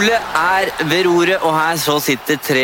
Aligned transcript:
Ole 0.00 0.16
er 0.16 0.70
ved 0.88 1.04
roret, 1.04 1.42
og 1.44 1.52
her 1.52 1.76
så 1.76 1.98
sitter 2.00 2.38
tre 2.40 2.62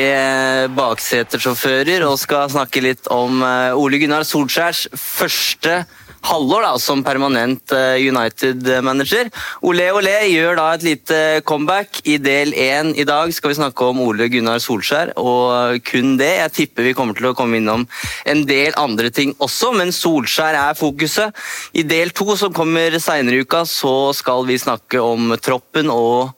baksetersjåfører 0.72 2.06
og 2.06 2.14
skal 2.16 2.48
snakke 2.48 2.80
litt 2.80 3.10
om 3.12 3.42
eh, 3.44 3.76
Ole 3.76 3.98
Gunnar 4.00 4.24
Solskjærs 4.24 4.86
første 4.96 5.82
halvår 6.26 6.64
da, 6.64 6.70
som 6.80 7.02
permanent 7.04 7.74
eh, 7.76 7.98
United-manager. 8.08 9.28
Ole 9.68 9.90
Ole 9.92 10.14
gjør 10.30 10.56
da 10.56 10.68
et 10.78 10.86
lite 10.86 11.18
comeback. 11.44 12.00
I 12.08 12.16
del 12.24 12.54
én 12.56 12.94
i 12.96 13.04
dag 13.04 13.34
skal 13.36 13.52
vi 13.52 13.58
snakke 13.58 13.90
om 13.90 14.00
Ole 14.06 14.30
Gunnar 14.32 14.62
Solskjær, 14.64 15.12
og 15.20 15.76
kun 15.90 16.14
det. 16.16 16.30
Jeg 16.38 16.54
tipper 16.56 16.88
vi 16.88 16.94
kommer 16.96 17.18
til 17.18 17.28
å 17.28 17.34
komme 17.36 17.60
innom 17.60 17.84
en 18.24 18.46
del 18.48 18.72
andre 18.80 19.12
ting 19.12 19.34
også, 19.44 19.74
men 19.76 19.92
Solskjær 19.92 20.56
er 20.62 20.78
fokuset. 20.78 21.36
I 21.76 21.84
del 21.84 22.16
to, 22.16 22.32
som 22.40 22.56
kommer 22.56 22.96
seinere 22.96 23.42
i 23.42 23.44
uka, 23.44 23.66
så 23.68 24.14
skal 24.16 24.48
vi 24.48 24.56
snakke 24.62 25.04
om 25.04 25.36
troppen 25.36 25.92
og 25.92 26.32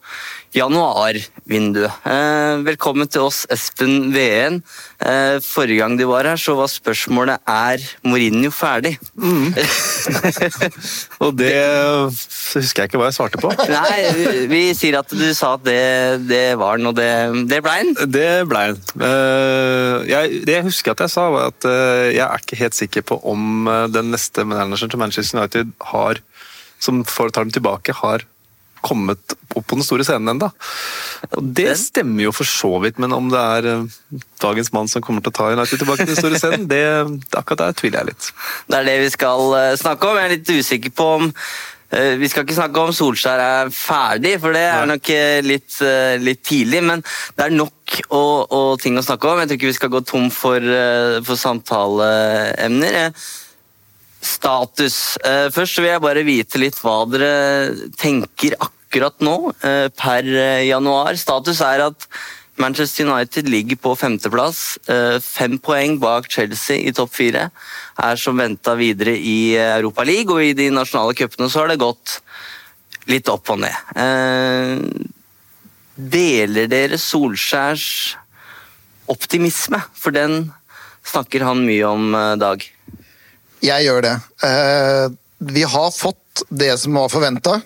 januarvinduet. 0.55 2.05
Eh, 2.09 2.55
velkommen 2.65 3.09
til 3.11 3.27
oss, 3.27 3.43
Espen 3.53 4.09
Veen. 4.13 4.61
Eh, 4.97 5.37
forrige 5.43 5.83
gang 5.83 5.97
du 5.99 6.07
var 6.09 6.25
her, 6.25 6.39
så 6.41 6.55
var 6.57 6.71
spørsmålet 6.71 7.43
er 7.45 7.83
Mourinho 8.03 8.49
ferdig. 8.53 8.95
Og 11.23 11.35
det 11.37 11.53
husker 12.55 12.83
jeg 12.83 12.89
ikke 12.89 13.01
hva 13.01 13.11
jeg 13.11 13.17
svarte 13.19 13.41
på. 13.41 13.51
Nei, 13.69 13.99
vi, 14.17 14.47
vi 14.49 14.63
sier 14.77 14.99
at 15.01 15.13
du 15.13 15.27
sa 15.37 15.53
at 15.59 15.65
det, 15.67 16.25
det 16.29 16.57
var 16.59 16.77
han, 16.77 16.89
og 16.89 16.97
det, 16.97 17.11
det 17.51 17.61
ble 17.65 17.75
han. 17.75 17.93
Det 18.09 18.31
ble 18.49 18.65
han. 18.71 18.81
Eh, 19.05 20.25
det 20.47 20.57
jeg 20.57 20.65
husker 20.65 20.95
at 20.95 21.05
jeg 21.05 21.13
sa, 21.13 21.27
var 21.33 21.53
at 21.53 21.69
jeg 21.69 22.25
er 22.25 22.41
ikke 22.41 22.61
helt 22.63 22.77
sikker 22.77 23.05
på 23.05 23.19
om 23.29 23.69
den 23.93 24.11
neste 24.15 24.45
manageren 24.47 24.91
til 24.91 25.01
Manchester 25.01 25.39
United 25.39 25.71
har, 25.93 26.21
som 26.81 27.03
får 27.05 27.35
ta 27.35 27.45
dem 27.45 27.53
tilbake, 27.53 27.93
har 28.01 28.25
kommet 28.85 29.35
opp 29.55 29.65
på 29.67 29.77
den 29.77 29.85
store 29.85 30.05
scenen 30.07 30.35
ennå. 30.35 30.49
Det 31.57 31.71
stemmer 31.79 32.27
jo 32.27 32.33
for 32.35 32.47
så 32.47 32.71
vidt, 32.83 32.99
men 33.01 33.15
om 33.15 33.29
det 33.31 33.39
er 33.39 33.69
eh, 33.73 34.21
dagens 34.43 34.71
mann 34.75 34.91
som 34.91 35.03
kommer 35.05 35.25
til 35.25 35.33
å 35.33 35.37
ta 35.39 35.49
United 35.55 35.81
tilbake 35.81 36.05
til 36.05 36.13
den 36.13 36.21
store 36.21 36.39
scenen, 36.41 36.69
det, 36.69 36.83
akkurat 37.33 37.65
der 37.65 37.79
tviler 37.79 38.01
jeg 38.01 38.11
litt. 38.13 38.29
Det 38.69 38.79
er 38.79 38.87
det 38.87 38.95
vi 39.05 39.09
skal 39.15 39.57
eh, 39.57 39.73
snakke 39.81 40.09
om. 40.09 40.19
Jeg 40.19 40.29
er 40.29 40.35
litt 40.37 40.53
usikker 40.59 40.95
på 40.95 41.09
om 41.17 41.27
eh, 41.33 42.13
Vi 42.21 42.29
skal 42.31 42.45
ikke 42.45 42.59
snakke 42.59 42.85
om 42.85 42.95
Solskjær 42.95 43.43
er 43.43 43.73
ferdig, 43.73 44.37
for 44.43 44.55
det 44.55 44.63
er 44.69 44.89
nok 44.89 45.11
litt, 45.49 45.81
litt 46.23 46.43
tidlig. 46.45 46.81
Men 46.85 47.03
det 47.35 47.49
er 47.49 47.57
nok 47.57 47.99
og, 48.07 48.47
og 48.53 48.71
ting 48.83 48.97
å 48.99 49.05
snakke 49.05 49.27
om. 49.27 49.43
Jeg 49.43 49.51
tror 49.51 49.61
ikke 49.61 49.73
vi 49.73 49.79
skal 49.81 49.93
gå 49.97 50.05
tom 50.07 50.31
for, 50.33 50.73
for 51.25 51.45
samtaleemner. 51.47 53.13
Status. 54.21 55.17
Eh, 55.23 55.47
Først 55.53 55.79
vil 55.79 55.89
jeg 55.93 56.03
bare 56.03 56.25
vite 56.27 56.59
litt 56.59 56.79
hva 56.83 57.03
dere 57.09 57.89
tenker 57.99 58.57
akkurat 58.59 59.15
nå, 59.23 59.53
eh, 59.63 59.87
per 59.95 60.27
eh, 60.27 60.67
januar. 60.67 61.15
Status 61.19 61.61
er 61.63 61.85
at 61.87 62.07
Manchester 62.59 63.07
United 63.07 63.47
ligger 63.47 63.77
på 63.79 63.93
femteplass. 63.95 64.75
Fem 65.23 65.53
poeng 65.63 65.93
bak 65.95 66.25
Chelsea 66.27 66.89
i 66.89 66.91
topp 66.91 67.13
fire. 67.15 67.45
Er 67.95 68.19
som 68.19 68.35
venta 68.35 68.73
videre 68.75 69.13
i 69.15 69.55
Europa 69.55 70.03
League, 70.03 70.27
og 70.27 70.43
i 70.43 70.51
de 70.57 70.65
nasjonale 70.75 71.15
cupene 71.15 71.47
så 71.47 71.61
har 71.61 71.71
det 71.71 71.79
gått 71.79 72.17
litt 73.07 73.31
opp 73.31 73.47
og 73.55 73.61
ned. 73.63 73.95
Deler 75.95 76.67
dere 76.67 76.99
Solskjærs 76.99 77.87
optimisme? 79.07 79.79
For 79.95 80.11
den 80.11 80.51
snakker 81.07 81.47
han 81.47 81.63
mye 81.63 81.87
om, 81.87 82.11
Dag. 82.43 82.67
Jeg 83.65 83.85
gjør 83.85 84.05
det. 84.05 84.15
Eh, 84.45 85.05
vi 85.39 85.63
har 85.63 85.91
fått 85.91 86.45
det 86.49 86.71
som 86.79 86.95
var 86.99 87.11
forventa. 87.11 87.59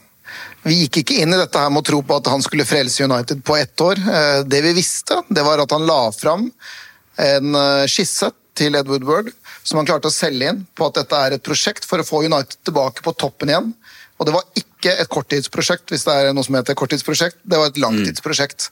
Vi 0.63 0.77
gikk 0.83 1.01
ikke 1.01 1.19
inn 1.21 1.33
i 1.35 1.39
dette 1.39 1.59
her 1.59 1.71
med 1.73 1.83
å 1.83 1.87
tro 1.89 1.99
på 2.05 2.17
at 2.17 2.29
han 2.31 2.43
skulle 2.43 2.65
frelse 2.67 3.05
United 3.05 3.43
på 3.45 3.57
ett 3.59 3.81
år. 3.83 3.99
Eh, 3.99 4.39
det 4.47 4.61
vi 4.65 4.73
visste, 4.77 5.21
det 5.29 5.43
var 5.45 5.61
at 5.61 5.75
han 5.75 5.85
la 5.89 6.07
fram 6.15 6.47
en 7.21 7.59
eh, 7.59 7.85
skisse 7.91 8.31
til 8.57 8.77
Ed 8.77 8.89
Woodward 8.89 9.31
som 9.63 9.79
han 9.79 9.87
klarte 9.87 10.09
å 10.09 10.13
selge 10.13 10.49
inn 10.49 10.63
på 10.77 10.87
at 10.87 10.99
dette 10.99 11.19
er 11.19 11.35
et 11.35 11.45
prosjekt 11.45 11.87
for 11.89 12.01
å 12.01 12.07
få 12.07 12.23
United 12.25 12.59
tilbake 12.67 13.05
på 13.05 13.15
toppen 13.17 13.51
igjen. 13.51 13.71
Og 14.19 14.27
det 14.27 14.35
var 14.35 14.45
ikke 14.59 14.93
et 15.01 15.09
korttidsprosjekt, 15.11 15.89
hvis 15.91 16.05
det 16.07 16.13
er 16.15 16.35
noe 16.35 16.45
som 16.45 16.55
heter 16.57 16.77
korttidsprosjekt. 16.77 17.39
Det 17.43 17.59
var 17.59 17.71
et 17.71 17.79
langtidsprosjekt. 17.81 18.69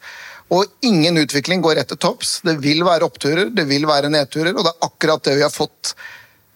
Og 0.52 0.68
ingen 0.86 1.18
utvikling 1.22 1.64
går 1.64 1.80
rett 1.80 1.92
til 1.94 2.00
topps. 2.02 2.40
Det 2.46 2.58
vil 2.64 2.84
være 2.88 3.08
oppturer, 3.08 3.50
det 3.56 3.66
vil 3.70 3.88
være 3.90 4.12
nedturer, 4.12 4.54
og 4.54 4.68
det 4.68 4.74
er 4.74 4.88
akkurat 4.90 5.24
det 5.28 5.38
vi 5.40 5.46
har 5.46 5.54
fått 5.54 5.96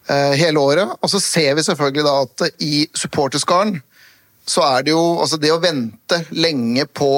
hele 0.08 0.62
året. 0.62 0.92
Og 1.02 1.10
så 1.10 1.20
ser 1.22 1.56
vi 1.58 1.64
selvfølgelig 1.66 2.04
da 2.06 2.14
at 2.22 2.62
i 2.62 2.86
supporterskaren 2.94 3.80
så 4.46 4.62
er 4.62 4.86
det 4.86 4.94
jo 4.94 5.02
altså 5.18 5.38
det 5.42 5.50
å 5.50 5.60
vente 5.62 6.20
lenge 6.30 6.86
på 6.94 7.10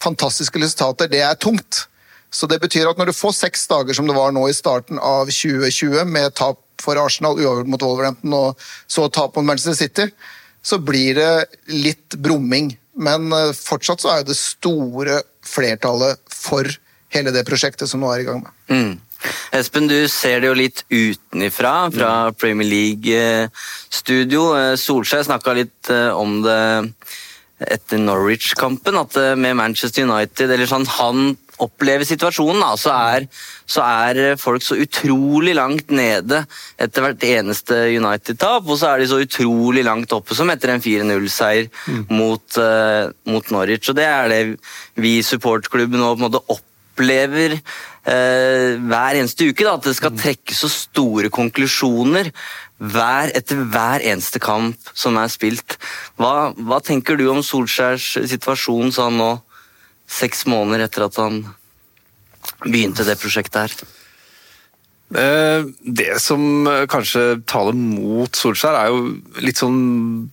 fantastiske 0.00 0.60
resultater, 0.62 1.10
det 1.10 1.22
er 1.26 1.38
tungt. 1.40 1.84
Så 2.30 2.46
det 2.46 2.60
betyr 2.62 2.88
at 2.88 2.98
når 2.98 3.10
du 3.10 3.16
får 3.16 3.34
seks 3.40 3.66
dager 3.70 3.96
som 3.96 4.06
det 4.06 4.14
var 4.16 4.30
nå 4.34 4.46
i 4.48 4.56
starten 4.56 5.00
av 5.02 5.30
2020, 5.34 6.04
med 6.06 6.34
tap 6.38 6.60
for 6.80 6.96
Arsenal, 7.00 7.36
uavgjort 7.36 7.68
mot 7.68 7.82
Wolverhampton 7.84 8.36
og 8.36 8.68
så 8.88 9.08
tap 9.12 9.34
mot 9.36 9.44
Manchester 9.44 9.76
City, 9.76 10.06
så 10.62 10.78
blir 10.78 11.18
det 11.18 11.32
litt 11.74 12.16
brumming. 12.22 12.72
Men 13.00 13.32
eh, 13.34 13.52
fortsatt 13.56 14.02
så 14.02 14.12
er 14.12 14.22
jo 14.22 14.30
det 14.30 14.38
store 14.38 15.20
flertallet 15.46 16.20
for 16.30 16.68
hele 17.10 17.34
det 17.34 17.44
prosjektet 17.48 17.90
som 17.90 18.02
nå 18.02 18.12
er 18.14 18.22
i 18.22 18.28
gang 18.28 18.44
med. 18.44 18.56
Mm. 18.70 18.92
Espen, 19.56 19.88
du 19.90 20.08
ser 20.08 20.40
det 20.40 20.50
jo 20.50 20.58
litt 20.58 20.84
utenifra, 20.90 21.74
fra 21.94 22.12
Premier 22.38 22.68
League-studio. 22.70 24.44
Solskjær 24.80 25.26
snakka 25.28 25.56
litt 25.58 25.90
eh, 25.92 26.10
om 26.16 26.40
det 26.44 26.60
etter 27.60 28.00
Norwich-kampen, 28.00 28.96
at 28.96 29.16
eh, 29.20 29.36
med 29.36 29.58
Manchester 29.58 30.06
United, 30.08 30.48
eller 30.48 30.68
sånn 30.68 30.88
han 30.96 31.34
opplever 31.60 32.06
situasjonen, 32.08 32.62
da, 32.62 32.70
så 32.80 32.94
er, 33.12 33.26
så 33.68 33.84
er 33.84 34.38
folk 34.40 34.64
så 34.64 34.78
utrolig 34.80 35.52
langt 35.58 35.92
nede 35.92 36.44
etter 36.80 37.04
hvert 37.04 37.26
eneste 37.28 37.82
United-tap, 37.92 38.64
og 38.64 38.80
så 38.80 38.94
er 38.94 39.02
de 39.02 39.10
så 39.10 39.20
utrolig 39.20 39.84
langt 39.84 40.14
oppe 40.16 40.36
som 40.38 40.48
etter 40.52 40.72
en 40.72 40.84
4-0-seier 40.84 41.68
mot, 42.08 42.46
uh, 42.56 43.12
mot 43.28 43.52
Norwich. 43.52 43.92
Og 43.92 44.00
det 44.00 44.08
er 44.08 44.32
det 44.32 44.40
vi 45.00 45.18
supportklubben 45.26 46.00
nå 46.00 46.14
på 46.14 46.22
en 46.22 46.26
måte 46.30 46.44
opplever 47.00 47.56
eh, 47.56 48.76
hver 48.76 49.18
eneste 49.18 49.48
uke. 49.48 49.64
Da, 49.64 49.76
at 49.76 49.86
det 49.88 49.96
skal 49.96 50.16
trekkes 50.16 50.60
så 50.62 50.70
store 50.72 51.30
konklusjoner 51.32 52.30
hver, 52.80 53.32
etter 53.36 53.64
hver 53.72 54.04
eneste 54.04 54.40
kamp 54.42 54.76
som 54.94 55.18
er 55.20 55.30
spilt. 55.32 55.78
Hva, 56.20 56.52
hva 56.56 56.80
tenker 56.84 57.16
du 57.16 57.26
om 57.32 57.42
Solskjærs 57.44 58.18
situasjon 58.30 58.92
sånn 58.92 59.18
nå, 59.20 59.32
seks 60.10 60.44
måneder 60.50 60.88
etter 60.88 61.06
at 61.06 61.18
han 61.20 61.42
begynte 62.64 63.06
det 63.06 63.18
prosjektet 63.20 63.62
her? 63.62 63.96
Eh, 65.10 65.64
Det 65.80 66.12
som 66.22 66.68
kanskje 66.90 67.40
taler 67.48 67.76
mot 67.76 68.30
Solskjær, 68.36 68.76
er 68.76 68.92
jo 68.92 69.40
litt 69.40 69.60
sånn 69.60 70.30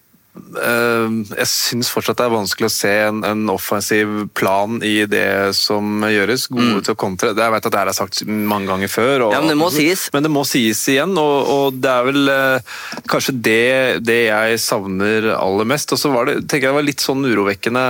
Jeg 0.57 1.47
syns 1.49 1.89
fortsatt 1.93 2.17
det 2.19 2.25
er 2.27 2.33
vanskelig 2.33 2.67
å 2.69 2.73
se 2.73 2.91
en, 3.07 3.23
en 3.27 3.43
offensiv 3.53 4.27
plan 4.37 4.77
i 4.85 5.05
det 5.09 5.53
som 5.57 6.01
gjøres. 6.07 6.47
Gode 6.53 6.81
til 6.85 6.95
å 6.95 6.99
kontre. 6.99 7.33
Det- 7.35 7.43
Jeg 7.47 7.51
vet 7.55 7.65
at 7.65 7.71
det 7.71 7.79
her 7.79 7.91
er 7.91 7.97
sagt 7.97 8.23
mange 8.27 8.67
ganger 8.67 8.87
før. 8.91 9.27
Og, 9.27 9.31
Mm. 9.31 9.33
Ja, 9.33 9.39
men 9.41 9.49
det 9.49 9.57
må 9.59 9.69
sies. 9.71 10.09
Men 10.13 10.23
det 10.23 10.31
må 10.31 10.43
sies 10.45 10.81
igjen, 10.87 11.13
og, 11.17 11.47
og 11.47 11.81
det 11.81 11.89
er 11.91 12.03
vel 12.07 12.29
eh, 12.29 12.59
kanskje 13.07 13.35
det, 13.41 14.03
det 14.05 14.19
jeg 14.27 14.59
savner 14.63 15.29
aller 15.37 15.65
mest. 15.65 15.91
Og 15.93 15.99
så 16.01 16.11
var 16.13 16.25
det, 16.25 16.35
tenker 16.47 16.67
jeg 16.67 16.73
det 16.73 16.79
var 16.79 16.87
litt 16.87 17.03
sånn 17.03 17.23
urovekkende 17.27 17.85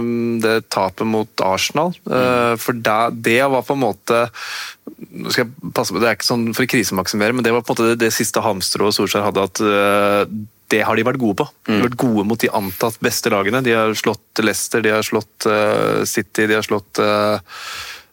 mm, 0.00 0.40
det 0.42 0.56
tapet 0.70 1.06
mot 1.06 1.28
Arsenal. 1.44 1.94
Eh, 2.10 2.54
For 2.60 2.72
da, 2.76 3.10
det 3.10 3.40
var 3.50 3.62
på 3.66 3.76
en 3.76 3.84
måte 3.86 4.24
nå 5.10 5.30
skal 5.32 5.46
jeg 5.46 5.72
passe 5.74 5.92
på, 5.94 6.00
Det 6.02 6.08
er 6.10 6.16
ikke 6.18 6.26
sånn 6.28 6.48
for 6.54 6.66
å 6.66 6.70
krisemaksimere, 6.70 7.32
men 7.34 7.44
det 7.46 7.52
var 7.54 7.62
på 7.62 7.72
en 7.72 7.76
måte 7.76 7.90
det, 7.92 7.98
det 8.02 8.12
siste 8.12 8.42
hamstrået 8.42 8.92
Solskjær 8.96 9.22
hadde. 9.28 9.44
at 9.48 9.60
eh, 9.64 10.24
det 10.70 10.82
har 10.86 10.96
de 10.98 11.06
vært 11.06 11.20
gode 11.20 11.40
på. 11.42 11.46
De 11.66 11.78
har 11.78 11.88
vært 11.88 12.00
gode 12.00 12.26
mot 12.28 12.40
de 12.40 12.50
antatt 12.54 12.98
beste 13.02 13.32
lagene. 13.32 13.62
De 13.66 13.74
har 13.76 13.94
slått 13.98 14.42
Leicester, 14.44 14.82
de 14.84 14.92
har 14.94 15.06
slått 15.06 15.48
uh, 15.50 16.02
City, 16.08 16.46
de 16.46 16.56
har 16.58 16.66
slått 16.66 17.00
uh, 17.02 17.40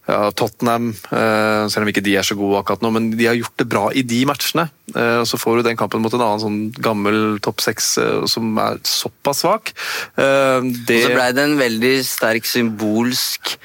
ja, 0.07 0.19
Tottenham, 0.31 0.93
Uh, 1.11 1.67
selv 1.71 1.85
om 1.85 1.91
ikke 1.91 2.03
de 2.05 2.15
er 2.19 2.25
så 2.25 2.37
gode 2.39 2.61
akkurat 2.61 2.83
nå, 2.85 2.91
men 2.95 3.09
de 3.17 3.27
har 3.29 3.37
gjort 3.37 3.57
det 3.61 3.67
bra 3.69 3.87
i 3.91 4.05
de 4.07 4.21
matchene. 4.29 4.69
Og 4.95 5.25
Så 5.27 5.39
får 5.39 5.59
du 5.59 5.67
den 5.67 5.79
kampen 5.79 6.01
mot 6.01 6.13
en 6.15 6.23
annen 6.23 6.43
sånn 6.43 6.61
gammel 6.83 7.41
topp 7.43 7.59
seks 7.63 7.97
som 8.31 8.61
er 8.63 8.79
såpass 8.87 9.43
svak. 9.43 9.73
Det, 10.15 10.95
Og 10.95 11.09
så 11.09 11.11
blei 11.11 11.33
det 11.35 11.43
en 11.43 11.59
veldig 11.59 11.91
sterk 12.07 12.47
symbolsk 12.47 13.57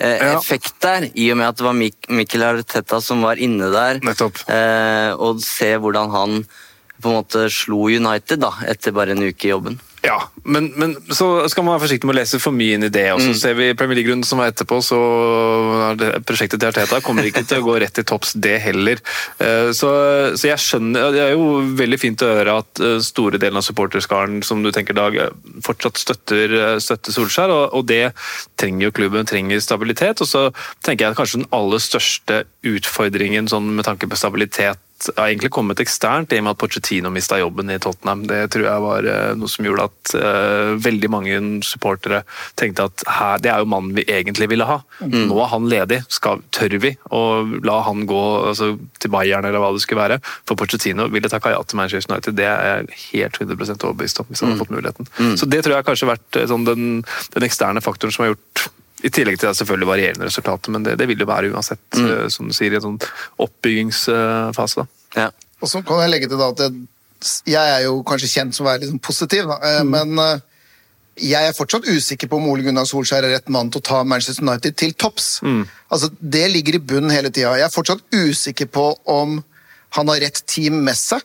effekt 0.00 0.78
der, 0.80 1.10
i 1.12 1.28
og 1.32 1.38
med 1.40 1.50
at 1.50 1.60
det 1.60 1.66
var 1.66 1.76
Mik 1.76 2.08
Mikkel 2.08 2.44
Arteta 2.46 3.00
som 3.04 3.20
var 3.24 3.40
inne 3.40 3.68
der. 3.72 4.00
Nettopp. 4.04 4.40
Eh, 4.48 5.12
og 5.20 5.42
se 5.44 5.74
hvordan 5.76 6.12
han 6.14 6.40
på 7.00 7.10
en 7.10 7.20
måte 7.22 7.46
slo 7.52 7.88
United 7.88 8.42
da, 8.42 8.54
etter 8.68 8.96
bare 8.96 9.16
en 9.16 9.24
uke 9.30 9.48
i 9.48 9.54
jobben. 9.54 9.80
Ja, 10.00 10.16
men, 10.48 10.70
men 10.80 10.94
så 11.12 11.26
skal 11.52 11.64
man 11.66 11.74
være 11.74 11.82
forsiktig 11.82 12.08
med 12.08 12.14
å 12.14 12.18
lese 12.22 12.38
for 12.40 12.56
mye 12.56 12.78
inn 12.78 12.86
i 12.86 12.92
det. 12.92 13.04
Og 13.12 13.20
så 13.20 13.34
ser 13.36 13.56
vi 13.58 13.66
Premier 13.76 13.98
League-runden 13.98 14.24
som 14.24 14.40
var 14.40 14.48
etterpå, 14.48 14.78
så 14.84 15.00
er 15.90 15.98
det 16.00 16.08
prosjektet 16.24 16.62
til 16.62 16.70
Arteta 16.70 17.02
kommer 17.04 17.28
ikke 17.28 17.42
til 17.44 17.60
å 17.60 17.66
gå 17.66 17.74
rett 17.82 17.92
til 17.98 18.06
topps, 18.08 18.32
det 18.40 18.56
heller. 18.64 19.02
Eh, 19.36 19.68
Så, 19.76 19.90
så 20.40 20.48
jeg 20.48 20.62
skjønner 20.62 21.12
Det 21.12 21.20
er 21.26 21.34
jo 21.34 21.60
veldig 21.76 22.00
fint 22.00 22.24
å 22.24 22.32
høre 22.32 22.56
at 22.62 22.80
eh, 22.80 22.96
store 23.04 23.38
delen 23.42 23.60
av 23.60 23.66
supporterskaren 23.66 24.40
som 24.46 24.64
du 24.64 24.72
tenker 24.72 24.96
Dag, 24.96 25.20
eh, 25.20 25.36
fortsatt 25.68 26.00
støtter, 26.00 26.56
støtter 26.80 27.14
Solskjær, 27.14 27.52
og, 27.52 27.76
og 27.76 27.88
det 27.90 28.14
trenger 28.60 28.88
jo 28.88 28.96
klubben, 29.02 29.28
trenger 29.28 29.60
stabilitet. 29.60 30.24
Og 30.24 30.32
så 30.32 30.48
tenker 30.80 31.04
jeg 31.04 31.12
at 31.12 31.20
kanskje 31.20 31.42
den 31.42 31.50
aller 31.52 31.82
største 31.82 32.44
utfordringen 32.64 33.52
sånn 33.52 33.68
med 33.76 33.84
tanke 33.84 34.08
på 34.08 34.16
stabilitet 34.16 34.80
har 35.16 35.28
egentlig 35.28 35.50
kommet 35.54 35.80
eksternt, 35.82 36.32
i 36.32 36.40
og 36.40 36.46
med 36.46 36.54
at 36.54 36.60
Pochettino 36.60 37.10
mista 37.12 37.38
jobben 37.40 37.70
i 37.72 37.78
Tottenham. 37.82 38.26
Det 38.28 38.40
tror 38.52 38.66
jeg 38.66 38.84
var 38.84 39.08
eh, 39.08 39.32
noe 39.38 39.50
som 39.50 39.66
gjorde 39.66 39.86
at 39.88 40.12
uh, 40.16 40.72
veldig 40.80 41.10
mange 41.12 41.38
supportere 41.66 42.22
tenkte 42.60 42.88
at 42.90 43.04
her, 43.08 43.42
det 43.42 43.52
er 43.52 43.62
jo 43.62 43.70
mannen 43.72 43.94
vi 43.96 44.04
egentlig 44.06 44.50
ville 44.52 44.68
ha. 44.68 44.80
Nå 45.00 45.38
er 45.40 45.52
han 45.52 45.68
ledig, 45.70 46.02
Skal, 46.12 46.44
tør 46.54 46.76
vi 46.82 46.92
å 47.14 47.22
la 47.66 47.80
han 47.86 48.04
gå 48.08 48.22
altså, 48.50 48.72
til 49.00 49.12
Bayern 49.12 49.48
eller 49.48 49.62
hva 49.62 49.72
det 49.74 49.84
skulle 49.84 50.02
være? 50.02 50.20
For 50.48 50.58
Pochettino 50.60 51.08
ville 51.12 51.30
takka 51.32 51.54
ja 51.54 51.62
til 51.64 51.80
Manchester 51.80 52.14
United, 52.14 52.36
det 52.38 52.48
er 52.50 52.66
jeg 52.68 53.00
helt 53.10 53.40
100 53.40 53.78
overbevist 53.78 54.20
om. 54.22 54.28
hvis 54.28 54.44
han 54.44 54.52
hadde 54.52 54.64
fått 54.64 54.74
muligheten. 54.74 55.10
Så 55.40 55.48
det 55.48 55.62
tror 55.64 55.76
jeg 55.76 55.82
har 55.82 55.88
kanskje 55.88 56.10
vært 56.10 56.40
eh, 56.40 56.48
sånn, 56.50 56.66
den, 56.68 56.92
den 57.34 57.48
eksterne 57.48 57.82
faktoren 57.84 58.14
som 58.14 58.26
har 58.26 58.34
gjort 58.34 58.68
i 59.02 59.10
tillegg 59.10 59.38
til 59.38 59.46
det 59.48 59.52
er 59.54 59.58
selvfølgelig 59.62 59.88
varierende 59.88 60.26
resultater, 60.28 60.72
men 60.74 60.82
det, 60.84 60.96
det 61.00 61.06
vil 61.08 61.22
jo 61.22 61.26
være 61.30 61.50
uansett, 61.54 61.80
Mm. 61.96 62.28
som 62.30 62.48
du 62.48 62.54
sier, 62.56 62.72
i 62.72 62.76
en 62.76 62.82
sånn 62.84 62.98
oppbyggingsfase. 63.40 64.82
da. 64.84 64.86
Ja. 65.16 65.30
Og 65.60 65.68
så 65.68 65.82
kan 65.84 66.00
jeg 66.04 66.10
legge 66.14 66.28
til 66.28 66.38
da 66.40 66.50
at 66.52 66.60
jeg, 66.64 66.86
jeg 67.52 67.74
er 67.76 67.82
jo 67.84 68.02
kanskje 68.06 68.30
kjent 68.32 68.56
som 68.56 68.66
å 68.66 68.70
være 68.70 68.82
litt 68.84 68.90
sånn 68.94 69.02
positiv, 69.04 69.48
da. 69.50 69.58
mm. 69.84 69.90
men 69.90 70.22
eh, 70.24 70.40
jeg 71.30 71.48
er 71.50 71.56
fortsatt 71.56 71.84
usikker 71.90 72.30
på 72.30 72.38
om 72.38 72.46
Ole 72.48 72.64
Gunnar 72.64 72.86
Solskjær 72.88 73.26
er 73.26 73.34
rett 73.36 73.48
mann 73.52 73.68
til 73.72 73.82
å 73.82 73.84
ta 73.84 74.02
Manchester 74.08 74.44
United 74.46 74.76
til 74.80 74.94
topps. 74.96 75.40
Altså, 75.92 76.08
det 76.20 76.46
ligger 76.52 76.78
i 76.78 76.80
bunnen 76.80 77.12
hele 77.12 77.28
tida. 77.28 77.50
Jeg 77.60 77.66
er 77.66 77.74
fortsatt 77.74 78.00
usikker 78.14 78.70
på 78.72 78.86
om 79.10 79.42
han 79.98 80.08
har 80.08 80.22
rett 80.22 80.40
team 80.48 80.78
med 80.86 80.96
seg 80.96 81.20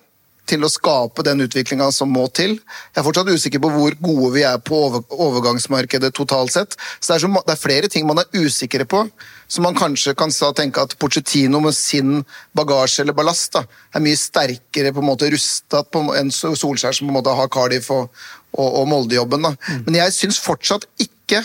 til 0.50 0.66
å 0.66 0.70
skape 0.72 1.24
den 1.26 1.44
utviklinga 1.46 1.88
som 1.94 2.12
må 2.14 2.26
til. 2.36 2.56
Jeg 2.94 3.02
er 3.02 3.06
fortsatt 3.06 3.30
usikker 3.32 3.62
på 3.64 3.72
hvor 3.74 3.96
gode 4.02 4.32
vi 4.36 4.44
er 4.48 4.60
på 4.62 4.78
over, 4.88 5.04
overgangsmarkedet 5.10 6.14
totalt 6.16 6.54
sett. 6.54 6.78
Så 7.00 7.12
det 7.12 7.18
er, 7.18 7.24
så, 7.26 7.44
det 7.48 7.56
er 7.56 7.62
flere 7.62 7.90
ting 7.92 8.08
man 8.08 8.22
er 8.22 8.40
usikre 8.46 8.88
på, 8.90 9.04
som 9.48 9.66
man 9.68 9.78
kanskje 9.78 10.16
kan 10.18 10.34
tenke 10.58 10.82
at 10.82 10.96
Pochettino 11.02 11.62
med 11.64 11.76
sin 11.78 12.24
bagasje 12.58 13.04
eller 13.04 13.18
ballast 13.18 13.58
da, 13.58 13.66
er 13.94 14.06
mye 14.06 14.20
sterkere 14.20 14.94
på 14.94 15.04
en 15.04 15.10
måte 15.10 15.30
rusta 15.34 15.84
enn 16.20 16.32
Solskjær, 16.34 16.94
som 16.94 17.08
på 17.08 17.14
en 17.14 17.20
måte 17.20 17.36
har 17.36 17.52
Cardiff 17.54 17.92
og, 17.94 18.10
og, 18.56 18.70
og 18.82 18.90
Molde-jobben. 18.90 19.52
Mm. 19.52 19.86
Men 19.88 20.02
jeg 20.04 20.18
syns 20.18 20.42
fortsatt 20.42 20.88
ikke 21.02 21.44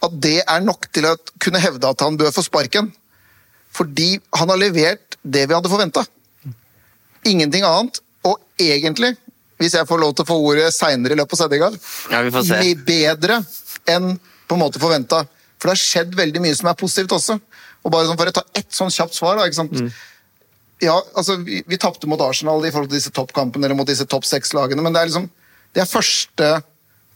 at 0.00 0.16
det 0.16 0.38
er 0.46 0.64
nok 0.64 0.88
til 0.94 1.06
å 1.10 1.18
kunne 1.42 1.60
hevde 1.60 1.88
at 1.88 2.02
han 2.04 2.16
bør 2.20 2.32
få 2.34 2.44
sparken. 2.46 2.90
Fordi 3.70 4.16
han 4.34 4.50
har 4.50 4.58
levert 4.58 5.18
det 5.22 5.44
vi 5.46 5.54
hadde 5.54 5.70
forventa. 5.70 6.04
Ingenting 7.28 7.64
annet. 7.66 8.00
Og 8.24 8.38
egentlig, 8.60 9.14
hvis 9.60 9.74
jeg 9.76 9.86
får 9.88 10.00
lov 10.00 10.14
til 10.14 10.24
å 10.24 10.28
få 10.28 10.36
ordet 10.50 10.70
seinere 10.74 11.12
i 11.16 11.20
løpet 11.20 11.36
av 11.36 11.42
sendinga, 11.44 11.70
Ja, 12.10 12.22
vi 12.22 12.30
får 12.34 12.46
se. 12.48 12.74
bedre 12.86 13.40
enn 13.88 14.18
på 14.48 14.56
en 14.56 14.60
måte 14.62 14.80
forventa. 14.82 15.26
For 15.60 15.68
det 15.68 15.76
har 15.76 15.82
skjedd 15.84 16.14
veldig 16.16 16.40
mye 16.40 16.56
som 16.56 16.68
er 16.68 16.74
positivt 16.80 17.12
også. 17.12 17.40
Og 17.84 17.92
bare 17.92 18.06
sånn 18.08 18.18
For 18.18 18.26
å 18.26 18.32
ta 18.32 18.42
ett 18.54 18.70
sånn 18.72 18.90
kjapt 18.90 19.14
svar, 19.14 19.36
da. 19.36 19.44
ikke 19.48 19.60
sant? 19.60 19.92
Ja, 20.80 20.96
altså, 21.16 21.36
Vi, 21.44 21.62
vi 21.66 21.76
tapte 21.76 22.06
mot 22.08 22.20
Arsenal 22.20 22.64
i 22.64 22.70
forhold 22.72 22.88
til 22.90 22.98
disse 22.98 23.12
toppkampene 23.12 23.64
eller 23.66 23.76
mot 23.76 23.86
disse 23.88 24.06
topp 24.08 24.24
seks-lagene, 24.24 24.80
men 24.82 24.92
det 24.92 25.00
er 25.02 25.06
liksom 25.12 25.30
det 25.74 25.82
er 25.82 25.86
første 25.86 26.46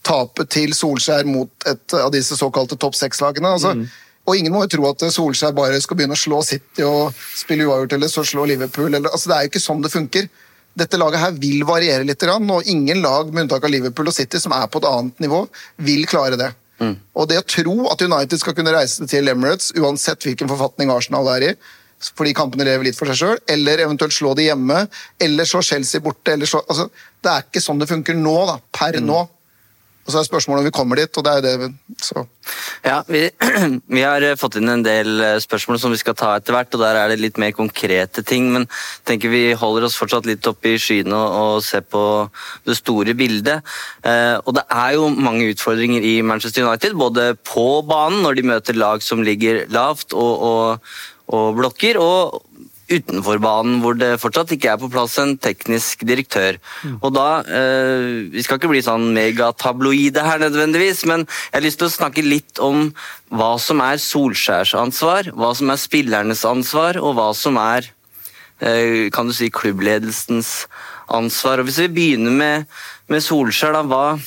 tapet 0.04 0.48
til 0.52 0.70
Solskjær 0.76 1.24
mot 1.26 1.50
et 1.66 1.94
av 1.98 2.12
disse 2.12 2.36
såkalte 2.38 2.76
topp 2.78 2.94
seks-lagene. 2.94 3.48
altså 3.56 3.72
Og 4.24 4.38
ingen 4.38 4.54
må 4.54 4.64
jo 4.64 4.72
tro 4.72 4.88
at 4.88 5.04
Solskjær 5.12 5.52
bare 5.56 5.80
skal 5.84 5.98
begynne 5.98 6.16
å 6.16 6.20
slå 6.20 6.40
City 6.46 6.84
og 6.86 7.12
spille 7.36 7.66
uavgjort 7.68 7.96
eller 7.98 8.08
så 8.08 8.24
slå 8.24 8.46
Liverpool. 8.48 8.88
Eller, 8.88 9.10
altså 9.10 9.30
Det 9.30 9.36
er 9.36 9.46
jo 9.46 9.52
ikke 9.52 9.64
sånn 9.66 9.84
det 9.84 9.92
funker. 9.92 10.28
Dette 10.74 10.98
laget 10.98 11.22
her 11.22 11.36
vil 11.38 11.62
variere 11.68 12.06
litt, 12.08 12.24
og 12.24 12.66
ingen 12.66 13.02
lag 13.04 13.28
med 13.30 13.44
unntak 13.44 13.64
av 13.64 13.70
Liverpool 13.70 14.10
og 14.10 14.16
City 14.16 14.40
som 14.42 14.56
er 14.56 14.66
på 14.66 14.80
et 14.80 14.88
annet 14.90 15.20
nivå, 15.22 15.44
vil 15.86 16.06
klare 16.10 16.40
det. 16.40 16.50
Og 17.14 17.28
det 17.30 17.38
å 17.38 17.46
tro 17.46 17.76
at 17.92 18.02
United 18.02 18.40
skal 18.40 18.56
kunne 18.56 18.74
reise 18.74 19.06
til 19.06 19.30
Emirates, 19.30 19.70
uansett 19.78 20.26
hvilken 20.26 20.50
forfatning 20.50 20.90
Arsenal 20.90 21.30
er 21.36 21.50
i, 21.50 21.54
fordi 22.18 22.34
kampene 22.36 22.66
lever 22.66 22.88
litt 22.88 22.98
for 22.98 23.08
seg 23.08 23.20
sjøl, 23.20 23.38
eller 23.48 23.84
eventuelt 23.84 24.12
slå 24.12 24.34
de 24.36 24.48
hjemme, 24.48 24.82
eller 25.22 25.48
slå 25.48 25.62
Chelsea 25.64 26.02
borte 26.04 26.34
eller 26.34 26.50
slå, 26.50 26.64
altså, 26.68 26.90
Det 27.24 27.30
er 27.30 27.46
ikke 27.46 27.62
sånn 27.64 27.78
det 27.80 27.88
funker 27.88 28.18
nå, 28.18 28.34
da, 28.50 28.58
per 28.74 28.98
nå. 29.00 29.22
Og 30.04 30.12
så 30.12 30.20
er 30.20 30.26
spørsmålet 30.26 30.60
om 30.60 30.68
vi 30.68 30.74
kommer 30.74 31.00
dit, 31.00 31.16
og 31.16 31.24
det 31.24 31.32
er 31.32 31.44
det 31.44 31.68
så. 32.04 32.26
Ja, 32.84 32.98
vi, 33.08 33.22
vi 33.96 34.02
har 34.04 34.24
eh, 34.26 34.36
fått 34.36 34.58
inn 34.60 34.68
en 34.68 34.84
del 34.84 35.20
eh, 35.24 35.38
spørsmål 35.40 35.78
som 35.80 35.94
vi 35.94 36.00
skal 36.00 36.16
ta 36.18 36.34
etter 36.36 36.52
hvert, 36.52 36.76
og 36.76 36.82
der 36.84 36.98
er 37.00 37.12
det 37.12 37.22
litt 37.22 37.40
mer 37.40 37.54
konkrete 37.56 38.24
ting, 38.26 38.50
men 38.52 38.68
tenker 39.08 39.32
vi 39.32 39.54
holder 39.56 39.88
oss 39.88 39.96
fortsatt 39.96 40.28
litt 40.28 40.44
oppe 40.50 40.74
i 40.74 40.80
skyene 40.80 41.16
og, 41.16 41.38
og 41.56 41.64
ser 41.64 41.86
på 41.88 42.04
det 42.68 42.76
store 42.76 43.16
bildet. 43.16 43.64
Eh, 44.04 44.36
og 44.44 44.58
det 44.58 44.66
er 44.68 44.98
jo 44.98 45.08
mange 45.08 45.48
utfordringer 45.54 46.04
i 46.04 46.18
Manchester 46.26 46.68
United, 46.68 46.98
både 47.00 47.30
på 47.40 47.68
banen 47.88 48.26
når 48.26 48.36
de 48.36 48.48
møter 48.52 48.76
lag 48.76 49.04
som 49.04 49.24
ligger 49.24 49.64
lavt 49.72 50.12
og, 50.12 50.44
og, 50.50 50.96
og 51.32 51.56
blokker, 51.62 51.96
og 52.02 52.42
utenfor 52.90 53.40
banen, 53.40 53.78
hvor 53.80 53.96
det 53.96 54.18
fortsatt 54.20 54.52
ikke 54.54 54.74
er 54.74 54.80
på 54.80 54.90
plass 54.92 55.16
en 55.22 55.36
teknisk 55.40 56.04
direktør. 56.06 56.58
Og 57.00 57.14
da, 57.14 57.40
eh, 57.40 58.28
Vi 58.34 58.42
skal 58.42 58.58
ikke 58.58 58.68
bli 58.68 58.82
sånn 58.82 59.14
megatabloide 59.14 60.22
her 60.22 60.38
nødvendigvis, 60.38 61.04
men 61.06 61.26
jeg 61.26 61.54
har 61.54 61.62
lyst 61.62 61.78
til 61.78 61.88
å 61.88 61.96
snakke 61.98 62.22
litt 62.22 62.58
om 62.58 62.92
hva 63.30 63.58
som 63.58 63.80
er 63.80 63.96
Solskjærs 63.96 64.74
ansvar, 64.74 65.32
hva 65.32 65.54
som 65.54 65.70
er 65.70 65.76
spillernes 65.76 66.44
ansvar, 66.44 66.96
og 66.96 67.16
hva 67.16 67.34
som 67.34 67.56
er 67.56 67.90
eh, 68.60 69.10
kan 69.10 69.26
du 69.26 69.32
si, 69.32 69.50
klubbledelsens 69.50 70.66
ansvar. 71.08 71.60
Og 71.60 71.66
Hvis 71.66 71.78
vi 71.78 71.88
begynner 71.88 72.30
med, 72.30 72.66
med 73.08 73.20
Solskjær, 73.22 73.72
da, 73.72 73.82
hva, 73.82 74.18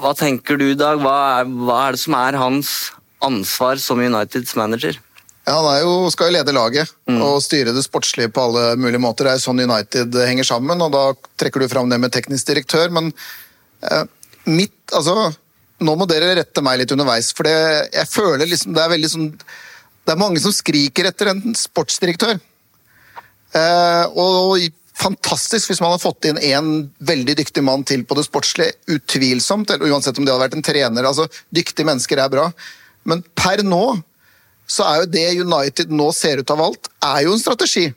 hva 0.00 0.14
tenker 0.14 0.58
du, 0.58 0.74
Dag? 0.74 1.00
Hva 1.02 1.40
er, 1.40 1.44
hva 1.44 1.88
er 1.88 1.92
det 1.92 2.00
som 2.00 2.14
er 2.14 2.38
hans 2.38 2.92
ansvar 3.24 3.80
som 3.80 4.02
Uniteds 4.02 4.56
manager? 4.56 4.98
Ja, 5.44 5.58
Han 5.58 5.66
er 5.74 5.80
jo, 5.84 5.94
skal 6.12 6.30
jo 6.30 6.38
lede 6.38 6.54
laget 6.56 6.92
og 7.20 7.42
styre 7.44 7.74
det 7.76 7.84
sportslige 7.84 8.32
på 8.32 8.46
alle 8.46 8.76
mulige 8.80 9.02
måter. 9.02 9.28
Det 9.28 9.34
er 9.36 9.42
sånn 9.42 9.60
United 9.60 10.16
henger 10.24 10.46
sammen, 10.48 10.80
og 10.80 10.92
da 10.94 11.02
trekker 11.40 11.60
du 11.60 11.68
fram 11.68 11.90
det 11.92 11.98
med 12.00 12.12
teknisk 12.14 12.48
direktør. 12.48 12.92
Men 12.94 13.12
eh, 13.84 14.04
mitt 14.48 14.72
Altså, 14.94 15.32
nå 15.80 15.94
må 15.96 16.06
dere 16.06 16.34
rette 16.36 16.62
meg 16.62 16.78
litt 16.78 16.92
underveis, 16.92 17.32
for 17.34 17.48
det, 17.48 17.54
jeg 17.96 18.08
føler 18.10 18.46
liksom 18.46 18.74
det 18.76 18.82
er 18.82 18.90
veldig 18.92 19.08
sånn 19.10 19.30
Det 20.04 20.12
er 20.12 20.20
mange 20.20 20.40
som 20.44 20.52
skriker 20.52 21.08
etter 21.08 21.30
en 21.32 21.54
sportsdirektør. 21.56 22.36
Eh, 23.56 24.04
og 24.12 24.60
fantastisk 24.94 25.70
hvis 25.70 25.80
man 25.82 25.94
hadde 25.94 26.04
fått 26.04 26.28
inn 26.28 26.40
en 26.52 26.68
veldig 27.02 27.36
dyktig 27.40 27.64
mann 27.64 27.84
til 27.88 28.04
på 28.06 28.16
det 28.18 28.26
sportslige. 28.26 28.76
Utvilsomt, 28.96 29.72
eller 29.72 29.92
uansett 29.92 30.18
om 30.18 30.26
det 30.26 30.34
hadde 30.34 30.44
vært 30.44 30.58
en 30.58 30.66
trener. 30.66 31.08
altså 31.08 31.28
Dyktige 31.54 31.88
mennesker 31.88 32.20
er 32.20 32.32
bra. 32.32 32.50
Men 33.08 33.24
per 33.36 33.64
nå 33.66 33.84
så 34.66 34.86
er 34.88 35.02
jo 35.02 35.10
det 35.12 35.26
United 35.42 35.92
nå 35.92 36.08
ser 36.16 36.40
ut 36.40 36.50
av 36.54 36.62
alt, 36.64 36.88
er 37.04 37.26
jo 37.26 37.34
en 37.34 37.42
strategi. 37.42 37.90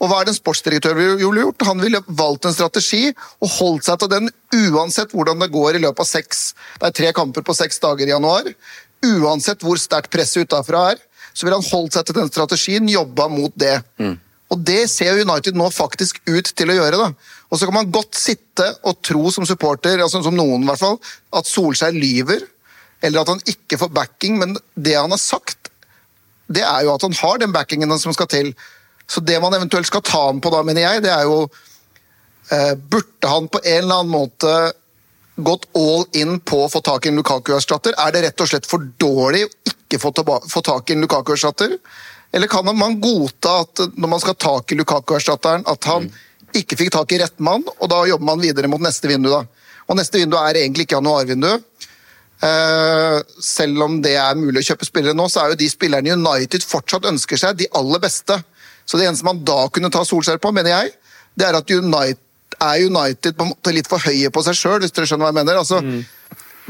Og 0.00 0.08
hva 0.08 0.20
er 0.20 0.28
det 0.28 0.32
en 0.32 0.38
sportsdirektør 0.38 0.96
ville 0.96 1.42
gjort? 1.42 1.66
Han 1.68 1.82
ville 1.82 2.00
valgt 2.06 2.46
en 2.48 2.56
strategi 2.56 3.10
og 3.12 3.52
holdt 3.58 3.84
seg 3.84 4.00
til 4.00 4.12
den 4.14 4.30
uansett 4.72 5.12
hvordan 5.12 5.42
det 5.42 5.50
går 5.52 5.76
i 5.76 5.82
løpet 5.84 6.00
av 6.00 6.08
seks 6.08 6.54
Det 6.80 6.88
er 6.88 6.96
tre 6.96 7.10
kamper 7.16 7.44
på 7.44 7.56
seks 7.56 7.82
dager 7.82 8.08
i 8.08 8.14
januar. 8.14 8.48
Uansett 9.04 9.60
hvor 9.64 9.80
sterkt 9.80 10.12
presset 10.12 10.48
utafra 10.48 10.86
er, 10.94 11.02
så 11.34 11.44
ville 11.44 11.60
han 11.60 11.68
holdt 11.68 11.96
seg 11.96 12.08
til 12.08 12.16
den 12.16 12.32
strategien, 12.32 12.88
jobba 12.88 13.28
mot 13.28 13.52
det. 13.60 13.76
Og 14.50 14.64
det 14.66 14.80
ser 14.90 15.20
United 15.20 15.54
nå 15.54 15.68
faktisk 15.70 16.22
ut 16.26 16.48
til 16.56 16.72
å 16.72 16.78
gjøre. 16.80 16.96
da. 16.98 17.12
Og 17.50 17.58
så 17.58 17.68
kan 17.68 17.76
man 17.76 17.92
godt 17.92 18.16
sitte 18.18 18.66
og 18.82 18.98
tro 19.04 19.30
som 19.30 19.46
supporter, 19.46 20.00
altså 20.00 20.22
som 20.24 20.34
noen 20.36 20.64
i 20.64 20.70
hvert 20.70 20.80
fall, 20.80 20.98
at 21.36 21.46
Solskjær 21.46 21.94
lyver, 21.94 22.42
eller 23.04 23.20
at 23.20 23.28
han 23.28 23.44
ikke 23.48 23.78
får 23.80 23.92
backing, 23.94 24.40
men 24.40 24.56
det 24.74 24.96
han 24.96 25.12
har 25.12 25.20
sagt, 25.22 25.59
det 26.50 26.66
er 26.66 26.84
jo 26.84 26.94
at 26.94 27.06
han 27.06 27.16
har 27.20 27.40
den 27.40 27.54
backingen 27.54 27.98
som 27.98 28.14
skal 28.16 28.28
til. 28.30 28.52
Så 29.10 29.22
det 29.22 29.38
man 29.42 29.54
eventuelt 29.54 29.86
skal 29.86 30.04
ta 30.06 30.26
ham 30.28 30.40
på 30.42 30.52
da, 30.54 30.62
mener 30.66 30.86
jeg, 30.86 31.02
det 31.06 31.12
er 31.14 31.26
jo 31.26 31.42
eh, 32.50 32.74
Burde 32.74 33.30
han 33.30 33.48
på 33.50 33.62
en 33.62 33.82
eller 33.84 34.02
annen 34.02 34.12
måte 34.12 34.54
gått 35.40 35.66
all 35.78 36.04
in 36.20 36.38
på 36.44 36.64
å 36.64 36.70
få 36.70 36.82
tak 36.84 37.06
i 37.06 37.10
en 37.10 37.20
Lukaku-erstatter? 37.20 37.96
Er 37.98 38.14
det 38.14 38.24
rett 38.26 38.42
og 38.44 38.50
slett 38.50 38.68
for 38.68 38.82
dårlig 39.00 39.46
å 39.46 39.52
ikke 39.72 40.00
få, 40.02 40.12
få 40.50 40.62
tak 40.66 40.90
i 40.90 40.96
en 40.96 41.06
Lukaku-erstatter? 41.06 41.78
Eller 42.32 42.50
kan 42.50 42.66
man 42.76 43.00
godta 43.02 43.60
at 43.64 43.86
når 43.96 44.12
man 44.12 44.22
skal 44.22 44.36
ha 44.36 44.42
tak 44.42 44.72
i 44.72 44.78
Lukaku-erstatteren, 44.78 45.64
at 45.66 45.88
han 45.90 46.10
ikke 46.54 46.78
fikk 46.78 46.92
tak 46.94 47.14
i 47.14 47.20
rett 47.22 47.38
mann, 47.42 47.64
og 47.66 47.90
da 47.90 48.04
jobber 48.10 48.26
man 48.32 48.42
videre 48.42 48.70
mot 48.70 48.82
neste 48.82 49.10
vindu, 49.10 49.30
da? 49.32 49.44
Og 49.90 49.98
neste 49.98 50.20
vindu 50.20 50.36
er 50.38 50.60
egentlig 50.60 50.86
ikke 50.86 50.98
januarvinduet. 50.98 51.66
Eh, 52.40 53.18
selv 53.44 53.84
om 53.84 53.98
det 54.00 54.14
er 54.16 54.38
mulig 54.38 54.62
å 54.62 54.68
kjøpe 54.70 54.88
spillere 54.88 55.16
nå, 55.16 55.26
så 55.28 55.42
er 55.42 55.52
jo 55.52 55.60
de 55.60 55.68
spillerne 55.68 56.16
United 56.16 56.64
fortsatt 56.64 57.08
ønsker 57.10 57.40
seg, 57.40 57.58
de 57.60 57.68
aller 57.76 58.00
beste. 58.02 58.38
Så 58.88 58.98
det 58.98 59.06
eneste 59.08 59.26
man 59.28 59.42
da 59.44 59.66
kunne 59.72 59.92
ta 59.92 60.04
Solskjær 60.06 60.40
på, 60.42 60.52
mener 60.56 60.72
jeg, 60.72 60.94
det 61.36 61.46
er 61.46 61.58
at 61.58 61.70
United, 61.70 62.22
er 62.60 62.86
United 62.86 63.36
på 63.36 63.44
en 63.46 63.52
måte 63.52 63.72
litt 63.72 63.88
for 63.88 64.02
høye 64.02 64.32
på 64.32 64.42
seg 64.44 64.56
sjøl, 64.58 64.80
hvis 64.82 64.92
dere 64.96 65.08
skjønner 65.08 65.28
hva 65.28 65.30
jeg 65.30 65.38
mener. 65.38 65.60
Altså, 65.60 65.78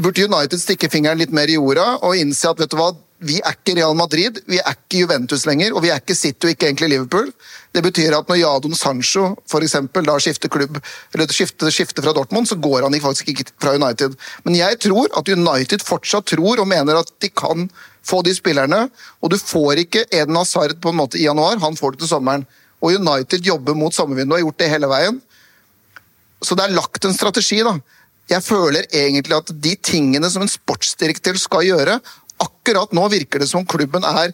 Burde 0.00 0.26
United 0.26 0.60
stikke 0.60 0.90
fingeren 0.92 1.18
litt 1.20 1.32
mer 1.34 1.50
i 1.50 1.56
jorda 1.56 1.86
og 2.06 2.18
innse 2.18 2.50
at 2.50 2.60
vet 2.60 2.70
du 2.72 2.76
hva, 2.78 2.92
vi 3.20 3.36
er 3.44 3.52
ikke 3.52 3.74
Real 3.76 3.96
Madrid, 3.96 4.38
vi 4.48 4.58
er 4.60 4.72
ikke 4.72 5.02
Juventus 5.02 5.44
lenger, 5.48 5.74
og 5.76 5.82
vi 5.84 5.90
er 5.92 6.00
ikke 6.00 6.16
City 6.16 6.46
og 6.48 6.54
ikke 6.54 6.70
egentlig 6.70 6.88
Liverpool. 6.94 7.28
Det 7.74 7.82
betyr 7.84 8.16
at 8.16 8.30
når 8.30 8.40
Jadon 8.40 8.74
Sancho 8.74 9.26
for 9.50 9.64
eksempel, 9.64 10.06
da 10.08 10.16
skifter 10.22 10.52
klubb, 10.52 10.78
eller 11.12 11.34
skifter, 11.34 11.68
skifter 11.74 12.04
fra 12.06 12.14
Dortmund, 12.16 12.48
så 12.48 12.56
går 12.56 12.86
han 12.86 12.96
faktisk 13.00 13.28
ikke 13.28 13.50
fra 13.60 13.76
United. 13.76 14.16
Men 14.44 14.56
jeg 14.56 14.80
tror 14.86 15.12
at 15.20 15.28
United 15.28 15.84
fortsatt 15.84 16.32
tror 16.32 16.64
og 16.64 16.68
mener 16.70 17.02
at 17.02 17.12
de 17.20 17.28
kan 17.28 17.68
få 18.02 18.22
de 18.24 18.34
spillerne, 18.34 18.86
og 19.20 19.30
du 19.30 19.36
får 19.36 19.84
ikke 19.84 20.06
Eden 20.08 20.40
Hazard 20.40 20.78
på 20.80 20.90
en 20.90 21.00
måte 21.02 21.20
i 21.20 21.28
januar, 21.28 21.60
han 21.60 21.76
får 21.76 21.94
det 21.94 22.06
til 22.06 22.14
sommeren. 22.14 22.48
Og 22.80 22.96
United 22.96 23.44
jobber 23.44 23.76
mot 23.76 23.94
sommervinduet 23.94 24.40
har 24.40 24.46
gjort 24.46 24.62
det 24.62 24.72
hele 24.72 24.88
veien. 24.88 25.20
Så 26.40 26.56
det 26.56 26.64
er 26.64 26.78
lagt 26.78 27.04
en 27.04 27.12
strategi, 27.12 27.60
da. 27.60 27.76
Jeg 28.30 28.46
føler 28.46 28.86
egentlig 28.94 29.34
at 29.34 29.48
de 29.58 29.72
tingene 29.82 30.28
som 30.30 30.44
en 30.44 30.50
sportsdirektør 30.50 31.38
skal 31.40 31.66
gjøre 31.66 31.96
Akkurat 32.40 32.94
nå 32.96 33.08
virker 33.12 33.42
det 33.42 33.50
som 33.50 33.66
klubben 33.68 34.06
er 34.06 34.32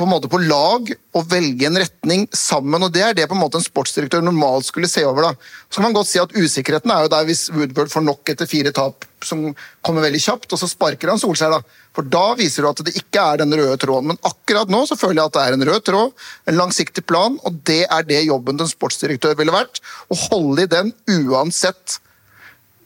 på 0.00 0.06
en 0.06 0.12
måte 0.14 0.30
på 0.32 0.38
lag 0.40 0.86
og 0.88 1.26
velge 1.28 1.66
en 1.68 1.76
retning 1.76 2.22
sammen. 2.32 2.82
og 2.82 2.92
Det 2.92 3.02
er 3.04 3.16
det 3.16 3.26
på 3.28 3.36
en 3.36 3.42
måte 3.42 3.58
en 3.60 3.64
sportsdirektør 3.64 4.22
normalt 4.24 4.64
skulle 4.64 4.88
se 4.88 5.04
over. 5.04 5.28
da. 5.28 5.32
Så 5.68 5.76
kan 5.76 5.88
man 5.90 5.96
godt 5.98 6.08
si 6.08 6.18
at 6.22 6.32
Usikkerheten 6.32 6.90
er 6.90 7.04
jo 7.04 7.12
der 7.12 7.26
hvis 7.28 7.50
Woodward 7.52 7.92
får 7.92 8.06
nok 8.06 8.32
etter 8.32 8.48
fire 8.48 8.72
tap 8.72 9.04
som 9.22 9.50
kommer 9.84 10.06
veldig 10.06 10.22
kjapt, 10.24 10.48
og 10.52 10.58
så 10.62 10.68
sparker 10.70 11.12
han 11.12 11.20
Solskjær. 11.20 11.58
da. 11.58 11.60
For 11.92 12.06
da 12.06 12.34
viser 12.38 12.64
du 12.64 12.70
at 12.70 12.80
det 12.86 12.96
ikke 12.96 13.20
er 13.20 13.42
den 13.42 13.52
røde 13.52 13.76
tråden. 13.76 14.14
Men 14.14 14.22
akkurat 14.24 14.72
nå 14.72 14.86
så 14.88 14.96
føler 14.96 15.20
jeg 15.20 15.26
at 15.26 15.36
det 15.36 15.44
er 15.44 15.58
en 15.58 15.68
rød 15.68 15.84
tråd, 15.84 16.16
en 16.48 16.60
langsiktig 16.62 17.04
plan, 17.04 17.36
og 17.44 17.60
det 17.68 17.84
er 17.90 18.02
det 18.08 18.24
jobben 18.24 18.56
til 18.56 18.68
en 18.68 18.72
sportsdirektør 18.72 19.36
ville 19.36 19.52
vært. 19.52 19.82
Å 20.08 20.20
holde 20.30 20.64
i 20.64 20.72
den 20.78 20.94
uansett 21.12 22.00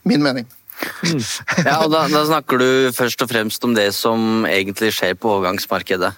min 0.03 0.25
mening. 0.25 0.51
Ja, 1.65 1.79
og 1.85 1.93
da, 1.93 2.05
da 2.11 2.25
snakker 2.27 2.61
du 2.61 2.69
først 2.97 3.23
og 3.23 3.31
fremst 3.31 3.65
om 3.67 3.75
det 3.77 3.91
som 3.97 4.45
egentlig 4.49 4.93
skjer 4.97 5.15
på 5.19 5.31
overgangsmarkedet. 5.37 6.11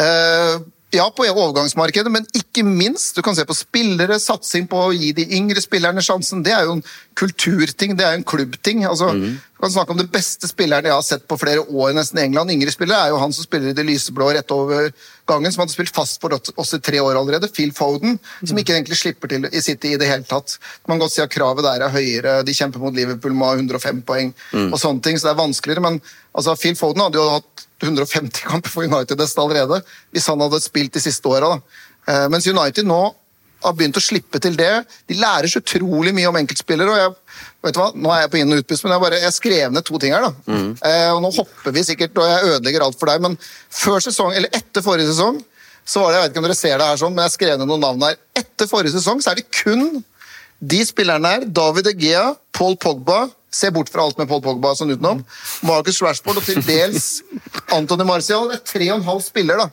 Eh, 0.00 0.54
ja, 0.96 1.06
på 1.12 1.26
overgangsmarkedet, 1.28 2.10
men 2.12 2.26
ikke 2.36 2.64
minst. 2.66 3.14
Du 3.16 3.22
kan 3.24 3.36
se 3.36 3.44
på 3.46 3.54
spillere, 3.56 4.18
satsing 4.22 4.66
på 4.70 4.86
å 4.88 4.94
gi 4.96 5.12
de 5.16 5.26
yngre 5.38 5.62
spillerne 5.62 6.02
sjansen. 6.04 6.42
Det 6.46 6.54
er 6.56 6.64
jo 6.66 6.78
en 6.78 6.86
kulturting, 7.16 7.94
det 7.96 8.04
er 8.06 8.16
en 8.18 8.24
klubbting. 8.26 8.84
Altså, 8.88 9.12
Du 9.56 9.62
kan 9.62 9.72
snakke 9.72 9.94
om 9.94 10.00
den 10.02 10.10
beste 10.12 10.48
spilleren 10.50 10.84
jeg 10.84 10.92
har 10.92 11.04
sett 11.04 11.22
på 11.28 11.38
flere 11.40 11.62
år 11.64 11.94
nesten 11.96 12.18
i 12.20 12.26
England. 12.26 12.52
Yngre 12.52 12.72
spillere 12.74 13.06
er 13.06 13.14
jo 13.14 13.20
han 13.22 13.32
som 13.32 13.46
spiller 13.46 13.70
i 13.70 13.76
det 13.76 13.86
lyseblå 13.88 14.28
rett 14.36 14.52
over 14.52 14.90
gangen, 15.26 15.52
som 15.52 15.62
hadde 15.62 15.72
spilt 15.72 15.94
fast 15.96 16.20
for 16.20 16.34
oss 16.36 16.74
i 16.76 16.80
tre 16.84 17.00
år 17.00 17.16
allerede. 17.16 17.48
Phil 17.48 17.72
Foden, 17.72 18.18
som 18.44 18.58
ikke 18.60 18.74
egentlig 18.76 18.98
slipper 19.00 19.32
til 19.32 19.48
i 19.48 19.62
City 19.64 19.94
i 19.94 20.00
det 20.00 20.10
hele 20.10 20.28
tatt. 20.28 20.58
Man 20.84 20.98
kan 20.98 21.06
godt 21.06 21.16
si 21.16 21.24
at 21.24 21.32
kravet 21.32 21.64
der 21.64 21.86
er 21.86 21.94
høyere. 21.94 22.42
De 22.44 22.56
kjemper 22.56 22.84
mot 22.84 22.94
Liverpool 22.94 23.32
med 23.32 23.64
105 23.64 24.02
poeng 24.04 24.34
og 24.68 24.76
sånne 24.82 25.02
ting, 25.02 25.16
så 25.16 25.30
det 25.30 25.34
er 25.36 25.40
vanskeligere. 25.40 25.86
Men 25.88 26.00
altså, 26.36 26.56
Phil 26.60 26.76
Foden 26.76 27.06
hadde 27.06 27.20
jo 27.22 27.30
hatt 27.38 27.65
150 27.82 28.46
kamper 28.48 28.72
for 28.72 28.86
United 28.86 29.20
nesten 29.20 29.42
allerede, 29.42 29.82
hvis 30.14 30.26
han 30.30 30.40
hadde 30.40 30.62
spilt 30.64 30.96
de 30.96 31.02
siste 31.04 31.28
åra. 31.28 31.56
Eh, 32.08 32.26
mens 32.32 32.46
United 32.48 32.88
nå 32.88 33.00
har 33.64 33.74
begynt 33.76 33.98
å 33.98 34.04
slippe 34.04 34.40
til 34.42 34.56
det. 34.56 34.70
De 35.08 35.16
lærer 35.18 35.48
så 35.50 35.60
utrolig 35.62 36.12
mye 36.14 36.28
om 36.30 36.38
enkeltspillere. 36.38 36.92
og 36.92 36.98
jeg, 37.00 37.42
vet 37.64 37.74
du 37.74 37.80
hva, 37.80 37.90
Nå 37.94 38.12
er 38.12 38.20
jeg 38.22 38.30
på 38.32 38.38
inn- 38.40 38.52
og 38.52 38.62
utpust, 38.62 38.84
men 38.84 38.94
jeg, 38.94 39.02
bare, 39.02 39.20
jeg 39.24 39.32
skrev 39.36 39.72
ned 39.72 39.84
to 39.84 39.98
ting 39.98 40.12
her. 40.14 40.26
da. 40.28 40.32
Eh, 40.88 41.10
og 41.14 41.22
Nå 41.24 41.32
hopper 41.36 41.74
vi 41.74 41.82
sikkert, 41.82 42.16
og 42.16 42.28
jeg 42.30 42.52
ødelegger 42.54 42.84
alt 42.86 42.98
for 43.00 43.10
deg, 43.10 43.20
men 43.24 43.38
før 43.70 44.00
sesong, 44.04 44.34
eller 44.36 44.52
etter 44.52 44.84
forrige 44.84 45.10
sesong 45.12 45.42
så 45.86 46.02
var 46.02 46.10
det, 46.10 46.16
jeg 46.18 46.22
vet 46.24 46.32
ikke 46.32 46.40
om 46.42 46.46
dere 46.48 46.58
ser 46.58 46.78
det 46.78 46.86
her 46.90 46.96
sånn, 46.98 47.12
men 47.14 47.24
jeg 47.28 47.34
skrev 47.36 47.58
ned 47.60 47.68
noen 47.70 47.84
navn 47.84 48.00
her. 48.02 48.16
Etter 48.34 48.66
forrige 48.66 48.96
sesong 48.96 49.20
så 49.22 49.30
er 49.30 49.38
det 49.38 49.46
kun 49.54 50.02
de 50.58 50.80
spillerne 50.88 51.30
her, 51.30 51.44
David 51.46 51.86
Egea, 51.92 52.24
Paul 52.56 52.74
Pogba 52.80 53.28
Se 53.56 53.70
bort 53.72 53.90
fra 53.92 54.04
alt 54.04 54.18
med 54.20 54.28
Paul 54.28 54.42
Pogba 54.44 54.74
sånn 54.76 54.92
utenom. 54.92 55.22
Marcus 55.64 56.02
Rashford 56.04 56.42
og 56.42 56.46
til 56.46 56.60
dels 56.66 57.22
Antony 57.72 58.04
Marcial. 58.08 58.50
Det 58.50 58.60
er 58.60 58.64
tre 58.68 58.88
og 58.90 58.98
en 58.98 59.08
halv 59.08 59.24
spiller 59.24 59.62
da, 59.64 59.70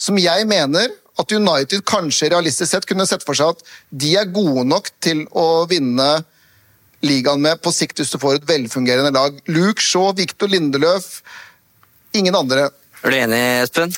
som 0.00 0.18
jeg 0.20 0.48
mener 0.48 0.92
at 1.20 1.32
United 1.36 1.84
kanskje 1.84 2.30
realistisk 2.32 2.72
sett 2.72 2.86
kunne 2.88 3.04
sett 3.08 3.24
for 3.26 3.36
seg 3.36 3.52
at 3.52 3.66
de 4.02 4.14
er 4.16 4.30
gode 4.32 4.64
nok 4.64 4.88
til 5.04 5.26
å 5.36 5.66
vinne 5.68 6.08
ligaen 7.04 7.42
med 7.42 7.60
på 7.60 7.72
sikt 7.74 8.00
hvis 8.00 8.14
du 8.14 8.18
får 8.22 8.40
et 8.40 8.48
velfungerende 8.48 9.12
lag. 9.12 9.36
Luke 9.50 9.82
Shaw, 9.82 10.14
Victor 10.16 10.48
Lindeløf, 10.48 11.18
ingen 12.16 12.38
andre. 12.38 12.70
Er 13.02 13.12
du 13.12 13.18
enig, 13.18 13.42
Espen? 13.66 13.94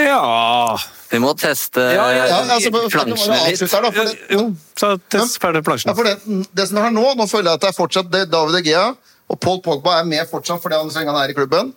Ja 0.00 0.80
Vi 1.14 1.22
må 1.22 1.32
teste 1.38 1.82
Ja, 1.94 2.04
ja, 2.10 2.26
Ja, 2.26 2.42
altså, 2.56 2.70
plansjene 2.90 3.38
litt. 3.46 3.62
her 3.62 3.86
da, 3.86 3.90
for 3.94 4.10
det, 4.10 4.18
Jo, 4.34 4.44
så 4.78 4.92
test 5.14 5.40
ferdig 5.42 5.62
Ja, 5.62 5.66
plansjen. 5.70 5.94
for 5.94 6.08
det, 6.10 6.44
det 6.58 6.68
som 6.68 6.78
er 6.80 6.88
her 6.88 6.94
nå, 6.94 7.06
nå 7.18 7.26
føler 7.30 7.52
jeg 7.52 7.60
at 7.60 7.66
det 7.66 7.70
er 7.70 7.78
fortsatt 7.78 8.10
det, 8.12 8.24
David 8.32 8.60
Egea 8.62 8.86
og 9.30 9.40
Paul 9.40 9.60
Pogba 9.64 10.00
er 10.00 10.08
med 10.08 10.26
fortsatt 10.30 10.62
fordi 10.62 10.76
han 10.80 10.90
han 11.08 11.20
er 11.22 11.30
i 11.32 11.36
klubben. 11.36 11.72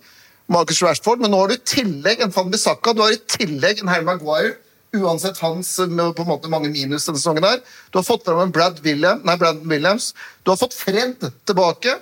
Marcus 0.48 0.80
Rashford, 0.82 1.20
men 1.20 1.30
nå 1.30 1.42
har 1.42 1.50
du 1.50 1.54
i 1.58 1.64
tillegg 1.64 2.22
en 2.24 2.32
Van 2.32 2.50
Bissaka, 2.50 2.94
du 2.96 3.02
har 3.04 3.12
i 3.12 3.20
tillegg 3.28 3.82
en 3.82 3.88
Harry 3.92 4.04
Maguire, 4.04 4.56
uansett 4.96 5.36
hans 5.44 5.74
på 5.76 5.84
en 6.24 6.28
måte 6.28 6.48
mange 6.48 6.70
minus 6.72 7.04
denne 7.04 7.20
sesongen 7.20 7.44
her. 7.44 7.60
Du 7.92 7.98
har 8.00 8.06
fått 8.06 8.24
fram 8.24 8.40
en 8.40 8.52
Brad 8.52 8.80
William, 8.84 9.20
nei, 9.24 9.36
Brandon 9.36 9.68
Williams. 9.68 10.14
Du 10.44 10.50
har 10.50 10.56
fått 10.56 10.72
Fred 10.76 11.20
tilbake. 11.44 11.98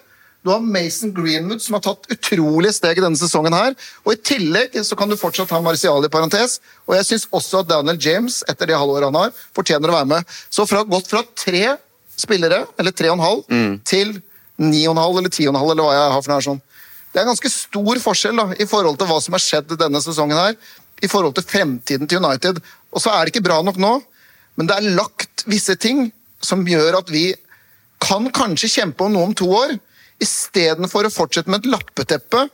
Du 0.46 0.52
har 0.52 0.60
Mason 0.62 1.10
Greenwood, 1.10 1.58
som 1.58 1.74
har 1.74 1.82
tatt 1.82 2.04
utrolige 2.14 2.76
steg 2.76 3.00
i 3.00 3.02
denne 3.02 3.18
sesongen 3.18 3.54
her. 3.56 3.72
Og 4.06 4.12
i 4.12 4.20
tillegg 4.28 4.76
så 4.86 4.94
kan 4.94 5.10
du 5.10 5.16
fortsatt 5.18 5.50
ha 5.50 5.58
Martial 5.58 6.04
i 6.06 6.10
parentes. 6.12 6.60
Og 6.86 6.94
jeg 6.94 7.06
syns 7.08 7.24
også 7.34 7.64
at 7.64 7.72
Daniel 7.72 7.98
James, 7.98 8.36
etter 8.46 8.70
det 8.70 8.76
halvåret 8.78 9.08
han 9.08 9.18
har, 9.18 9.32
fortjener 9.56 9.90
å 9.90 9.96
være 9.96 10.08
med. 10.12 10.36
Så 10.46 10.62
fra, 10.70 10.84
gått 10.86 11.10
fra 11.10 11.24
tre 11.34 11.64
spillere, 12.14 12.60
eller 12.78 12.94
tre 12.94 13.10
og 13.10 13.18
en 13.18 13.24
halv, 13.24 13.42
til 13.90 14.12
ni 14.62 14.84
og 14.86 14.94
en 14.94 15.00
halv 15.02 15.18
eller 15.18 15.34
ti 15.34 15.48
og 15.48 15.56
en 15.56 15.58
halv, 15.58 15.72
eller 15.74 15.88
hva 15.88 15.96
jeg 15.96 16.12
har 16.14 16.22
for 16.22 16.30
noe 16.30 16.38
her 16.38 16.46
sånn. 16.46 16.60
Det 17.10 17.18
er 17.18 17.26
en 17.26 17.32
ganske 17.32 17.52
stor 17.56 18.00
forskjell 18.04 18.38
da, 18.38 18.46
i 18.62 18.68
forhold 18.70 19.00
til 19.00 19.10
hva 19.10 19.18
som 19.24 19.34
har 19.34 19.42
skjedd 19.42 19.74
denne 19.82 20.04
sesongen 20.04 20.38
her, 20.38 20.54
i 21.02 21.10
forhold 21.10 21.34
til 21.40 21.48
fremtiden 21.48 22.06
til 22.06 22.22
United. 22.22 22.62
Og 22.94 23.02
så 23.02 23.10
er 23.16 23.26
det 23.26 23.34
ikke 23.34 23.48
bra 23.48 23.58
nok 23.66 23.82
nå, 23.82 23.92
men 24.54 24.70
det 24.70 24.78
er 24.78 24.94
lagt 24.94 25.42
visse 25.50 25.74
ting 25.74 26.06
som 26.38 26.62
gjør 26.70 27.00
at 27.02 27.10
vi 27.10 27.32
kan 27.98 28.30
kanskje 28.30 28.70
kjempe 28.78 29.10
om 29.10 29.18
noe 29.18 29.26
om 29.26 29.34
to 29.34 29.50
år, 29.50 29.74
istedenfor 30.22 31.08
å 31.08 31.12
fortsette 31.12 31.50
med 31.52 31.64
et 31.64 31.72
lappeteppe 31.74 32.46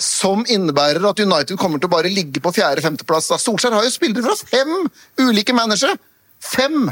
som 0.00 0.44
innebærer 0.48 1.04
at 1.04 1.20
United 1.20 1.58
kommer 1.60 1.80
til 1.80 1.90
å 1.90 1.92
bare 1.92 2.10
ligge 2.12 2.40
på 2.42 2.52
fjerde-femteplass. 2.56 3.28
Solskjær 3.42 3.76
har 3.76 3.84
jo 3.84 3.92
spillere 3.92 4.24
fra 4.24 4.36
fem 4.38 4.72
ulike 5.20 5.54
managere! 5.56 5.98
Fem! 6.40 6.88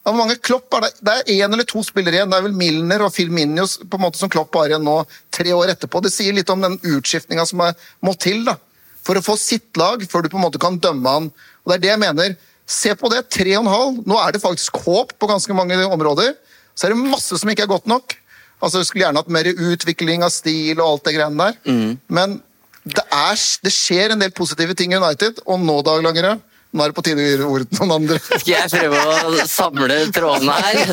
Hvor 0.00 0.16
mange 0.16 0.38
Klopp 0.40 0.72
er 0.78 0.86
det? 0.86 0.90
Det 1.04 1.12
er 1.12 1.42
én 1.44 1.52
eller 1.52 1.66
to 1.68 1.82
spillere 1.84 2.16
igjen. 2.16 2.30
Det 2.32 2.38
er 2.38 2.46
vel 2.46 2.56
Milner 2.56 3.04
og 3.04 3.12
Phil 3.12 3.28
Minios 3.32 3.76
på 3.84 3.98
en 3.98 4.04
måte 4.06 4.18
som 4.18 4.30
Klopp 4.32 4.56
har 4.56 4.72
igjen 4.72 4.86
nå, 4.86 4.96
tre 5.34 5.52
år 5.52 5.74
etterpå. 5.74 6.00
Det 6.00 6.12
sier 6.14 6.32
litt 6.36 6.50
om 6.52 6.64
den 6.64 6.78
utskiftninga 6.80 7.44
som 7.46 7.60
er, 7.66 7.76
må 8.00 8.14
til 8.16 8.46
da, 8.48 8.56
for 9.04 9.20
å 9.20 9.24
få 9.24 9.36
sitt 9.40 9.76
lag, 9.80 10.00
før 10.08 10.24
du 10.24 10.30
på 10.32 10.40
en 10.40 10.46
måte 10.46 10.62
kan 10.62 10.80
dømme 10.80 11.16
han. 11.18 11.28
Og 11.62 11.72
Det 11.72 11.76
er 11.76 11.84
det 11.84 11.92
jeg 11.92 12.02
mener. 12.06 12.38
Se 12.70 12.94
på 12.96 13.10
det, 13.12 13.26
tre 13.28 13.52
og 13.58 13.66
en 13.66 13.72
halv. 13.74 14.00
Nå 14.08 14.16
er 14.22 14.32
det 14.32 14.42
faktisk 14.42 14.80
håp 14.86 15.12
på 15.20 15.28
ganske 15.28 15.56
mange 15.58 15.76
områder. 15.84 16.32
Så 16.72 16.88
er 16.88 16.94
det 16.94 17.04
masse 17.12 17.36
som 17.36 17.52
ikke 17.52 17.68
er 17.68 17.74
godt 17.74 17.90
nok. 17.90 18.16
Altså, 18.60 18.78
Jeg 18.82 18.86
skulle 18.90 19.04
gjerne 19.06 19.22
hatt 19.22 19.32
mer 19.32 19.48
utvikling 19.54 20.22
av 20.26 20.30
stil 20.34 20.78
og 20.80 20.86
alt 20.94 21.08
det 21.08 21.16
greiene 21.16 21.48
der. 21.50 21.96
Men 22.12 22.38
det, 22.84 23.02
er, 23.12 23.40
det 23.64 23.72
skjer 23.72 24.14
en 24.14 24.20
del 24.22 24.30
positive 24.36 24.74
ting 24.76 24.92
i 24.94 25.00
United, 25.00 25.42
og 25.46 25.60
nå, 25.60 25.80
Dag 25.84 26.00
Langerød, 26.04 26.46
nå 26.70 26.84
er 26.84 26.92
det 26.92 26.94
på 26.94 27.02
tide 27.02 27.18
å 27.18 27.24
gi 27.26 27.46
ordet 27.50 27.66
til 27.72 27.80
noen 27.82 27.92
andre. 27.96 28.16
Skal 28.22 28.50
jeg 28.54 28.70
prøve 28.70 29.00
å 29.02 29.46
samle 29.50 29.96
trådene 30.14 30.54
her? 30.54 30.92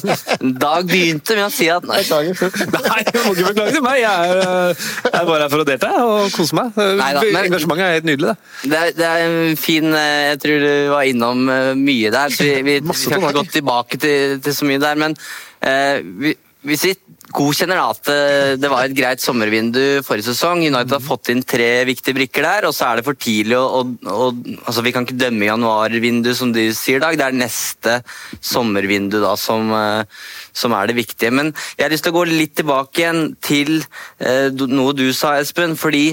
Dag 0.57 0.87
begynte 0.89 1.35
med 1.37 1.45
å 1.45 1.51
si 1.53 1.67
at 1.69 1.85
nei, 1.85 1.99
Nei, 2.09 2.23
jeg 2.25 3.21
må 3.21 3.35
ikke 3.35 3.51
beklage 3.51 3.75
til 3.75 3.83
meg. 3.85 3.99
Jeg 4.01 4.31
er, 4.31 4.41
øh, 4.41 4.87
jeg 5.05 5.13
er 5.21 5.29
bare 5.29 5.43
her 5.45 5.53
for 5.53 5.61
å 5.61 5.67
delta 5.69 5.91
og 6.01 6.33
kose 6.33 6.57
meg. 6.57 6.73
Neida, 6.97 7.21
men- 7.29 7.51
Engasjementet 7.51 7.85
er 7.85 7.93
helt 7.99 8.09
nydelig. 8.09 8.33
det. 8.33 8.71
Det 8.73 8.79
er, 8.81 8.95
det 8.97 9.11
er 9.11 9.27
en 9.27 9.61
fin 9.67 9.91
eh, 9.93 10.23
Jeg 10.31 10.41
tror 10.47 10.65
du 10.65 10.73
var 10.95 11.11
innom 11.13 11.45
eh, 11.53 11.71
mye 11.77 12.11
der, 12.17 12.33
så 12.33 12.49
vi, 12.49 12.57
vi, 12.71 12.79
vi 12.89 12.97
skal 13.03 13.21
ikke 13.21 13.35
gå 13.37 13.45
tilbake 13.59 14.01
til, 14.01 14.39
til 14.41 14.57
så 14.57 14.65
mye 14.71 14.81
der. 14.81 14.97
Men 15.05 15.13
uh, 15.61 16.01
vi, 16.25 16.33
hvis 16.67 16.83
vi 16.83 16.93
godkjenner 17.35 17.79
at 17.79 18.09
eh, 18.11 18.53
det 18.59 18.69
var 18.71 18.85
et 18.85 18.95
greit 18.95 19.21
sommervindu 19.23 20.01
forrige 20.05 20.29
sesong, 20.29 20.63
United 20.65 20.95
har 20.95 21.03
fått 21.03 21.31
inn 21.33 21.43
tre 21.43 21.85
viktige 21.87 22.15
brikker 22.17 22.45
der, 22.45 22.67
og 22.69 22.75
så 22.75 22.89
er 22.89 22.99
det 22.99 23.05
for 23.07 23.19
tidlig 23.19 23.57
å, 23.59 23.83
å, 23.83 23.83
å 24.11 24.29
altså 24.63 24.83
Vi 24.85 24.93
kan 24.95 25.07
ikke 25.07 25.19
dømme 25.19 25.49
januarvindu, 25.49 26.33
som 26.37 26.51
du 26.55 26.61
sier, 26.75 27.01
Dag. 27.03 27.17
Det 27.19 27.27
er 27.27 27.37
neste 27.37 27.99
sommervindu 28.39 29.19
da 29.23 29.35
som, 29.39 29.71
eh, 29.75 30.25
som 30.55 30.75
er 30.77 30.89
det 30.89 30.97
viktige. 30.99 31.31
Men 31.35 31.53
jeg 31.75 31.85
har 31.85 31.93
lyst 31.93 32.07
til 32.07 32.15
å 32.15 32.19
gå 32.19 32.25
litt 32.31 32.57
tilbake 32.59 33.03
igjen 33.03 33.23
til 33.43 33.79
eh, 34.19 34.51
noe 34.67 34.97
du 34.97 35.07
sa, 35.15 35.37
Espen. 35.39 35.77
fordi 35.79 36.11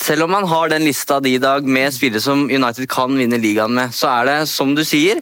selv 0.00 0.24
om 0.24 0.30
man 0.32 0.46
har 0.48 0.70
den 0.72 0.86
lista 0.86 1.18
di 1.20 1.34
i 1.36 1.42
dag 1.42 1.66
med 1.66 1.92
spillere 1.92 2.22
som 2.24 2.46
United 2.48 2.88
kan 2.88 3.12
vinne 3.18 3.40
ligaen 3.42 3.74
med, 3.76 3.94
så 3.94 4.08
er 4.14 4.28
det, 4.30 4.38
som 4.48 4.72
du 4.74 4.84
sier, 4.86 5.20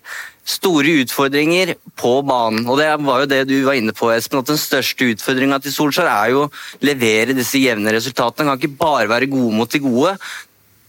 store 0.49 0.95
utfordringer 1.02 1.75
på 1.99 2.12
banen. 2.26 2.64
Og 2.69 2.78
det 2.81 2.88
var 3.05 3.23
jo 3.23 3.31
det 3.31 3.43
du 3.50 3.57
var 3.67 3.78
inne 3.78 3.95
på, 3.97 4.11
Espen, 4.14 4.40
at 4.40 4.50
den 4.50 4.61
største 4.61 5.11
utfordringa 5.12 5.61
til 5.62 5.75
Solskjær 5.75 6.09
er 6.09 6.35
jo 6.35 6.45
å 6.47 6.52
levere 6.85 7.37
disse 7.37 7.61
jevne 7.61 7.93
resultatene. 7.95 8.49
Han 8.49 8.57
kan 8.57 8.62
ikke 8.62 8.81
bare 8.81 9.11
være 9.11 9.31
gode 9.31 9.57
mot 9.59 9.73
de 9.73 9.83
gode. 9.85 10.14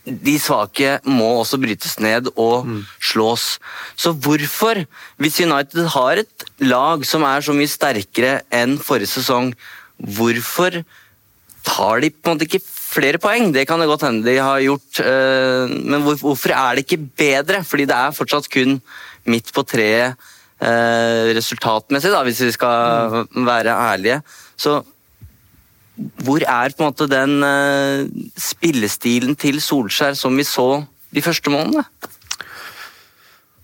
De 0.10 0.38
svake 0.42 0.96
må 1.06 1.28
også 1.42 1.60
brytes 1.62 1.98
ned 2.02 2.32
og 2.40 2.70
slås. 3.04 3.58
Så 4.00 4.16
hvorfor, 4.16 4.86
hvis 5.20 5.42
United 5.44 5.92
har 5.96 6.24
et 6.24 6.48
lag 6.64 7.04
som 7.06 7.28
er 7.28 7.44
så 7.46 7.54
mye 7.54 7.70
sterkere 7.70 8.40
enn 8.56 8.80
forrige 8.82 9.12
sesong, 9.20 9.52
hvorfor 10.00 10.80
tar 11.68 12.00
de 12.02 12.10
på 12.10 12.32
en 12.32 12.38
måte 12.38 12.48
ikke 12.48 12.64
flere 12.64 13.20
poeng. 13.22 13.52
Det 13.54 13.68
kan 13.70 13.82
det 13.82 13.90
godt 13.90 14.08
hende 14.08 14.26
de 14.26 14.38
har 14.40 14.64
gjort, 14.64 15.02
eh, 15.04 15.70
men 15.70 16.02
hvorfor 16.08 16.56
er 16.56 16.76
det 16.76 16.86
ikke 16.86 17.04
bedre? 17.20 17.64
Fordi 17.68 17.86
det 17.86 17.96
er 17.96 18.16
fortsatt 18.16 18.50
kun 18.50 18.80
midt 19.28 19.52
på 19.56 19.64
treet 19.68 20.16
eh, 20.62 21.34
resultatmessig, 21.36 22.12
da, 22.14 22.24
hvis 22.28 22.42
vi 22.48 22.52
skal 22.56 23.26
være 23.48 23.76
ærlige. 23.76 24.22
Så 24.60 24.80
hvor 26.24 26.40
er 26.48 26.72
på 26.78 26.86
en 26.86 26.94
måte 26.94 27.10
den 27.12 27.44
eh, 27.44 28.06
spillestilen 28.40 29.36
til 29.36 29.60
Solskjær 29.64 30.16
som 30.16 30.38
vi 30.40 30.46
så 30.48 30.86
de 31.12 31.22
første 31.26 31.52
månedene? 31.52 31.84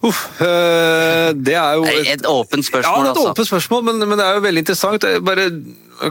Uff, 0.06 0.20
øh, 0.44 1.32
det 1.34 1.56
er 1.58 1.72
jo 1.80 1.86
Et, 1.90 2.08
Et 2.14 2.26
åpent 2.30 2.62
Ja, 2.62 2.68
spørsmål, 2.68 3.00
er 3.00 3.10
et 3.10 3.10
altså. 3.16 3.30
åpent 3.32 3.48
spørsmål, 3.48 3.84
men, 3.88 4.04
men 4.10 4.20
det 4.20 4.26
er 4.28 4.34
jo 4.36 4.42
veldig 4.44 4.62
interessant. 4.62 5.04
Jeg, 5.08 5.24
bare, 5.26 5.46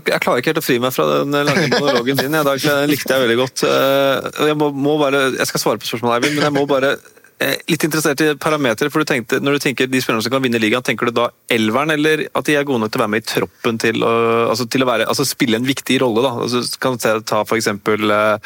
jeg 0.09 0.21
klarer 0.25 0.41
ikke 0.41 0.51
helt 0.51 0.63
å 0.63 0.65
fri 0.65 0.79
meg 0.83 0.95
fra 0.97 1.05
den 1.13 1.37
lange 1.47 1.69
monologen 1.77 2.19
din. 2.19 2.35
Jeg, 2.35 2.63
den 2.65 2.91
likte 2.91 3.13
jeg 3.15 3.23
veldig 3.27 3.37
godt. 3.39 3.63
Eh, 3.69 4.49
Jeg, 4.49 4.57
må, 4.59 4.71
må 4.75 4.97
bare, 4.99 5.21
jeg 5.37 5.47
skal 5.53 5.63
svare 5.63 5.79
på 5.83 5.87
spørsmålet, 5.93 6.25
Eivind, 6.25 6.41
men 6.41 6.49
jeg 6.49 6.57
må 6.57 6.65
bare 6.73 6.95
eh, 6.97 7.14
Litt 7.43 7.83
interessert 7.83 8.21
i 8.23 8.29
parametere. 8.39 8.91
for 8.91 9.03
du 9.03 9.05
tenkte, 9.05 9.41
Når 9.43 9.53
du 9.53 9.59
tenker 9.59 9.87
de 9.91 10.01
spillerne 10.01 10.23
som 10.23 10.31
kan 10.31 10.43
vinne 10.43 10.61
ligaen, 10.61 10.83
tenker 10.83 11.07
du 11.07 11.13
da 11.13 11.31
elveren, 11.51 11.91
eller 11.91 12.29
at 12.33 12.45
de 12.47 12.55
er 12.55 12.65
gode 12.65 12.81
nok 12.81 12.93
til 12.93 13.01
å 13.01 13.05
være 13.05 13.11
med 13.11 13.25
i 13.25 13.27
troppen 13.27 13.79
til 13.79 14.05
å, 14.07 14.13
altså 14.51 14.69
til 14.71 14.85
å 14.85 14.87
være, 14.87 15.09
altså 15.11 15.27
spille 15.27 15.59
en 15.59 15.67
viktig 15.67 15.99
rolle? 16.01 16.23
da, 16.23 16.31
altså 16.45 16.63
kan 16.79 16.95
du 16.95 17.23
Ta 17.25 17.43
for 17.45 17.57
eksempel 17.57 18.11
eh, 18.11 18.39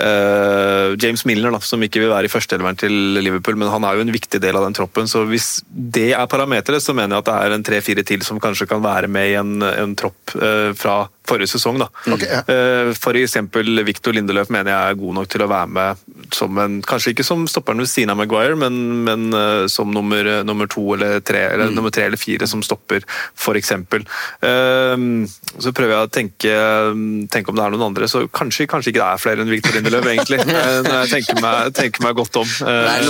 eh, 0.00 0.94
James 0.98 1.24
Milner, 1.28 1.52
da, 1.52 1.60
som 1.60 1.82
ikke 1.82 2.00
vil 2.00 2.10
være 2.10 2.26
i 2.26 2.32
førsteelveren 2.32 2.78
til 2.80 2.92
Liverpool, 3.20 3.58
men 3.60 3.70
han 3.70 3.84
er 3.84 3.98
jo 3.98 4.06
en 4.06 4.14
viktig 4.14 4.40
del 4.42 4.56
av 4.56 4.64
den 4.64 4.76
troppen. 4.76 5.08
så 5.08 5.24
Hvis 5.28 5.62
det 5.68 6.12
er 6.16 6.26
parameteret, 6.26 6.82
så 6.82 6.96
mener 6.96 7.16
jeg 7.16 7.24
at 7.24 7.30
det 7.30 7.36
er 7.36 7.56
en 7.56 7.66
tre-fire 7.68 8.06
til 8.06 8.24
som 8.26 8.40
kanskje 8.40 8.68
kan 8.70 8.82
være 8.82 9.10
med 9.12 9.30
i 9.30 9.36
en, 9.38 9.58
en 9.62 9.96
tropp 9.98 10.34
uh, 10.38 10.72
fra 10.78 11.04
forrige 11.28 11.52
sesong. 11.54 11.78
da. 11.78 11.88
Okay, 12.12 12.28
ja. 12.28 12.40
Eh, 12.50 12.92
For 12.98 13.12
eksempel 13.18 13.84
Victor 13.86 14.12
Lindeløf 14.16 14.50
mener 14.50 14.72
jeg 14.72 14.90
er 14.92 15.00
god 15.02 15.14
nok 15.14 15.28
til 15.28 15.42
å 15.44 15.48
være 15.48 15.68
med 15.68 15.96
som 16.34 16.58
en, 16.58 16.80
kanskje 16.82 17.12
ikke 17.14 17.24
som 17.24 17.44
stopperen 17.46 17.78
ved 17.78 17.88
siden 17.90 18.10
av 18.10 18.16
Maguire, 18.18 18.56
men, 18.58 19.04
men 19.04 19.28
eh, 19.34 19.66
som 19.72 19.90
nummer, 19.92 20.42
nummer 20.44 20.66
to 20.70 20.94
eller 20.94 21.20
tre, 21.20 21.44
eller 21.52 21.70
Mm. 21.72 21.74
nummer 21.78 21.90
tre 21.94 22.04
eller 22.08 22.18
fire 22.18 22.46
som 22.50 22.62
stopper. 22.62 23.04
Eh, 24.42 25.26
Så 25.62 25.70
prøver 25.76 25.92
jeg 25.92 26.06
å 26.06 26.10
tenke, 26.10 26.52
tenke 27.30 27.52
om 27.52 27.56
det 27.58 27.64
er 27.64 27.74
noen 27.74 27.84
andre, 27.90 28.06
så 28.08 28.24
kanskje, 28.32 28.64
kanskje 28.70 28.90
ikke 28.92 29.02
det 29.02 29.08
er 29.12 29.20
flere 29.20 29.44
enn 29.44 29.50
Victor 29.52 29.74
Lindeløf, 29.76 30.06
egentlig. 30.08 30.38
eh, 30.48 30.78
Når 30.86 30.96
jeg 31.04 31.10
tenker 31.12 31.40
meg, 31.44 31.72
tenker 31.76 32.02
meg 32.06 32.16
godt 32.18 32.38
om. 32.40 32.48
Eh, 32.64 32.88
er 32.96 33.04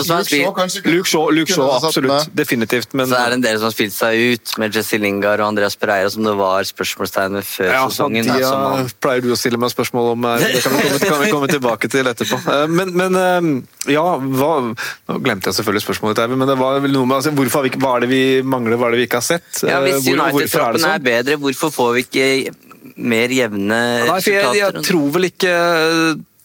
Luke 0.90 1.08
Shaw 1.08 1.30
Luke 1.32 1.52
Shaw, 1.54 1.70
absolutt. 1.78 2.28
Definitivt. 2.34 2.92
Men 2.98 3.06
Så 3.08 3.16
er 3.20 3.30
det 3.32 3.38
en 3.40 3.44
del 3.46 3.60
som 3.60 3.68
har 3.70 3.74
spilt 3.76 3.94
seg 3.94 4.18
ut, 4.34 4.54
med 4.58 4.74
Jesse 4.76 4.98
Lingard 5.00 5.40
og 5.40 5.52
Andreas 5.52 5.76
Pereira, 5.78 6.10
som 6.12 6.26
det 6.26 6.34
var 6.38 6.66
spørsmålstegn 6.68 7.38
ved 7.38 7.46
før 7.48 7.72
Ja, 7.72 7.84
sesongen. 8.02 8.24
de, 8.24 8.40
man- 8.82 8.90
pleier 9.00 9.22
du 9.22 9.30
å 9.32 9.36
stille 9.38 9.58
meg 9.58 9.70
spørsmål 9.70 10.12
om. 10.12 10.24
eh, 10.24 10.38
Det 10.38 10.62
kan 10.62 10.72
vi 10.72 10.82
komme, 10.82 10.98
kan 11.12 11.20
vi 11.22 11.30
komme 11.30 11.48
tilbake 11.48 11.88
til 11.90 12.04
etterpå. 12.06 12.40
Eh, 12.52 12.66
Men, 12.68 12.92
men 12.96 13.14
eh, 13.14 13.92
ja, 13.92 14.04
hva, 14.18 14.74
Nå 15.08 15.18
glemte 15.22 15.50
jeg 15.50 15.54
selvfølgelig 15.60 15.84
spørsmålet, 15.86 16.16
ditt, 16.16 16.36
men 16.38 16.48
det 16.48 16.58
var 16.58 16.80
vel 16.80 16.92
noe 16.92 17.06
med 17.06 17.16
altså, 17.20 17.30
hvorfor 17.36 17.68
hva 17.78 17.96
er 17.96 18.00
det 18.00 18.08
vi 18.10 18.22
mangler, 18.42 18.76
hva 18.76 18.88
er 18.88 18.96
det 18.96 19.00
vi 19.02 19.06
ikke 19.06 19.20
har 19.22 19.28
sett? 19.28 19.62
Ja, 19.62 19.80
Hvis 19.80 20.02
hvor- 20.04 20.18
er 20.18 20.32
United-troppen 20.32 20.84
er 20.84 20.94
er 20.94 20.98
bedre, 20.98 21.36
hvorfor 21.38 21.70
får 21.70 21.94
vi 21.94 22.02
ikke 22.08 22.54
mer 22.96 23.28
jevne 23.28 23.68
Nei, 24.08 24.20
for 24.20 24.30
jeg, 24.30 24.54
jeg 24.58 24.82
tror 24.84 25.10
vel 25.14 25.24
ikke 25.30 25.52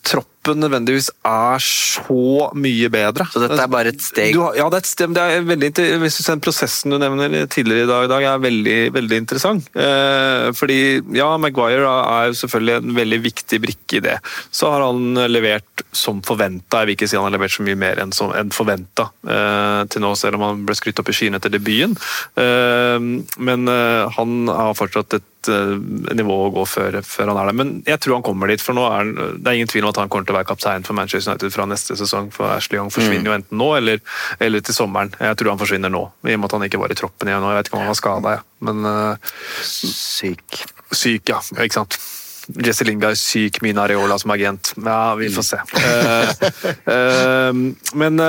troppen 0.08 0.62
nødvendigvis 0.64 1.10
er 1.28 1.60
så 1.64 2.48
mye 2.56 2.88
bedre. 2.94 3.26
Så 3.34 3.42
dette 3.44 3.58
er 3.60 3.72
bare 3.72 3.92
et 3.92 4.00
steg? 4.04 4.32
Du 4.36 4.40
har, 4.46 4.56
ja, 4.56 4.68
det 4.72 4.78
er 4.80 4.86
et 4.86 4.90
steg, 4.90 5.12
det 5.18 5.24
er 5.24 5.44
veldig, 5.50 5.72
hvis 6.04 6.20
du 6.20 6.24
ser 6.24 6.40
prosessen 6.44 6.94
du 6.94 6.98
nevner 7.02 7.36
tidligere 7.52 7.84
i 7.84 7.90
dag, 7.90 8.06
i 8.08 8.12
dag 8.14 8.28
er 8.30 8.44
veldig, 8.46 8.78
veldig 8.96 9.20
interessant. 9.24 9.68
Eh, 9.76 10.48
fordi, 10.56 10.80
ja, 11.18 11.28
Maguire 11.44 11.92
er 11.92 12.38
selvfølgelig 12.40 12.78
en 12.80 12.96
veldig 13.02 13.20
viktig 13.28 13.60
brikke 13.68 14.00
i 14.00 14.04
det. 14.08 14.16
Så 14.56 14.72
har 14.72 14.86
han 14.88 15.20
levert 15.28 15.84
som 15.92 16.24
forventa. 16.24 16.82
Jeg 16.86 16.92
vil 16.94 16.98
ikke 16.98 17.12
si 17.12 17.20
han 17.20 17.28
har 17.28 17.36
levert 17.36 17.56
så 17.58 17.68
mye 17.68 17.80
mer 17.84 18.00
enn, 18.06 18.16
som- 18.16 18.32
enn 18.40 18.54
forventa 18.56 19.10
eh, 19.28 19.84
til 19.92 20.02
nå, 20.06 20.16
selv 20.16 20.40
om 20.40 20.48
han 20.48 20.66
ble 20.68 20.76
skrytt 20.80 21.04
opp 21.04 21.12
i 21.12 21.18
skyene 21.20 21.42
etter 21.42 21.52
debuten. 21.58 21.98
Eh, 22.40 22.98
men 23.44 23.68
eh, 23.68 24.08
han 24.16 24.48
har 24.48 24.74
fortsatt 24.80 25.20
et 25.20 25.28
eh, 25.52 25.74
nivå 26.18 26.36
å 26.46 26.52
gå 26.56 26.64
før, 26.70 27.00
før 27.06 27.32
han 27.32 27.40
er 27.42 27.50
der. 27.50 27.58
Men 27.60 27.74
jeg 27.88 28.02
tror 28.04 28.18
han 28.18 28.26
kommer 28.26 28.52
dit, 28.52 28.64
for 28.64 28.78
nå 28.78 28.86
er 28.88 28.98
han, 29.00 29.14
det 29.38 29.52
er 29.52 29.60
ingen 29.60 29.72
tvil 29.72 29.88
om 29.88 29.94
at 29.94 30.02
han 30.02 30.12
kommer 30.14 30.28
til 30.28 30.36
å 30.36 30.40
være 30.40 30.50
kaptein 30.52 30.88
for 30.88 30.98
Manchester 30.98 31.34
United 31.34 31.56
fra 31.56 31.68
neste 31.70 31.98
sesong. 32.00 32.30
For 32.36 32.52
Ashley 32.56 32.80
Young 32.80 32.92
forsvinner 32.94 33.32
jo 33.32 33.38
enten 33.38 33.62
nå 33.62 33.72
eller, 33.80 34.04
eller 34.44 34.66
til 34.66 34.78
sommeren. 34.78 35.14
Jeg 35.20 35.40
tror 35.40 35.54
han 35.54 35.62
forsvinner 35.62 35.94
nå, 35.94 36.04
i 36.28 36.36
og 36.36 36.44
med 36.44 36.50
at 36.50 36.58
han 36.58 36.68
ikke 36.70 36.84
var 36.84 36.94
i 36.94 37.00
troppen 37.00 37.32
igjen 37.32 37.44
nå. 37.44 37.52
Jeg 37.54 37.62
vet 37.62 37.72
ikke 37.72 37.80
om 37.80 37.86
han 37.86 37.92
var 37.94 38.00
skada, 38.02 38.38
men 38.68 38.88
uh, 38.88 39.34
Syk. 39.64 40.62
syk, 40.92 41.34
ja. 41.34 41.42
Ikke 41.64 41.82
sant. 41.82 42.00
Jesse 42.64 42.86
Lingard 42.88 43.18
er 43.18 43.20
syk, 43.20 43.60
Mina 43.66 43.84
Areola 43.84 44.16
som 44.22 44.32
agent. 44.32 44.72
Ja, 44.80 45.16
vi 45.20 45.30
får 45.34 45.48
se. 45.50 45.62
Uh, 45.76 46.50
uh, 46.96 47.96
men 48.00 48.26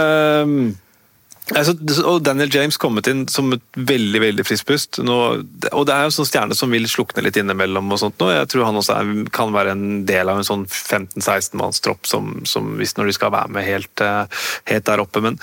Altså, 1.57 1.73
og 2.05 2.21
Daniel 2.27 2.51
James 2.53 2.77
kommet 2.81 3.09
inn 3.09 3.23
som 3.33 3.55
et 3.55 3.63
veldig 3.89 4.21
veldig 4.21 4.45
friskt 4.45 4.67
pust. 4.69 4.99
Og 5.01 5.47
Det 5.57 5.95
er 5.95 6.05
jo 6.05 6.13
sånn 6.13 6.29
stjerne 6.29 6.57
som 6.57 6.73
vil 6.75 6.89
slukne 6.91 7.25
litt 7.25 7.39
innimellom. 7.41 7.89
og 7.93 8.01
sånt 8.03 8.19
nå. 8.21 8.29
Jeg 8.35 8.51
tror 8.53 8.67
han 8.69 8.77
også 8.77 8.99
er, 8.99 9.31
kan 9.33 9.55
være 9.55 9.73
en 9.73 10.05
del 10.09 10.29
av 10.29 10.41
en 10.41 10.49
sånn 10.49 10.67
15-16 10.67 11.57
manns 11.61 11.81
tropp 11.81 12.07
som, 12.07 12.45
som 12.45 12.75
hvis 12.77 12.97
når 12.99 13.09
de 13.09 13.17
skal 13.17 13.33
være 13.33 13.55
med 13.57 13.65
helt, 13.65 14.05
eh, 14.05 14.45
helt 14.69 14.85
der 14.85 15.05
oppe. 15.05 15.25
Men 15.25 15.41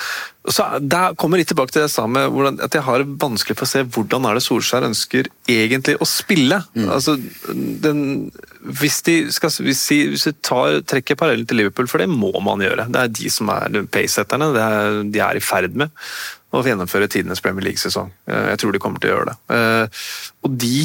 så 0.52 0.66
der 0.84 1.16
kommer 1.18 1.40
litt 1.42 1.50
tilbake 1.50 1.74
til 1.74 1.82
det 1.82 1.88
jeg 1.88 1.96
sa 1.96 2.06
med 2.12 2.28
hvordan, 2.34 2.60
at 2.62 2.76
jeg 2.78 2.86
har 2.86 3.02
det 3.02 3.16
vanskelig 3.22 3.56
for 3.58 3.66
å 3.66 3.70
se 3.72 3.82
hvordan 3.96 4.28
er 4.30 4.38
det 4.38 4.44
Solskjær 4.46 4.86
ønsker 4.86 5.30
egentlig 5.50 5.96
å 5.98 6.08
spille. 6.10 6.60
Altså, 6.86 7.16
den, 7.86 8.04
hvis 8.82 9.00
de, 9.08 9.16
skal, 9.34 9.54
hvis 9.66 9.82
de, 9.90 9.98
hvis 10.14 10.28
de 10.30 10.34
tar, 10.46 10.82
trekker 10.86 11.18
parallellen 11.18 11.48
til 11.50 11.62
Liverpool, 11.64 11.90
for 11.90 12.04
det 12.04 12.10
må 12.12 12.30
man 12.46 12.62
gjøre. 12.62 12.86
Det 12.94 13.02
er 13.02 13.16
de 13.22 13.32
som 13.34 13.50
er 13.56 13.80
pacesetterne. 13.90 14.52
Er, 14.54 15.00
de 15.10 15.24
er 15.26 15.40
i 15.40 15.44
ferd 15.44 15.78
med 15.82 15.94
å 16.56 16.62
gjennomføre 16.64 17.10
tidenes 17.12 17.42
Premier 17.44 17.66
League-sesong. 17.68 18.14
Eh, 18.30 18.52
Jeg 18.54 18.62
tror 18.62 18.72
de 18.76 18.80
kommer 18.84 19.02
til 19.04 19.12
å 19.12 19.16
gjøre 19.18 19.34
det. 19.34 19.40
Eh, 19.58 20.06
Og 20.46 20.54
de 20.62 20.76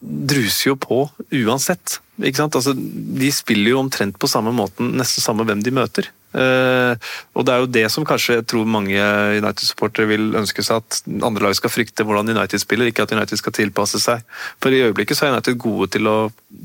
druser 0.00 0.70
jo 0.70 0.76
på 0.80 1.02
uansett. 1.34 1.98
Ikke 2.22 2.40
sant? 2.40 2.56
Altså, 2.56 2.72
de 2.76 3.28
spiller 3.34 3.74
jo 3.74 3.80
omtrent 3.82 4.16
på 4.20 4.30
samme 4.30 4.52
måten, 4.56 4.94
nesten 4.96 5.24
samme 5.24 5.44
hvem 5.48 5.60
de 5.64 5.74
møter. 5.74 6.08
Eh, 6.36 7.12
og 7.36 7.46
det 7.46 7.52
er 7.54 7.62
jo 7.62 7.70
det 7.78 7.84
som 7.92 8.04
kanskje 8.08 8.38
jeg 8.40 8.46
tror 8.50 8.68
mange 8.68 9.00
United-supportere 9.38 10.10
vil 10.10 10.26
ønske 10.36 10.64
seg, 10.64 10.82
at 10.82 11.00
andre 11.24 11.46
lag 11.46 11.56
skal 11.56 11.72
frykte 11.72 12.04
hvordan 12.06 12.34
United 12.34 12.60
spiller, 12.60 12.90
ikke 12.90 13.06
at 13.06 13.14
United 13.16 13.40
skal 13.40 13.54
tilpasse 13.56 14.00
seg. 14.02 14.24
For 14.62 14.74
i 14.74 14.82
øyeblikket 14.84 15.18
så 15.18 15.26
er 15.26 15.36
United 15.36 15.58
gode 15.62 15.88
til 15.96 16.10
å 16.10 16.16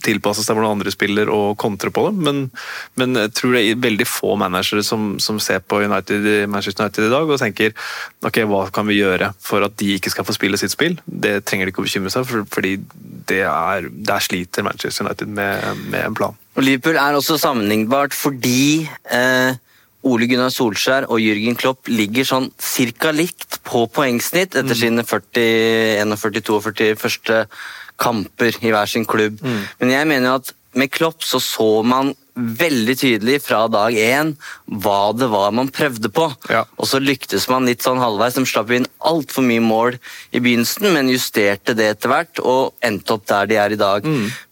tilpasse 0.03 0.43
seg 0.43 0.57
hvordan 0.57 0.77
andre 0.77 0.93
spiller 0.93 1.31
og 1.31 1.55
kontre 1.61 1.91
på 1.93 2.07
dem, 2.09 2.21
men, 2.25 2.43
men 2.99 3.19
jeg 3.23 3.33
tror 3.37 3.55
det 3.55 3.63
er 3.63 3.81
veldig 3.87 4.07
få 4.09 4.35
managere 4.39 4.83
som, 4.85 5.15
som 5.23 5.39
ser 5.43 5.63
på 5.63 5.81
United, 5.85 6.27
Manchester 6.51 6.85
United 6.85 7.07
i 7.07 7.13
dag 7.13 7.31
og 7.31 7.41
tenker 7.41 7.75
ok, 8.27 8.43
hva 8.49 8.65
kan 8.73 8.87
vi 8.89 8.99
gjøre 8.99 9.31
for 9.41 9.63
at 9.65 9.77
de 9.79 9.95
ikke 9.95 10.11
skal 10.13 10.27
få 10.27 10.35
spille 10.35 10.59
sitt 10.59 10.73
spill. 10.73 10.99
Det 11.05 11.41
trenger 11.47 11.67
de 11.67 11.75
ikke 11.75 11.83
å 11.83 11.87
bekymre 11.87 12.13
seg 12.13 12.27
for, 12.27 12.47
fordi 12.51 12.77
det 13.31 13.43
er, 13.47 13.89
der 13.91 14.23
sliter 14.23 14.65
Manchester 14.67 15.07
United 15.07 15.31
med, 15.31 15.85
med 15.87 16.05
en 16.05 16.17
plan. 16.17 16.40
Og 16.55 16.63
Liverpool 16.65 16.97
er 16.99 17.15
også 17.15 17.37
sammenlignbart 17.39 18.15
fordi 18.17 18.87
eh, 19.13 19.53
Ole 20.07 20.27
Gunnar 20.27 20.49
Solskjær 20.51 21.07
og 21.13 21.21
Jürgen 21.21 21.55
Klopp 21.59 21.89
ligger 21.91 22.25
sånn 22.27 22.49
cirka 22.59 23.13
likt 23.15 23.59
på 23.67 23.85
poengsnitt 23.93 24.57
etter 24.59 24.77
sine 24.77 25.05
40, 25.07 26.01
41-42 26.17 26.89
første 26.99 27.43
kamper 28.01 28.57
i 28.65 28.73
hver 28.73 28.89
sin 28.89 29.05
klubb. 29.05 29.43
Men 29.79 29.93
jeg 29.93 30.09
mener 30.09 30.31
jo 30.31 30.39
at 30.41 30.51
med 30.73 30.91
Klopp 30.91 31.23
så 31.27 31.39
så 31.43 31.69
man 31.85 32.15
veldig 32.41 32.95
tydelig 32.99 33.39
fra 33.45 33.63
dag 33.71 33.95
én 33.95 34.33
hva 34.83 35.11
det 35.15 35.29
var 35.31 35.53
man 35.55 35.71
prøvde 35.73 36.11
på. 36.13 36.27
Ja. 36.51 36.63
Og 36.77 36.89
så 36.89 37.01
lyktes 37.01 37.47
man 37.51 37.67
litt 37.69 37.85
sånn 37.85 38.01
halvveis. 38.01 38.37
De 38.37 38.45
slapp 38.49 38.73
inn 38.75 38.87
altfor 39.07 39.45
mye 39.45 39.63
mål 39.63 39.97
i 40.31 40.41
begynnelsen, 40.41 40.89
men 40.95 41.11
justerte 41.11 41.75
det 41.77 41.89
etter 41.95 42.11
hvert 42.11 42.41
og 42.43 42.75
endte 42.85 43.15
opp 43.17 43.27
der 43.31 43.49
de 43.51 43.59
er 43.61 43.75
i 43.75 43.79
dag. 43.79 44.07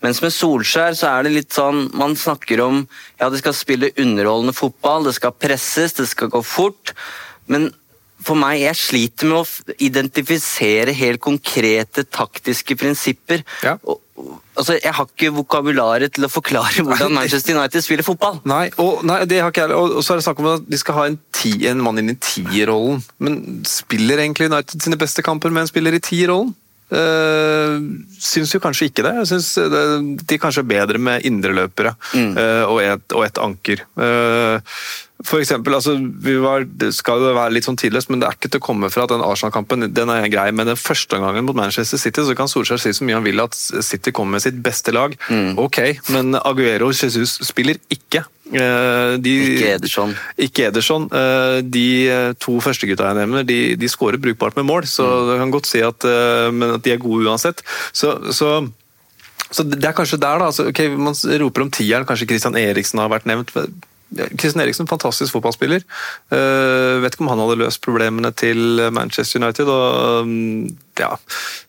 Mens 0.05 0.21
med 0.23 0.35
Solskjær 0.35 0.97
så 0.99 1.13
er 1.13 1.25
det 1.25 1.35
litt 1.35 1.55
sånn 1.55 1.89
Man 1.97 2.15
snakker 2.19 2.61
om 2.63 2.83
ja, 3.19 3.29
det 3.29 3.41
skal 3.41 3.55
spille 3.57 3.93
underholdende 3.99 4.55
fotball, 4.55 5.07
det 5.07 5.15
skal 5.17 5.35
presses, 5.35 5.97
det 5.97 6.07
skal 6.11 6.31
gå 6.31 6.41
fort. 6.45 6.93
Men 7.49 7.71
for 8.25 8.39
meg, 8.39 8.59
jeg 8.65 8.77
sliter 8.77 9.29
med 9.29 9.39
å 9.39 9.75
identifisere 9.79 10.93
helt 10.97 11.21
konkrete 11.23 12.03
taktiske 12.03 12.75
prinsipper. 12.79 13.43
Ja. 13.63 13.77
Og, 13.87 14.01
altså, 14.59 14.75
jeg 14.75 14.93
har 14.95 15.07
ikke 15.07 15.31
vokabularet 15.37 16.15
til 16.15 16.27
å 16.27 16.31
forklare 16.31 16.83
hvordan 16.85 17.15
Manchester 17.15 17.55
United 17.55 17.85
spiller 17.85 18.07
fotball. 18.07 18.41
Nei, 18.49 18.65
og, 18.81 19.05
nei, 19.07 19.21
det 19.29 19.41
har 19.43 19.53
ikke 19.53 19.67
jeg. 19.67 19.77
Og, 19.77 19.99
og 19.99 20.05
så 20.05 20.13
er 20.13 20.21
det 20.21 20.27
snakk 20.27 20.43
om 20.43 20.53
at 20.57 20.67
de 20.67 20.81
skal 20.81 20.99
ha 20.99 21.09
en, 21.09 21.19
ti, 21.35 21.53
en 21.71 21.83
mann 21.85 22.01
inn 22.01 22.13
i 22.13 22.19
tierrollen. 22.19 23.03
Men 23.23 23.61
spiller 23.67 24.23
egentlig 24.23 24.51
United 24.51 24.83
sine 24.83 24.99
beste 24.99 25.25
kamper 25.25 25.53
med 25.55 25.65
en 25.65 25.71
spiller 25.71 25.95
i 25.95 26.03
tierrollen? 26.03 26.55
Uh, 26.89 27.77
syns 28.17 28.49
jo 28.55 28.59
kanskje 28.63 28.87
ikke 28.89 29.03
det. 29.05 29.13
Jeg 29.21 29.29
syns 29.29 29.51
det, 29.71 29.83
de 30.25 30.39
kanskje 30.41 30.63
er 30.65 30.71
bedre 30.71 31.01
med 31.01 31.27
indreløpere 31.27 31.93
eh, 32.17 32.63
og, 32.65 32.79
et, 32.81 33.13
og 33.13 33.27
et 33.27 33.41
anker. 33.43 33.83
Eh, 33.93 34.73
for 35.25 35.41
eksempel, 35.43 35.73
altså, 35.75 35.97
vi 35.99 36.37
var, 36.39 36.63
det 36.63 36.93
skal 36.95 37.19
jo 37.19 37.33
være 37.35 37.51
litt 37.51 37.65
sånn 37.67 37.75
tidløst, 37.79 38.07
men 38.09 38.21
det 38.21 38.27
er 38.29 38.37
ikke 38.37 38.49
til 38.53 38.61
å 38.61 38.65
komme 38.69 38.87
fra 38.93 39.03
at 39.03 39.11
den 39.11 39.23
Arsenal-kampen 39.25 39.89
den 39.93 40.09
er 40.13 40.27
grei. 40.31 40.47
Men 40.55 40.69
den 40.71 40.79
første 40.79 41.19
gangen 41.19 41.43
mot 41.45 41.57
Manchester 41.59 41.99
City 41.99 42.23
så 42.23 42.35
kan 42.39 42.47
Solskjær 42.47 42.79
si 42.79 42.93
så 42.95 43.03
mye 43.03 43.17
han 43.19 43.25
vil 43.27 43.41
at 43.43 43.53
City 43.83 44.13
kommer 44.15 44.37
med 44.37 44.45
sitt 44.45 44.61
beste 44.63 44.93
lag. 44.95 45.17
Ok, 45.59 45.81
men 46.15 46.35
Aguero 46.39 46.87
og 46.87 46.95
Jesus 46.95 47.35
spiller 47.49 47.81
ikke. 47.91 48.23
Eh, 48.49 49.17
de, 49.21 49.33
Ikke 49.59 49.73
Ederson. 49.75 50.15
Ikke 50.41 50.69
Ederson. 50.71 51.09
Eh, 51.13 51.59
De 51.67 51.83
to 52.41 52.55
første 52.63 52.87
gutta 52.89 53.11
jeg 53.11 53.19
nevner, 53.19 53.43
de, 53.45 53.59
de 53.77 53.91
skårer 53.91 54.17
brukbart 54.23 54.55
med 54.57 54.65
mål, 54.71 54.87
så 54.89 55.03
Mm. 55.05 55.27
du 55.27 55.37
kan 55.43 55.51
godt 55.51 55.67
si 55.69 55.81
at, 55.85 56.05
eh, 56.07 56.49
men 56.51 56.77
at 56.79 56.81
de 56.87 56.95
er 56.95 56.97
gode 57.03 57.27
uansett. 57.27 57.61
Så, 57.93 58.15
så, 58.33 58.55
så 59.51 59.63
det 59.67 59.83
er 59.83 59.93
kanskje 59.93 60.17
der, 60.17 60.39
da. 60.39 60.47
Altså, 60.49 60.65
ok, 60.71 60.81
Man 60.97 61.13
roper 61.43 61.61
om 61.67 61.69
tieren, 61.71 62.05
kanskje 62.07 62.27
Christian 62.31 62.55
Eriksen 62.57 62.99
har 63.03 63.09
vært 63.11 63.27
nevnt. 63.29 63.51
Christian 64.15 64.63
Eriksen, 64.63 64.87
fantastisk 64.89 65.35
fotballspiller. 65.35 65.83
Uh, 66.33 66.99
vet 67.03 67.13
ikke 67.15 67.25
om 67.25 67.31
han 67.33 67.41
hadde 67.43 67.59
løst 67.61 67.81
problemene 67.85 68.31
til 68.33 68.81
Manchester 68.95 69.41
United. 69.43 69.69
og 69.69 70.23
um, 70.25 70.65
ja, 70.99 71.11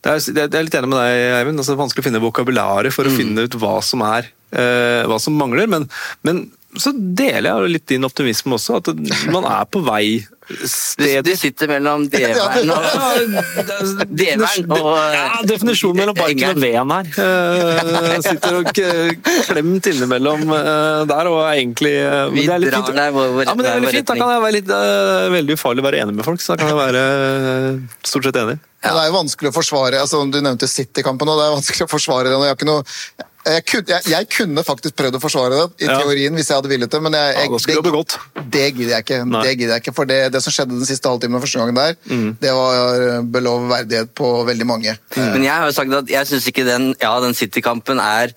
det 0.02 0.12
er, 0.14 0.18
det 0.18 0.44
er- 0.44 0.48
Jeg 0.48 0.60
er 0.60 0.68
litt 0.68 0.78
enig 0.80 0.88
med 0.92 0.98
deg, 1.02 1.24
Eivind. 1.40 1.58
Altså, 1.60 1.72
det 1.72 1.78
er 1.78 1.82
vanskelig 1.84 2.04
å 2.04 2.08
finne 2.08 2.24
vokabularet 2.24 2.92
for 2.96 3.04
å 3.04 3.12
finne 3.14 3.44
ut 3.44 3.58
hva 3.60 3.76
som 3.84 4.02
er 4.08 4.30
uh, 4.56 5.04
hva 5.10 5.18
som 5.22 5.36
mangler. 5.38 5.68
Men, 5.70 5.88
men 6.26 6.46
så 6.78 6.92
deler 6.94 7.48
jeg 7.50 7.72
litt 7.74 7.86
din 7.90 8.06
optimisme 8.06 8.54
også, 8.54 8.78
at 8.78 8.92
man 9.32 9.46
er 9.48 9.64
på 9.70 9.82
vei 9.82 10.20
sted 10.66 11.22
du 11.24 11.30
sitter 11.38 11.68
mellom 11.70 12.06
deveren 12.10 12.70
og 12.74 14.06
Deveren 14.10 14.72
og 14.76 14.96
ja, 15.14 15.26
definisjonen 15.46 16.00
mellom 16.00 16.16
barken 16.18 16.56
og 16.56 16.62
veden 16.62 16.94
her. 16.94 17.10
Eh, 17.22 18.16
sitter 18.24 18.58
og 18.58 18.70
klemt 18.74 19.90
innimellom 19.92 20.42
eh, 20.56 21.02
der, 21.10 21.30
og 21.30 21.42
er 21.44 21.60
egentlig 21.60 21.94
eh, 22.00 22.24
Vi 22.34 22.46
drar 22.48 22.64
deg 22.66 23.14
hvor- 23.14 23.30
retning. 23.30 23.46
ja, 23.46 23.54
men 23.54 23.64
det 23.64 23.70
er 23.70 23.78
veldig 23.78 23.94
fint. 23.94 24.10
Da 24.10 24.18
kan 24.18 24.34
jeg 24.34 24.44
være 24.46 24.56
litt, 24.58 24.74
eh, 24.80 25.28
veldig 25.36 25.58
ufarlig 25.60 25.84
å 25.84 25.88
være 25.90 26.02
enig 26.04 26.18
med 26.18 26.26
folk, 26.26 26.42
så 26.42 26.54
da 26.54 26.64
kan 26.64 26.72
jeg 26.74 26.80
være 26.80 27.06
eh, 27.06 27.80
stort 28.10 28.30
sett 28.30 28.42
enig. 28.42 28.58
Ja. 28.80 28.94
Det 28.94 29.00
er 29.04 29.10
jo 29.10 29.16
vanskelig 29.18 29.50
å 29.50 29.52
forsvare 29.52 29.98
altså 30.00 30.22
Du 30.32 30.38
nevnte 30.40 30.64
City-kampen, 30.70 31.28
og 31.28 31.36
det 31.36 31.46
er 31.46 31.56
vanskelig 31.58 31.84
å 31.84 31.90
forsvare 31.90 32.30
den. 32.32 32.40
Jeg, 32.40 32.54
har 32.54 32.56
ikke 32.58 32.70
noe, 32.70 33.28
jeg, 33.46 33.62
kunne, 33.70 33.86
jeg, 33.88 34.02
jeg 34.10 34.26
kunne 34.36 34.64
faktisk 34.66 34.96
prøvd 35.00 35.16
å 35.16 35.20
forsvare 35.22 35.56
det 35.56 35.84
i 35.84 35.88
Ja. 35.88 35.98
teorien 36.02 36.34
hvis 36.36 36.50
jeg 36.50 36.58
hadde 36.60 36.68
villet 36.72 36.90
det, 36.92 37.00
men 37.02 37.12
jeg, 37.16 37.34
jeg, 37.36 37.50
ja, 37.50 37.82
det, 37.82 37.92
det, 38.36 38.44
det 38.56 38.64
gidder 38.76 38.92
jeg 38.96 39.04
ikke. 39.06 39.20
Nei. 39.24 39.42
Det 39.46 39.52
gidder 39.58 39.72
jeg 39.74 39.82
ikke, 39.84 39.94
For 39.96 40.04
det, 40.10 40.18
det 40.34 40.42
som 40.44 40.52
skjedde 40.52 40.76
den 40.76 40.86
siste 40.88 41.08
halvtimen 41.08 41.40
første 41.40 41.58
gangen 41.62 41.74
der, 41.80 41.96
Mm. 42.10 42.30
det 42.40 42.52
var 42.52 43.22
belov 43.32 43.68
verdighet 43.70 44.14
på 44.14 44.30
veldig 44.46 44.66
mange. 44.66 44.96
Men 45.16 45.42
jeg 45.46 45.52
har 45.54 45.66
jo 45.66 45.72
sagt 45.76 45.92
at 46.02 46.10
jeg 46.10 46.26
syns 46.26 46.48
ikke 46.52 46.64
den, 46.68 46.94
ja, 47.00 47.14
den 47.24 47.34
City-kampen 47.34 47.98
er 48.02 48.34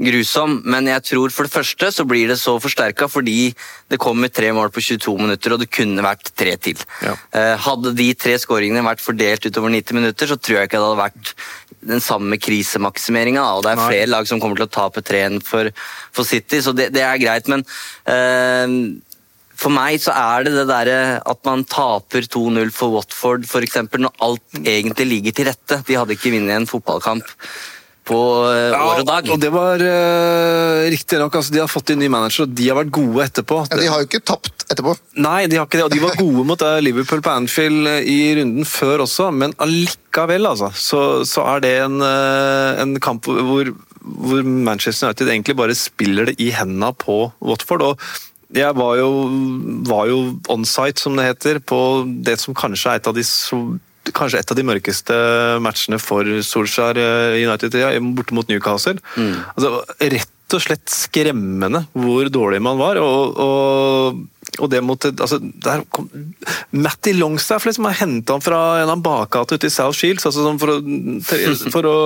grusom, 0.00 0.60
men 0.64 0.88
jeg 0.88 1.04
tror 1.10 1.32
for 1.34 1.46
det 1.46 1.52
første 1.52 1.90
så 1.92 2.06
blir 2.08 2.30
det 2.30 2.38
så 2.40 2.54
forsterka 2.62 3.08
fordi 3.10 3.50
det 3.90 4.00
kommer 4.00 4.32
tre 4.32 4.48
mål 4.56 4.72
på 4.72 4.82
22 4.84 5.16
minutter, 5.20 5.54
og 5.54 5.60
det 5.60 5.70
kunne 5.72 6.04
vært 6.04 6.32
tre 6.32 6.54
til. 6.62 6.80
Ja. 7.04 7.16
Eh, 7.36 7.56
Hadde 7.60 7.92
de 7.98 8.08
tre 8.16 8.36
skåringene 8.40 8.84
vært 8.86 9.04
fordelt 9.04 9.44
utover 9.44 9.72
90 9.74 9.98
minutter, 9.98 10.30
så 10.30 10.38
tror 10.40 10.60
jeg 10.60 10.70
ikke 10.70 10.80
det 10.80 10.88
hadde 10.88 11.02
vært 11.04 11.34
den 11.90 12.02
samme 12.04 12.38
krisemaksimeringa. 12.40 13.44
Og 13.56 13.64
det 13.64 13.74
er 13.74 13.80
Nei. 13.80 13.90
flere 13.92 14.10
lag 14.14 14.28
som 14.28 14.40
kommer 14.40 14.60
til 14.60 14.68
å 14.68 14.72
tape 14.72 15.04
3-1 15.04 15.40
for, 15.44 15.70
for 16.16 16.28
City, 16.28 16.62
så 16.64 16.74
det, 16.76 16.90
det 16.96 17.04
er 17.04 17.20
greit. 17.20 17.50
Men 17.52 17.64
øh, 18.08 18.76
for 19.60 19.74
meg 19.74 20.00
så 20.00 20.14
er 20.16 20.46
det 20.46 20.54
det 20.56 20.68
derre 20.70 21.00
at 21.20 21.42
man 21.44 21.66
taper 21.68 22.24
2-0 22.24 22.72
for 22.72 22.96
Watford, 22.96 23.44
f.eks., 23.44 23.82
når 24.00 24.16
alt 24.24 24.62
egentlig 24.64 25.08
ligger 25.10 25.36
til 25.36 25.50
rette. 25.50 25.82
De 25.84 25.98
hadde 26.00 26.16
ikke 26.16 26.32
vunnet 26.32 26.56
en 26.56 26.70
fotballkamp 26.70 27.28
på 28.10 28.20
eh, 28.50 28.74
år 28.74 29.02
og 29.02 29.08
dag. 29.08 29.28
og 29.30 29.40
det 29.42 29.50
var 29.54 29.82
uh, 29.82 30.86
riktig 30.90 31.20
nok. 31.20 31.36
Altså, 31.40 31.54
de 31.54 31.62
har 31.62 31.70
fått 31.70 31.92
inn 31.94 32.02
ny 32.02 32.10
manager, 32.12 32.46
og 32.46 32.56
de 32.58 32.68
har 32.68 32.78
vært 32.80 32.92
gode 32.94 33.26
etterpå. 33.26 33.60
Ja, 33.70 33.80
de 33.80 33.90
har 33.92 34.02
jo 34.02 34.08
ikke 34.08 34.22
tapt 34.32 34.66
etterpå. 34.66 34.96
Nei, 35.22 35.44
de 35.50 35.60
har 35.60 35.68
ikke 35.68 35.80
det, 35.80 35.86
og 35.86 35.94
de 35.94 36.02
var 36.02 36.18
gode 36.18 36.46
mot 36.48 36.64
eh, 36.66 36.78
Liverpool 36.84 37.22
på 37.24 37.34
Anfield 37.34 37.90
i 38.10 38.18
runden 38.40 38.66
før 38.68 39.06
også, 39.06 39.30
men 39.34 39.54
allikevel, 39.62 40.50
altså, 40.50 40.72
så, 40.74 41.04
så 41.28 41.46
er 41.54 41.62
det 41.64 41.76
en, 41.84 42.00
en 42.02 42.96
kamp 43.02 43.28
hvor, 43.30 43.70
hvor 44.00 44.42
Manchester 44.42 45.10
United 45.10 45.30
egentlig 45.30 45.58
bare 45.58 45.78
spiller 45.78 46.30
det 46.30 46.40
i 46.42 46.50
hendene 46.54 46.92
på 46.98 47.22
Watford. 47.38 47.86
og 47.92 48.10
jeg 48.50 48.74
var 48.74 48.96
jo, 48.98 49.10
var 49.86 50.08
jo 50.10 50.18
on-site, 50.50 50.98
som 50.98 51.14
det 51.14 51.28
heter, 51.28 51.60
på 51.62 52.02
det 52.26 52.34
som 52.42 52.56
kanskje 52.56 52.90
er 52.90 52.98
et 52.98 53.10
av 53.10 53.14
de 53.14 53.22
så 53.26 53.60
Kanskje 54.16 54.40
et 54.40 54.52
av 54.52 54.58
de 54.58 54.64
mørkeste 54.66 55.16
matchene 55.62 56.00
for 56.02 56.26
Solskjær 56.46 56.98
eh, 56.98 57.38
United, 57.44 57.76
ja, 57.78 57.92
borte 58.16 58.36
mot 58.36 58.48
Newcastle. 58.48 58.96
Altså, 59.54 59.82
rett 60.00 60.56
og 60.56 60.64
slett 60.64 60.90
skremmende 60.90 61.84
hvor 61.94 62.30
dårlig 62.32 62.62
man 62.64 62.80
var. 62.80 62.98
og, 62.98 63.36
og 63.38 64.22
og 64.58 64.70
det 64.72 64.80
mot 64.82 65.04
altså, 65.06 65.38
der 65.40 65.84
kom, 65.94 66.08
Matty 66.74 67.12
Longstaff 67.14 67.66
liksom 67.68 67.86
har 67.86 67.98
henta 68.00 68.34
han 68.34 68.42
fra 68.42 68.58
en 68.82 68.90
av 68.92 69.02
bakgatene 69.04 69.60
ute 69.60 69.68
i 69.70 69.72
South 69.72 69.96
Shields 69.98 70.26
altså 70.26 70.42
sånn 70.44 70.58
for, 70.60 70.72
å, 70.74 71.54
for 71.70 71.88
å 71.88 71.96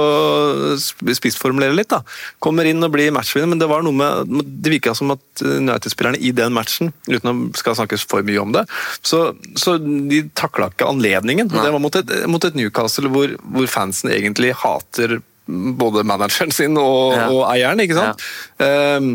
spissformulere 1.16 1.74
litt. 1.76 1.90
da. 1.92 2.02
Kommer 2.44 2.68
inn 2.68 2.84
og 2.84 2.92
blir 2.94 3.12
matchvinner, 3.14 3.48
men 3.50 3.62
det 3.62 3.68
var 3.70 3.84
noe 3.86 3.96
med 3.96 4.44
det 4.64 4.74
virka 4.74 4.94
som 4.96 5.14
at 5.16 5.44
United-spillerne 5.44 6.20
i 6.20 6.32
den 6.36 6.54
matchen, 6.56 6.92
uten 7.08 7.32
å 7.32 7.36
skal 7.58 7.78
snakkes 7.80 8.04
for 8.10 8.24
mye 8.26 8.42
om 8.42 8.52
det, 8.54 8.64
så, 9.04 9.26
så 9.58 9.76
de 9.80 10.24
takla 10.36 10.70
ikke 10.72 10.88
anledningen. 10.90 11.48
Nei. 11.52 11.64
Det 11.64 11.74
var 11.74 11.82
mot 11.82 12.00
et, 12.00 12.16
mot 12.30 12.44
et 12.44 12.56
Newcastle 12.58 13.10
hvor, 13.12 13.36
hvor 13.40 13.70
fansen 13.70 14.12
egentlig 14.14 14.52
hater 14.60 15.18
både 15.46 16.04
manageren 16.08 16.52
sin 16.54 16.76
og, 16.80 17.12
Ja. 17.14 17.28
og 17.28 17.42
eieren, 17.52 17.82
ikke 17.84 17.98
sant? 17.98 18.22
Ehm, 18.64 19.14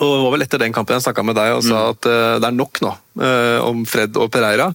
og 0.00 0.12
det 0.16 0.20
var 0.24 0.34
vel 0.34 0.44
etter 0.46 0.62
den 0.62 0.74
kampen 0.74 0.96
jeg 0.96 1.04
snakka 1.04 1.24
med 1.26 1.36
deg 1.36 1.54
og 1.58 1.64
sa 1.66 1.82
at 1.92 2.08
eh, 2.08 2.36
det 2.40 2.48
er 2.48 2.56
nok 2.56 2.80
nå 2.84 2.92
om 3.20 3.84
Fred 3.88 4.16
og 4.20 4.30
Pereira. 4.32 4.70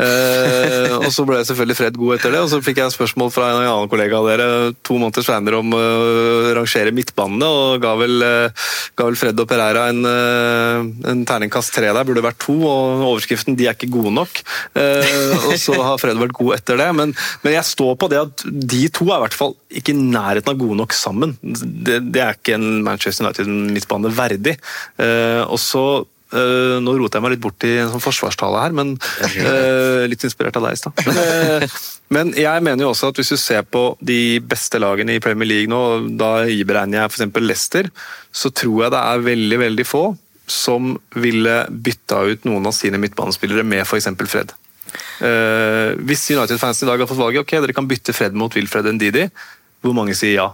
Eh, 0.00 0.94
og 0.96 1.08
så 1.12 1.24
ble 1.28 1.40
selvfølgelig 1.44 1.76
Fred 1.78 1.98
god 2.00 2.16
etter 2.16 2.34
det, 2.34 2.42
og 2.44 2.50
så 2.52 2.60
fikk 2.64 2.80
jeg 2.80 2.94
spørsmål 2.94 3.32
fra 3.34 3.50
en 3.52 3.62
annen 3.62 3.90
kollega 3.90 4.18
av 4.18 4.28
dere 4.30 4.48
to 4.86 4.96
måneder 5.00 5.26
senere 5.26 5.60
om 5.60 5.74
eh, 5.76 6.50
å 6.50 6.54
rangere 6.56 6.94
midtbanene, 6.96 7.48
og 7.48 7.82
ga 7.82 7.94
vel, 8.00 8.16
eh, 8.24 8.68
ga 8.98 9.08
vel 9.08 9.18
Fred 9.20 9.42
og 9.42 9.48
Pereira 9.50 9.88
en, 9.92 10.02
eh, 10.08 11.10
en 11.12 11.24
terningkast 11.28 11.74
tre 11.76 11.90
der, 11.90 12.06
burde 12.08 12.24
vært 12.24 12.40
to, 12.42 12.56
og 12.64 13.04
overskriften 13.10 13.56
'de 13.58 13.68
er 13.68 13.76
ikke 13.76 13.92
gode 13.92 14.14
nok'. 14.16 14.42
Eh, 14.74 15.48
og 15.50 15.56
så 15.60 15.76
har 15.76 16.00
Fred 16.02 16.20
vært 16.20 16.36
god 16.36 16.56
etter 16.58 16.80
det, 16.80 16.90
men, 16.96 17.14
men 17.44 17.56
jeg 17.56 17.68
står 17.68 17.96
på 18.00 18.10
det 18.12 18.22
at 18.22 18.46
de 18.46 18.86
to 18.88 19.10
er 19.10 19.18
i 19.18 19.24
hvert 19.26 19.36
fall 19.36 19.56
ikke 19.70 19.94
i 19.94 20.00
nærheten 20.00 20.52
av 20.52 20.58
gode 20.60 20.78
nok 20.80 20.96
sammen. 20.96 21.36
Det, 21.42 22.00
det 22.12 22.22
er 22.22 22.38
ikke 22.38 22.56
en 22.56 22.82
Manchester 22.86 23.26
United-midtbane 23.26 24.10
verdig. 24.14 24.56
Eh, 25.00 25.42
og 25.44 25.60
så 25.60 25.84
eh, 26.32 26.76
Nå 26.82 26.94
roter 26.98 27.18
jeg 27.18 27.24
meg 27.24 27.34
litt 27.34 27.42
bort 27.44 27.66
i 27.66 27.72
en 27.82 27.90
sånn 27.92 28.02
forsvarstale 28.02 28.62
her, 28.62 28.74
men 28.76 28.94
uh, 28.96 30.06
litt 30.10 30.24
inspirert 30.26 30.56
av 30.60 30.66
deg 30.68 30.76
i 30.76 30.80
stad. 30.80 31.02
Eh, 31.10 31.66
Men 32.10 32.32
jeg 32.34 32.62
mener 32.66 32.82
jo 32.82 32.90
også 32.90 33.12
at 33.12 33.20
hvis 33.20 33.30
du 33.30 33.38
ser 33.38 33.62
på 33.62 33.84
de 34.02 34.40
beste 34.42 34.80
lagene 34.82 35.14
i 35.14 35.22
Premier 35.22 35.46
League 35.46 35.70
nå, 35.70 35.82
da 36.18 36.42
iberegner 36.50 37.04
jeg 37.04 37.12
f.eks. 37.12 37.38
Leicester, 37.44 37.90
så 38.34 38.50
tror 38.50 38.86
jeg 38.86 38.94
det 38.96 39.02
er 39.12 39.22
veldig, 39.28 39.58
veldig 39.62 39.86
få 39.86 40.02
som 40.50 40.96
ville 41.14 41.54
bytta 41.70 42.24
ut 42.32 42.48
noen 42.50 42.66
av 42.66 42.74
sine 42.74 42.98
midtbanespillere 42.98 43.62
med 43.62 43.84
f.eks. 43.84 44.10
Fred. 44.26 44.56
Hvis 46.02 46.24
United-fansen 46.34 46.88
i 46.88 46.90
dag 46.90 47.04
har 47.04 47.10
fått 47.12 47.20
valget, 47.22 47.44
ok, 47.44 47.54
dere 47.62 47.76
kan 47.78 47.86
bytte 47.86 48.16
Fred 48.16 48.34
mot 48.34 48.58
Wilfred 48.58 48.90
Ndidi, 48.96 49.28
hvor 49.84 49.94
mange 49.94 50.18
sier 50.18 50.34
ja? 50.34 50.48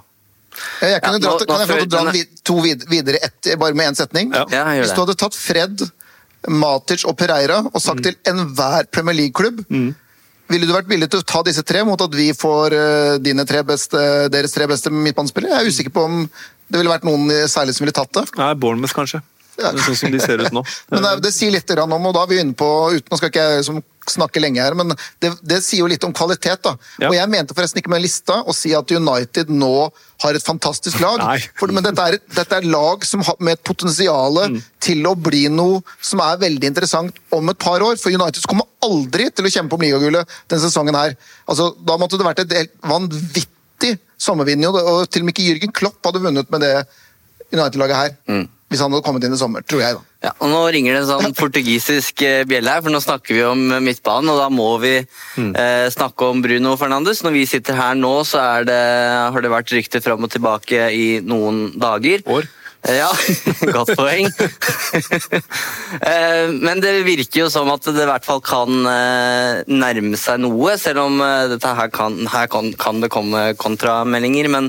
Jeg 0.80 1.02
kunne 1.02 1.20
Ja, 1.20 1.28
nå- 1.28 1.46
kan 1.46 1.58
jeg 1.60 1.68
få 1.68 1.76
lov 1.76 1.78
til 1.78 1.86
å 1.86 1.90
dra 1.90 2.04
den 2.04 2.12
vid- 2.12 2.44
to 2.44 2.60
vid 2.60 2.84
videre 2.88 3.18
ett, 3.22 3.58
bare 3.58 3.74
med 3.74 3.92
én 3.92 3.96
setning? 3.96 4.32
Ja. 4.34 4.44
Ja, 4.50 4.64
Hvis 4.82 4.94
du 4.94 5.00
hadde 5.04 5.16
tatt 5.16 5.34
Fred, 5.34 5.90
Matic 6.48 7.04
og 7.08 7.16
Pereira 7.18 7.58
og 7.66 7.80
sagt 7.82 8.02
til 8.04 8.14
enhver 8.24 8.86
Premier 8.90 9.14
League-klubb 9.14 9.64
Ville 10.48 10.64
du 10.66 10.72
vært 10.72 10.86
villig 10.86 11.08
til 11.10 11.18
å 11.18 11.24
ta 11.26 11.42
disse 11.42 11.64
tre 11.66 11.82
mot 11.82 12.00
at 12.00 12.10
vi 12.14 12.30
får 12.30 12.70
eh, 12.72 13.18
dine 13.18 13.44
tre 13.44 13.64
beste, 13.66 13.98
deres 14.30 14.52
tre 14.54 14.66
beste 14.70 14.90
midtbanespillere? 14.94 15.50
Jeg 15.58 15.66
er 15.66 15.70
usikker 15.72 15.90
på 15.96 16.04
om 16.04 16.30
det 16.70 16.78
ville 16.78 16.92
vært 16.92 17.02
noen 17.02 17.26
særlig 17.50 17.74
som 17.74 17.82
ville 17.84 17.92
tatt 17.96 18.12
det. 18.14 18.28
Nei, 18.38 18.52
Bournemouth 18.54 18.94
kanskje. 18.94 19.22
Sånn 19.56 19.96
som 19.96 20.12
de 20.12 20.20
ser 20.20 20.42
ut 20.44 20.52
nå. 20.52 20.62
Men 20.92 21.02
det, 21.02 21.12
det 21.24 21.32
sier 21.34 21.50
litt 21.54 21.70
om, 21.80 21.92
og 21.96 22.14
da 22.14 22.22
er 22.24 22.32
vi 22.32 22.40
inne 22.42 22.56
på 22.56 22.66
uten, 22.92 23.08
Nå 23.10 23.16
skal 23.20 23.30
ikke 23.32 23.44
jeg 23.50 23.62
liksom 23.62 23.82
snakke 24.06 24.38
lenge 24.38 24.62
her, 24.62 24.74
men 24.78 24.92
det, 25.18 25.32
det 25.42 25.56
sier 25.66 25.80
jo 25.80 25.88
litt 25.90 26.04
om 26.06 26.12
kvalitet. 26.14 26.60
da. 26.62 26.76
Ja. 27.02 27.08
Og 27.08 27.16
Jeg 27.16 27.26
mente 27.32 27.56
forresten 27.56 27.80
ikke 27.80 27.90
med 27.90 28.04
lista 28.04 28.36
å 28.46 28.52
si 28.54 28.70
at 28.78 28.92
United 28.94 29.50
nå 29.50 29.70
har 30.22 30.36
et 30.38 30.46
fantastisk 30.46 31.00
lag. 31.02 31.24
For, 31.58 31.72
men 31.74 31.82
dette 31.82 32.04
er, 32.12 32.18
dette 32.36 32.60
er 32.60 32.68
lag 32.70 33.02
som 33.08 33.24
har, 33.26 33.34
med 33.42 33.56
et 33.58 33.64
potensial 33.66 34.38
Mm. 34.46 34.60
til 34.78 35.02
å 35.10 35.16
bli 35.18 35.48
noe 35.50 35.80
som 35.98 36.20
er 36.22 36.38
veldig 36.38 36.68
interessant 36.70 37.18
om 37.34 37.50
et 37.50 37.58
par 37.58 37.82
år. 37.82 37.98
For 37.98 38.14
United 38.14 38.46
kommer 38.46 38.68
aldri 38.86 39.26
til 39.34 39.48
å 39.48 39.50
kjempe 39.56 39.74
om 39.74 39.82
ligagullet 39.82 40.36
denne 40.46 40.62
sesongen 40.62 40.94
her. 40.94 41.16
Altså, 41.50 41.72
Da 41.82 41.96
måtte 41.98 42.14
det 42.20 42.28
vært 42.28 42.44
et 42.44 42.54
helt 42.60 42.76
vanvittig 42.86 43.96
sommervinner, 44.22 44.70
og 44.70 45.10
til 45.10 45.22
og 45.24 45.26
med 45.26 45.34
ikke 45.34 45.48
Jürgen 45.50 45.74
Klopp 45.74 45.98
hadde 46.06 46.22
vunnet 46.22 46.50
med 46.54 46.62
det 46.62 46.74
United-laget 47.52 47.96
her. 47.96 48.14
Mm. 48.30 48.46
Hvis 48.66 48.80
han 48.82 48.90
hadde 48.90 49.04
kommet 49.06 49.22
inn 49.22 49.34
i 49.36 49.38
sommer, 49.38 49.62
tror 49.62 49.78
jeg. 49.84 49.94
da. 49.94 50.02
Ja, 50.26 50.32
og 50.42 50.50
Nå 50.50 50.64
ringer 50.74 50.96
det 50.96 51.04
en 51.04 51.10
sånn 51.12 51.36
portugisisk 51.40 52.22
eh, 52.26 52.42
bjelle 52.50 52.72
her, 52.74 52.82
for 52.82 52.90
nå 52.90 52.98
snakker 53.04 53.36
vi 53.36 53.44
om 53.46 53.62
eh, 53.76 53.82
midtbanen, 53.84 54.32
og 54.34 54.40
da 54.42 54.48
må 54.50 54.72
vi 54.82 54.96
eh, 54.98 55.86
snakke 55.94 56.32
om 56.32 56.42
Bruno 56.42 56.74
Fernandes. 56.80 57.22
Når 57.22 57.36
vi 57.38 57.46
sitter 57.46 57.78
her 57.78 57.94
nå, 57.94 58.12
så 58.26 58.42
er 58.42 58.66
det, 58.66 58.82
har 59.36 59.46
det 59.46 59.54
vært 59.54 59.70
rykter 59.76 60.02
fram 60.02 60.26
og 60.26 60.34
tilbake 60.34 60.88
i 60.98 61.08
noen 61.22 61.68
dager. 61.78 62.26
År. 62.26 62.48
Eh, 62.86 62.98
Ja, 62.98 63.08
godt 63.76 63.94
poeng. 63.98 64.28
Eh, 65.96 66.50
Men 66.50 66.80
det 66.82 66.92
virker 67.06 67.44
jo 67.44 67.46
som 67.50 67.68
at 67.72 67.86
det 67.86 68.02
i 68.04 68.08
hvert 68.08 68.26
fall 68.26 68.40
kan 68.44 68.70
nærme 69.66 70.18
seg 70.20 70.42
noe, 70.42 70.74
selv 70.80 71.04
om 71.06 71.20
dette 71.50 71.72
her 71.78 71.90
kan, 71.94 72.18
her 72.30 72.50
kan, 72.52 72.72
kan 72.78 73.00
det 73.02 73.10
komme 73.14 73.42
kontrameldinger. 73.58 74.50
Men 74.52 74.68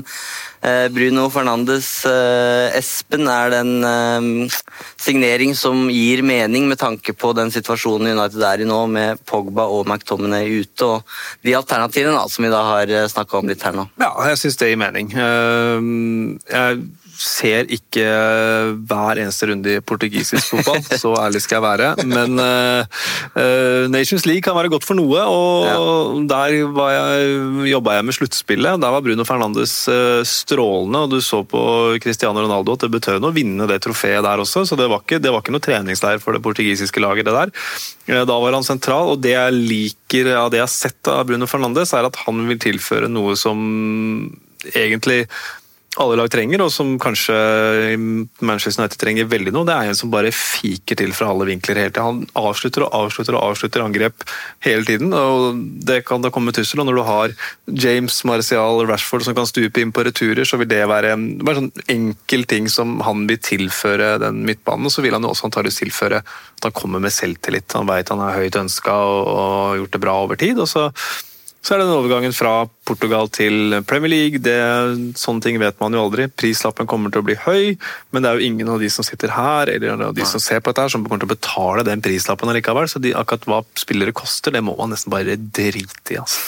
Bruno 0.90 1.28
Fernandes 1.30 1.88
eh, 2.08 2.76
Espen 2.78 3.28
er 3.30 3.52
det 3.52 3.60
en 3.62 3.86
eh, 3.86 4.58
signering 4.98 5.54
som 5.58 5.86
gir 5.92 6.22
mening 6.26 6.66
med 6.68 6.80
tanke 6.80 7.14
på 7.14 7.32
den 7.38 7.52
situasjonen 7.54 8.12
United 8.18 8.42
er 8.42 8.64
i 8.64 8.68
nå, 8.68 8.80
med 8.90 9.22
Pogba 9.28 9.68
og 9.70 9.86
McTominay 9.86 10.50
ute, 10.60 10.88
og 10.88 11.46
de 11.46 11.54
alternativene 11.58 12.24
som 12.28 12.44
vi 12.46 12.52
da 12.52 12.62
har 12.72 12.94
snakka 13.12 13.38
om 13.38 13.50
litt 13.50 13.62
her 13.62 13.76
nå. 13.78 13.88
Ja, 14.02 14.12
jeg 14.30 14.42
syns 14.42 14.58
det 14.60 14.72
gir 14.72 14.80
mening. 14.82 15.12
Eh, 15.14 15.92
Jeg 16.48 16.82
ser 17.18 17.66
ikke 17.74 18.04
hver 18.88 19.18
eneste 19.18 19.48
runde 19.50 19.74
i 19.74 19.82
portugisisk 19.82 20.52
fotball, 20.52 20.80
så 21.02 21.12
ærlig 21.18 21.42
skal 21.42 21.58
jeg 21.58 21.64
være. 21.64 22.06
Men 22.06 22.38
eh, 22.42 23.88
Nations 23.90 24.26
League 24.28 24.44
kan 24.46 24.56
være 24.56 24.70
godt 24.72 24.86
for 24.86 24.98
noe, 24.98 25.24
og 25.26 26.22
der 26.30 26.60
var 26.76 26.94
jeg, 26.94 27.34
jobba 27.72 27.98
jeg 27.98 28.08
med 28.08 28.18
sluttspillet. 28.18 28.80
Der 28.82 28.94
var 28.94 29.04
Bruno 29.04 29.26
Fernandes 29.28 29.74
eh, 29.90 30.22
strålende, 30.28 31.04
og 31.04 31.12
du 31.16 31.18
så 31.24 31.42
på 31.42 31.62
Cristiano 32.04 32.44
Ronaldo 32.44 32.78
at 32.78 32.86
det 32.86 32.92
betød 32.94 33.22
noe 33.22 33.34
å 33.34 33.38
vinne 33.38 33.68
det 33.70 33.80
trofeet 33.84 34.22
der 34.24 34.44
også, 34.44 34.64
så 34.68 34.78
det 34.78 34.88
var 34.90 35.02
ikke, 35.02 35.20
det 35.22 35.34
var 35.34 35.42
ikke 35.42 35.56
noe 35.56 35.64
treningsleir 35.64 36.22
for 36.22 36.36
det 36.36 36.44
portugisiske 36.46 37.02
laget, 37.02 37.26
det 37.28 37.34
der. 37.34 37.54
Da 38.28 38.40
var 38.40 38.54
han 38.54 38.66
sentral, 38.66 39.14
og 39.14 39.22
det 39.24 39.34
jeg 39.34 39.56
liker 39.58 40.34
av 40.38 40.52
det 40.52 40.62
jeg 40.62 40.68
har 40.68 40.76
sett 40.78 41.10
av 41.12 41.26
Bruno 41.28 41.50
Fernandes, 41.50 41.92
er 41.96 42.06
at 42.06 42.22
han 42.26 42.46
vil 42.48 42.60
tilføre 42.62 43.10
noe 43.10 43.34
som 43.38 43.58
egentlig 44.74 45.24
alle 45.96 46.18
lag 46.20 46.28
trenger, 46.30 46.60
og 46.62 46.70
som 46.72 46.92
kanskje 47.00 47.34
Manchester 48.44 48.82
United 48.82 49.00
trenger 49.00 49.28
veldig 49.30 49.52
nå, 49.54 49.64
det 49.66 49.74
er 49.74 49.88
en 49.88 49.96
som 49.96 50.10
bare 50.12 50.30
fiker 50.34 50.98
til 51.00 51.14
fra 51.16 51.30
alle 51.32 51.46
vinkler 51.48 51.80
hele 51.80 51.92
tiden. 51.92 52.04
Han 52.04 52.48
avslutter 52.48 52.84
og 52.84 52.92
avslutter 52.94 53.34
og 53.38 53.46
avslutter 53.46 53.82
angrep 53.82 54.26
hele 54.66 54.84
tiden, 54.86 55.14
og 55.16 55.62
det 55.88 56.02
kan 56.08 56.22
da 56.22 56.30
komme 56.34 56.52
tussel. 56.54 56.82
Og 56.82 56.90
når 56.90 56.98
du 57.00 57.04
har 57.08 57.34
James, 57.86 58.20
Martial, 58.28 58.84
Rashford 58.88 59.24
som 59.26 59.36
kan 59.38 59.48
stupe 59.48 59.82
inn 59.82 59.94
på 59.94 60.04
returer, 60.06 60.44
så 60.48 60.60
vil 60.60 60.70
det 60.70 60.84
være 60.90 61.14
en 61.16 61.26
bare 61.40 61.62
sånn 61.62 61.72
enkel 61.90 62.44
ting 62.50 62.68
som 62.72 62.98
han 63.06 63.24
vil 63.30 63.40
tilføre 63.42 64.16
den 64.22 64.44
midtbanen. 64.46 64.86
Og 64.86 64.94
så 64.94 65.04
vil 65.04 65.16
han 65.16 65.24
jo 65.24 65.32
også 65.32 65.48
antakeligvis 65.48 65.82
tilføre 65.82 66.20
at 66.22 66.68
han 66.68 66.76
kommer 66.76 67.02
med 67.02 67.16
selvtillit. 67.16 67.72
Han 67.78 67.88
veit 67.90 68.12
han 68.12 68.22
er 68.22 68.38
høyt 68.38 68.60
ønska 68.60 68.94
og, 69.08 69.32
og 69.32 69.82
gjort 69.82 69.96
det 69.96 70.04
bra 70.04 70.20
over 70.26 70.38
tid. 70.38 70.60
og 70.60 70.70
så 70.70 70.90
så 71.64 71.74
er 71.74 71.80
det 71.82 71.88
den 71.88 71.96
overgangen 71.98 72.32
fra 72.32 72.52
Portugal 72.88 73.26
til 73.34 73.74
Premier 73.84 74.08
League. 74.12 74.38
Det, 74.40 74.54
sånne 75.18 75.42
ting 75.44 75.58
vet 75.60 75.76
man 75.82 75.92
jo 75.92 76.04
aldri. 76.06 76.28
Prislappen 76.30 76.86
kommer 76.88 77.10
til 77.12 77.20
å 77.20 77.26
bli 77.26 77.34
høy, 77.42 77.74
men 78.14 78.22
det 78.24 78.30
er 78.30 78.38
jo 78.38 78.46
ingen 78.46 78.70
av 78.72 78.78
de 78.80 78.88
som 78.92 79.04
sitter 79.04 79.32
her 79.34 79.68
eller 79.74 80.04
av 80.06 80.14
de 80.16 80.24
som 80.24 80.40
ser 80.40 80.62
på 80.64 80.70
dette 80.72 80.86
her, 80.86 80.92
som 80.94 81.04
kommer 81.04 81.20
til 81.20 81.28
å 81.28 81.32
betale 81.34 81.84
den 81.84 82.00
prislappen 82.04 82.48
allikevel. 82.48 82.88
Så 82.88 83.02
de, 83.04 83.12
akkurat 83.18 83.44
hva 83.50 83.58
spillere 83.76 84.14
koster, 84.16 84.54
det 84.54 84.62
må 84.64 84.76
man 84.78 84.94
nesten 84.94 85.12
bare 85.12 85.34
drite 85.36 86.14
i. 86.14 86.20
altså. 86.22 86.46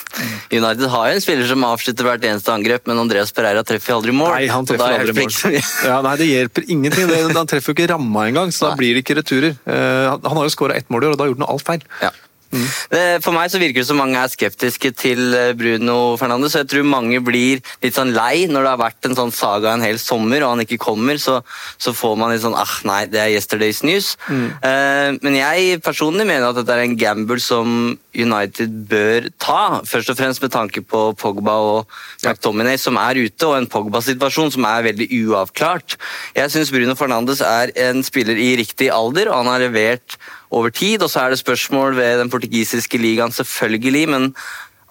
United 0.55 0.87
har 0.95 1.11
jo 1.11 1.19
en 1.19 1.27
spiller 1.27 1.51
som 1.51 1.67
avslutter 1.69 2.09
hvert 2.09 2.25
eneste 2.31 2.55
angrep, 2.55 2.87
men 2.89 3.03
Andreas 3.05 3.35
Pereira 3.37 3.67
treffer 3.67 3.99
aldri 3.99 4.15
mål. 4.17 4.33
Nei, 4.39 4.47
han 4.49 4.71
treffer 4.71 4.97
aldri 5.03 5.19
mål. 5.21 5.61
Ja, 5.91 6.01
nei, 6.07 6.17
det 6.23 6.31
hjelper 6.31 6.71
ingenting. 6.71 7.11
Det, 7.11 7.21
han 7.37 7.51
treffer 7.51 7.75
jo 7.75 7.77
ikke 7.77 7.91
ramma 7.93 8.29
engang, 8.31 8.55
så 8.55 8.71
da 8.71 8.75
blir 8.81 8.95
det 8.97 9.05
ikke 9.05 9.19
returer. 9.21 9.59
Eh, 9.67 10.09
han- 10.15 10.37
har 10.41 10.47
jo 10.49 10.55
skåra 10.57 10.79
ett 10.81 10.89
mål 10.89 11.05
i 11.05 11.07
år, 11.11 11.13
og 11.13 11.19
da 11.19 11.25
har 11.27 11.35
gjort 11.35 11.43
noe 11.45 11.53
alt 11.59 11.67
feil. 11.67 11.85
Ja. 12.01 12.11
Det, 12.51 13.21
for 13.23 13.35
meg 13.35 13.51
så 13.53 13.61
virker 13.63 13.81
det 13.81 13.89
som 13.89 14.01
mange 14.01 14.19
er 14.19 14.31
skeptiske 14.31 14.91
til 14.99 15.35
eh, 15.37 15.53
Bruno 15.59 16.17
Fernandes. 16.19 16.57
Jeg 16.59 16.69
tror 16.71 16.87
mange 16.89 17.21
blir 17.23 17.61
litt 17.85 17.97
sånn 17.97 18.13
lei 18.17 18.49
når 18.51 18.67
det 18.67 18.73
har 18.73 18.83
vært 18.83 19.07
en 19.07 19.17
sånn 19.19 19.35
saga 19.35 19.75
en 19.75 19.85
hel 19.85 20.01
sommer 20.03 20.43
og 20.43 20.57
han 20.57 20.65
ikke 20.65 20.81
kommer. 20.83 21.21
Så, 21.23 21.41
så 21.79 21.95
får 21.97 22.17
man 22.19 22.35
litt 22.35 22.43
sånn 22.43 22.59
ah, 22.59 22.77
nei, 22.89 23.05
det 23.11 23.23
er 23.23 23.35
yesterday's 23.37 23.85
news. 23.87 24.17
Eh, 24.31 25.11
men 25.23 25.39
jeg 25.39 25.81
personlig 25.85 26.27
mener 26.27 26.51
at 26.51 26.59
dette 26.59 26.75
er 26.75 26.85
en 26.87 26.99
gamble 26.99 27.39
som 27.43 27.95
United 28.17 28.75
bør 28.91 29.31
ta. 29.39 29.81
Først 29.87 30.11
og 30.11 30.19
fremst 30.19 30.43
med 30.43 30.55
tanke 30.55 30.83
på 30.83 31.05
Pogba 31.21 31.55
og 31.63 31.95
McTominay 32.25 32.81
som 32.81 32.99
er 33.01 33.21
ute, 33.21 33.47
og 33.47 33.57
en 33.61 33.71
Pogba-situasjon 33.71 34.55
som 34.57 34.67
er 34.69 34.89
veldig 34.91 35.09
uavklart. 35.23 35.97
Jeg 36.35 36.53
syns 36.53 36.75
Bruno 36.75 36.99
Fernandes 36.99 37.45
er 37.47 37.75
en 37.87 38.03
spiller 38.07 38.39
i 38.41 38.53
riktig 38.59 38.91
alder, 38.95 39.31
og 39.31 39.43
han 39.43 39.53
har 39.55 39.65
levert 39.69 40.19
over 40.51 40.73
tid. 40.75 41.03
Og 41.03 41.11
så 41.11 41.25
er 41.25 41.31
det 41.31 41.41
spørsmål 41.43 41.97
ved 41.97 42.19
den 42.23 42.31
portugisiske 42.31 42.99
ligaen, 42.99 43.33
selvfølgelig, 43.33 44.09
men 44.09 44.35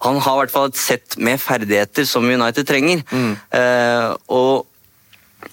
han 0.00 0.20
har 0.24 0.34
i 0.34 0.40
hvert 0.44 0.54
fall 0.54 0.70
et 0.70 0.80
sett 0.80 1.18
med 1.20 1.40
ferdigheter 1.40 2.06
som 2.08 2.24
United 2.24 2.64
trenger. 2.68 3.02
Eh, 3.52 4.14
og 4.32 4.66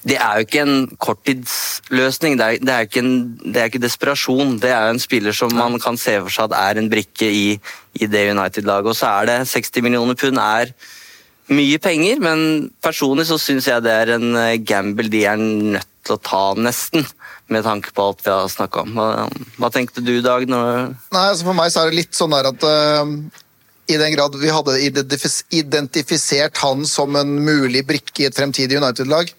det 0.08 0.18
er 0.20 0.36
jo 0.36 0.46
ikke 0.46 0.64
en 0.64 0.88
korttidsløsning, 1.00 2.38
det 2.40 2.46
er, 2.46 2.60
det, 2.60 2.74
er 2.74 2.88
ikke 2.88 3.04
en, 3.04 3.18
det 3.44 3.62
er 3.62 3.70
ikke 3.72 3.84
desperasjon. 3.84 4.58
Det 4.64 4.72
er 4.72 4.88
jo 4.88 4.96
en 4.96 5.04
spiller 5.04 5.36
som 5.36 5.54
man 5.56 5.80
kan 5.84 6.00
se 6.00 6.18
for 6.22 6.34
seg 6.34 6.52
at 6.52 6.58
er 6.60 6.82
en 6.82 6.90
brikke 6.92 7.28
i, 7.28 7.60
i 7.96 8.08
det 8.08 8.30
United-laget. 8.32 8.92
Og 8.92 8.96
så 9.00 9.12
er 9.20 9.30
det 9.32 9.38
60 9.52 9.84
millioner 9.84 10.20
pund 10.20 10.40
er 10.44 10.74
mye 11.48 11.80
penger, 11.80 12.20
men 12.20 12.42
personlig 12.84 13.30
så 13.30 13.38
syns 13.40 13.70
jeg 13.70 13.84
det 13.86 13.94
er 13.94 14.16
en 14.18 14.36
gamble 14.68 15.08
de 15.12 15.24
er 15.24 15.40
nødt 15.40 15.88
til 16.04 16.18
å 16.18 16.24
ta, 16.24 16.44
nesten. 16.60 17.08
Med 17.54 17.64
tanke 17.64 17.94
på 17.96 18.04
alt 18.10 18.24
vi 18.26 18.32
har 18.34 18.48
snakka 18.52 18.84
om. 18.84 18.96
Hva, 18.98 19.28
hva 19.62 19.70
tenkte 19.72 20.04
du, 20.04 20.18
Dag? 20.24 20.44
Når 20.52 20.72
Nei, 21.16 21.28
altså 21.32 21.48
For 21.48 21.56
meg 21.56 21.72
så 21.72 21.84
er 21.84 21.92
det 21.92 22.02
litt 22.02 22.18
sånn 22.18 22.34
der 22.36 22.50
at 22.50 22.66
uh, 22.68 23.14
i 23.88 24.00
den 24.00 24.12
grad 24.16 24.36
vi 24.36 24.52
hadde 24.52 24.76
identifis 24.84 25.46
identifisert 25.56 26.60
han 26.60 26.84
som 26.90 27.16
en 27.16 27.38
mulig 27.46 27.86
brikke 27.88 28.26
i 28.26 28.28
et 28.28 28.36
fremtidig 28.36 28.82
United-lag, 28.82 29.32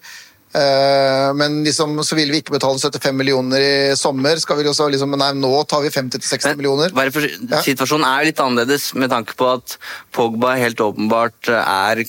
uh, 0.57 1.29
men 1.37 1.59
liksom, 1.67 1.99
så 2.01 2.17
ville 2.17 2.33
vi 2.33 2.41
ikke 2.41 2.55
betale 2.55 2.81
75 2.81 3.19
millioner 3.19 3.61
i 3.61 3.75
sommer. 3.99 4.41
Skal 4.41 4.57
vi 4.57 4.65
også 4.71 4.89
liksom, 4.89 5.13
Nei, 5.21 5.29
nå 5.37 5.53
tar 5.69 5.85
vi 5.85 5.93
50-60 5.93 6.57
millioner. 6.57 6.97
For, 7.13 7.29
Ja. 7.29 7.61
Situasjonen 7.65 8.09
er 8.09 8.31
litt 8.31 8.41
annerledes 8.41 8.89
med 8.97 9.13
tanke 9.13 9.37
på 9.37 9.53
at 9.53 9.77
Pogba 10.17 10.57
helt 10.57 10.81
åpenbart 10.81 11.53
er 11.53 12.03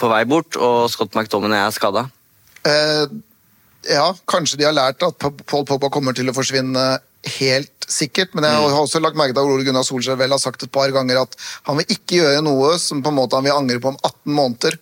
på 0.00 0.08
vei 0.08 0.24
bort, 0.24 0.56
og 0.56 0.88
Scott 0.92 1.12
McDominay 1.12 1.66
er 1.66 1.76
skada. 1.76 2.06
Eh, 2.64 3.04
ja, 3.90 4.06
kanskje 4.30 4.58
de 4.60 4.66
har 4.68 4.76
lært 4.76 5.02
at 5.06 5.18
Paul 5.20 5.64
Pogba 5.68 5.90
kommer 5.92 6.16
til 6.16 6.30
å 6.30 6.36
forsvinne 6.36 6.84
helt 7.38 7.86
sikkert, 7.88 8.34
men 8.36 8.44
jeg 8.44 8.56
har 8.60 8.78
også 8.80 9.00
lagt 9.00 9.16
merke 9.16 9.32
til 9.32 9.40
at 9.44 9.50
Ole 9.52 9.64
Gunnar 9.64 9.84
Solskjær 9.84 10.18
vel 10.20 10.32
har 10.32 10.40
sagt 10.40 10.62
et 10.64 10.72
par 10.72 10.92
ganger 10.92 11.22
at 11.22 11.36
han 11.68 11.78
vil 11.80 11.92
ikke 11.92 12.18
gjøre 12.20 12.42
noe 12.44 12.74
som 12.80 13.00
på 13.04 13.12
en 13.12 13.16
måte 13.16 13.36
han 13.36 13.44
vil 13.46 13.56
angre 13.56 13.80
på 13.80 13.92
om 13.92 13.98
18 14.00 14.32
måneder. 14.36 14.76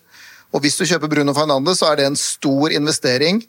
Og 0.53 0.61
hvis 0.61 0.75
du 0.77 0.83
kjøper 0.85 1.09
Bruno 1.09 1.33
Fernandes, 1.33 1.79
så 1.81 1.87
er 1.89 1.97
det 1.97 2.05
en 2.05 2.17
stor 2.19 2.71
investering. 2.75 3.39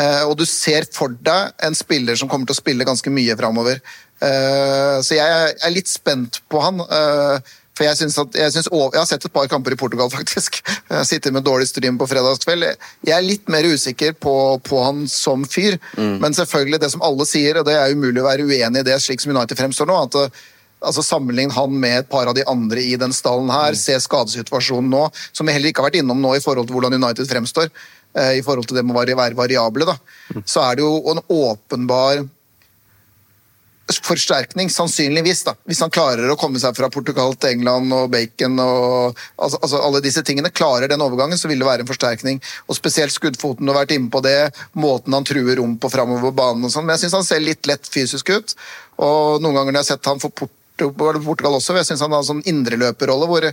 Eh, 0.00 0.22
og 0.24 0.38
du 0.40 0.46
ser 0.48 0.86
for 0.96 1.12
deg 1.12 1.50
en 1.66 1.76
spiller 1.76 2.16
som 2.16 2.30
kommer 2.30 2.48
til 2.48 2.56
å 2.56 2.62
spille 2.62 2.86
ganske 2.88 3.12
mye 3.12 3.36
framover. 3.36 3.82
Eh, 4.24 4.96
så 5.04 5.18
jeg 5.18 5.52
er 5.60 5.74
litt 5.74 5.90
spent 5.92 6.40
på 6.48 6.62
han. 6.64 6.80
eh, 6.80 7.52
for 7.78 7.86
jeg, 7.86 7.96
synes 8.00 8.18
at, 8.18 8.34
jeg, 8.34 8.52
synes, 8.56 8.68
jeg 8.74 8.98
har 8.98 9.06
sett 9.06 9.24
et 9.28 9.34
par 9.34 9.46
kamper 9.50 9.76
i 9.76 9.78
Portugal, 9.78 10.10
faktisk. 10.18 10.58
Jeg 10.90 11.06
sitter 11.06 11.34
med 11.36 11.46
dårlig 11.46 11.68
stream 11.70 11.98
på 12.00 12.08
fredagskveld. 12.10 12.66
Jeg 13.06 13.14
er 13.14 13.24
litt 13.26 13.46
mer 13.52 13.68
usikker 13.70 14.16
på, 14.18 14.34
på 14.66 14.82
han 14.82 15.04
som 15.10 15.46
fyr. 15.46 15.78
Men 15.96 16.34
selvfølgelig, 16.34 16.82
det 16.82 16.90
som 16.96 17.04
alle 17.06 17.26
sier, 17.30 17.60
og 17.60 17.68
det 17.68 17.76
er 17.78 17.94
umulig 17.94 18.24
å 18.24 18.26
være 18.26 18.48
uenig 18.48 18.82
i 18.82 18.88
det, 18.90 18.98
slik 19.04 19.22
som 19.22 19.34
United 19.36 19.58
fremstår 19.60 19.86
nå, 19.88 19.98
at 20.08 20.18
eh, 20.24 20.40
altså 20.78 21.02
Sammenlign 21.02 21.50
han 21.56 21.72
med 21.82 22.00
et 22.04 22.10
par 22.10 22.28
av 22.30 22.34
de 22.38 22.44
andre 22.50 22.82
i 22.82 22.96
den 23.00 23.14
stallen 23.14 23.50
her. 23.54 23.78
Se 23.78 23.96
skadesituasjonen 24.02 24.90
nå, 24.92 25.04
som 25.34 25.46
vi 25.46 25.54
heller 25.54 25.72
ikke 25.72 25.82
har 25.84 25.90
vært 25.92 26.00
innom 26.02 26.20
nå 26.22 26.34
i 26.38 26.42
forhold 26.42 26.68
til 26.68 26.78
hvordan 26.78 26.98
United 26.98 27.30
fremstår. 27.30 27.70
eh, 28.18 28.34
I 28.38 28.42
forhold 28.46 28.66
til 28.70 28.78
det 28.78 28.84
med 28.86 28.98
å 28.98 29.04
være 29.18 29.38
variable, 29.38 29.86
da. 29.88 29.96
Så 30.46 30.62
er 30.66 30.78
det 30.78 30.84
jo 30.86 30.98
en 31.14 31.22
åpenbar 31.34 32.26
forsterkning, 34.04 34.70
sannsynligvis. 34.70 35.44
da. 35.44 35.54
Hvis 35.68 35.80
han 35.80 35.92
klarer 35.92 36.28
å 36.30 36.36
komme 36.36 36.60
seg 36.60 36.76
fra 36.76 36.90
Portugal 36.92 37.34
til 37.34 37.56
England 37.56 37.92
og 37.94 38.10
bacon 38.12 38.58
og 38.60 39.18
altså, 39.36 39.60
altså 39.62 39.80
alle 39.82 40.02
disse 40.04 40.22
tingene, 40.26 40.52
klarer 40.52 40.90
den 40.90 41.04
overgangen, 41.04 41.38
så 41.38 41.48
vil 41.48 41.62
det 41.62 41.68
være 41.68 41.86
en 41.86 41.90
forsterkning. 41.90 42.42
Og 42.68 42.76
spesielt 42.76 43.14
skuddfoten, 43.14 43.66
du 43.66 43.72
har 43.72 43.82
vært 43.82 43.96
inne 43.96 44.12
på 44.12 44.22
det, 44.24 44.50
måten 44.76 45.16
han 45.16 45.26
truer 45.28 45.56
rom 45.60 45.78
på 45.80 45.90
framover 45.92 46.34
banen 46.36 46.68
og 46.68 46.74
sånn. 46.74 46.86
Men 46.86 46.96
jeg 46.96 47.06
syns 47.06 47.18
han 47.20 47.28
ser 47.28 47.44
litt 47.44 47.68
lett 47.70 47.88
fysisk 47.88 48.32
ut. 48.34 48.54
Og 49.00 49.42
noen 49.42 49.56
ganger 49.56 49.72
når 49.72 49.80
jeg 49.80 49.86
har 49.86 49.92
sett 49.96 50.12
han 50.12 50.22
for 50.22 50.34
Port 50.34 50.54
Portugal 50.78 51.56
også, 51.56 51.74
jeg 51.74 51.88
syns 51.88 52.04
han 52.04 52.12
har 52.14 52.22
en 52.22 52.28
sånn 52.28 52.44
indreløperrolle 52.46 53.26
hvor 53.26 53.46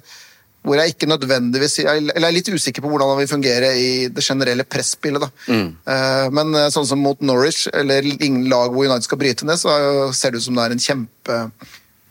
hvor 0.65 0.79
jeg 0.81 0.95
ikke 0.95 1.07
nødvendigvis 1.09 1.79
Eller 1.85 2.13
jeg 2.17 2.25
er 2.25 2.33
litt 2.33 2.49
usikker 2.49 2.81
på 2.81 2.89
hvordan 2.89 3.11
han 3.13 3.19
vil 3.21 3.29
fungere 3.29 3.69
i 3.77 4.07
det 4.09 4.23
generelle 4.25 4.65
presspillet. 4.65 5.21
da. 5.21 5.29
Eh, 5.53 6.27
Men 6.33 6.55
eh, 6.57 6.71
sånn 6.73 6.87
som 6.89 6.99
mot 7.05 7.21
Norwich, 7.21 7.67
eller 7.73 8.01
ingen 8.15 8.49
lag 8.49 8.73
hvor 8.73 8.85
United 8.89 9.05
skal 9.05 9.21
bryte 9.21 9.45
ned, 9.45 9.61
så 9.61 9.69
er 9.69 10.13
ser 10.17 10.31
det 10.33 10.41
ut 10.41 10.47
som 10.47 10.57
det 10.57 10.65
er 10.65 10.73
en 10.75 10.85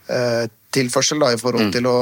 kjempetilførsel 0.09 1.19
da, 1.23 1.33
i 1.35 1.41
forhold 1.41 1.73
til 1.75 1.87
å 1.91 1.99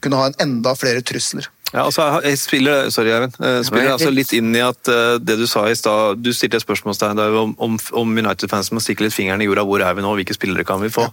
kunne 0.00 0.20
ha 0.20 0.26
en 0.30 0.38
enda 0.46 0.74
flere 0.78 1.02
trusler. 1.02 1.48
Ja, 1.68 1.82
altså, 1.84 2.06
jeg 2.24 2.38
spiller, 2.40 2.86
sorry, 2.88 3.10
Eivind. 3.12 3.34
Spiller 3.66 3.90
altså 3.92 4.08
litt 4.08 4.30
inn 4.32 4.54
i 4.56 4.62
at 4.64 4.88
eh, 4.88 5.18
det 5.20 5.36
du 5.36 5.44
sa 5.50 5.66
i 5.68 5.76
stad 5.76 6.22
Du 6.24 6.30
stilte 6.32 6.56
et 6.56 6.64
spørsmålstegn 6.64 7.20
om, 7.20 7.52
om, 7.60 7.76
om 7.92 8.14
United-fans 8.22 8.72
må 8.72 8.80
stikke 8.80 9.04
litt 9.04 9.12
fingeren 9.16 9.44
i 9.44 9.48
jorda. 9.50 9.66
Hvor 9.68 9.84
er 9.84 9.98
vi 9.98 10.04
nå? 10.06 10.14
Hvilke 10.16 10.36
spillere 10.36 10.64
kan 10.64 10.80
vi 10.80 10.88
få? 10.92 11.04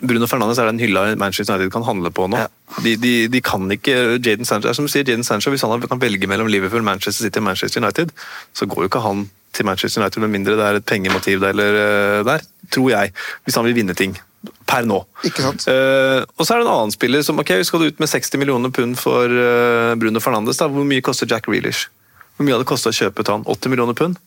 Bruno 0.00 0.26
Fernandes 0.28 0.58
er 0.60 0.68
den 0.68 0.80
hylla 0.82 1.06
Manchester 1.16 1.54
United 1.54 1.72
kan 1.72 1.86
handle 1.86 2.10
på 2.12 2.26
nå. 2.28 2.42
De, 2.84 2.96
de, 3.00 3.14
de 3.32 3.40
kan 3.44 3.64
ikke 3.72 4.18
Jaden 4.18 4.44
Sancho, 4.44 4.74
som 4.76 4.88
sier, 4.90 5.06
Jadon 5.08 5.24
Sancho, 5.24 5.50
Hvis 5.50 5.64
han 5.64 5.88
kan 5.88 6.02
velge 6.02 6.28
mellom 6.28 6.50
Liverpool, 6.52 6.84
Manchester 6.84 7.24
City 7.24 7.40
og 7.40 7.48
Manchester 7.48 7.80
United, 7.80 8.12
så 8.52 8.68
går 8.68 8.84
jo 8.84 8.90
ikke 8.90 9.04
han 9.04 9.26
til 9.56 9.64
Manchester 9.64 10.02
United 10.02 10.20
med 10.20 10.34
mindre 10.34 10.56
det 10.58 10.64
er 10.66 10.78
et 10.80 10.84
pengemotiv 10.84 11.40
der, 11.40 11.54
eller, 11.54 11.80
eh, 11.80 12.24
der, 12.28 12.44
tror 12.72 12.90
jeg. 12.90 13.12
Hvis 13.44 13.56
han 13.56 13.64
vil 13.64 13.76
vinne 13.78 13.96
ting. 13.96 14.18
Per 14.68 14.84
nå. 14.86 15.00
Ikke 15.24 15.42
sant? 15.42 15.64
Uh, 15.66 16.22
og 16.36 16.44
så 16.44 16.54
er 16.54 16.60
det 16.60 16.66
en 16.66 16.74
annen 16.74 16.92
spiller 16.94 17.24
som 17.26 17.40
ok, 17.40 17.54
skal 17.66 17.82
du 17.82 17.88
ut 17.88 18.02
med 18.02 18.10
60 18.10 18.36
millioner 18.38 18.70
pund 18.70 18.98
for 19.00 19.24
uh, 19.32 19.96
Bruno 19.98 20.20
Fernandes. 20.20 20.60
da, 20.60 20.68
Hvor 20.68 20.86
mye 20.86 21.02
koster 21.02 21.26
Jack 21.30 21.48
Reelish? 21.48 21.88
Hvor 22.36 22.46
mye 22.46 22.54
hadde 22.54 22.66
det 22.66 22.70
kosta 22.70 22.92
å 22.92 22.98
kjøpe 22.98 23.24
til 23.24 23.38
han? 23.38 23.46
80 23.48 23.72
millioner 23.72 23.96
pund? 23.96 24.20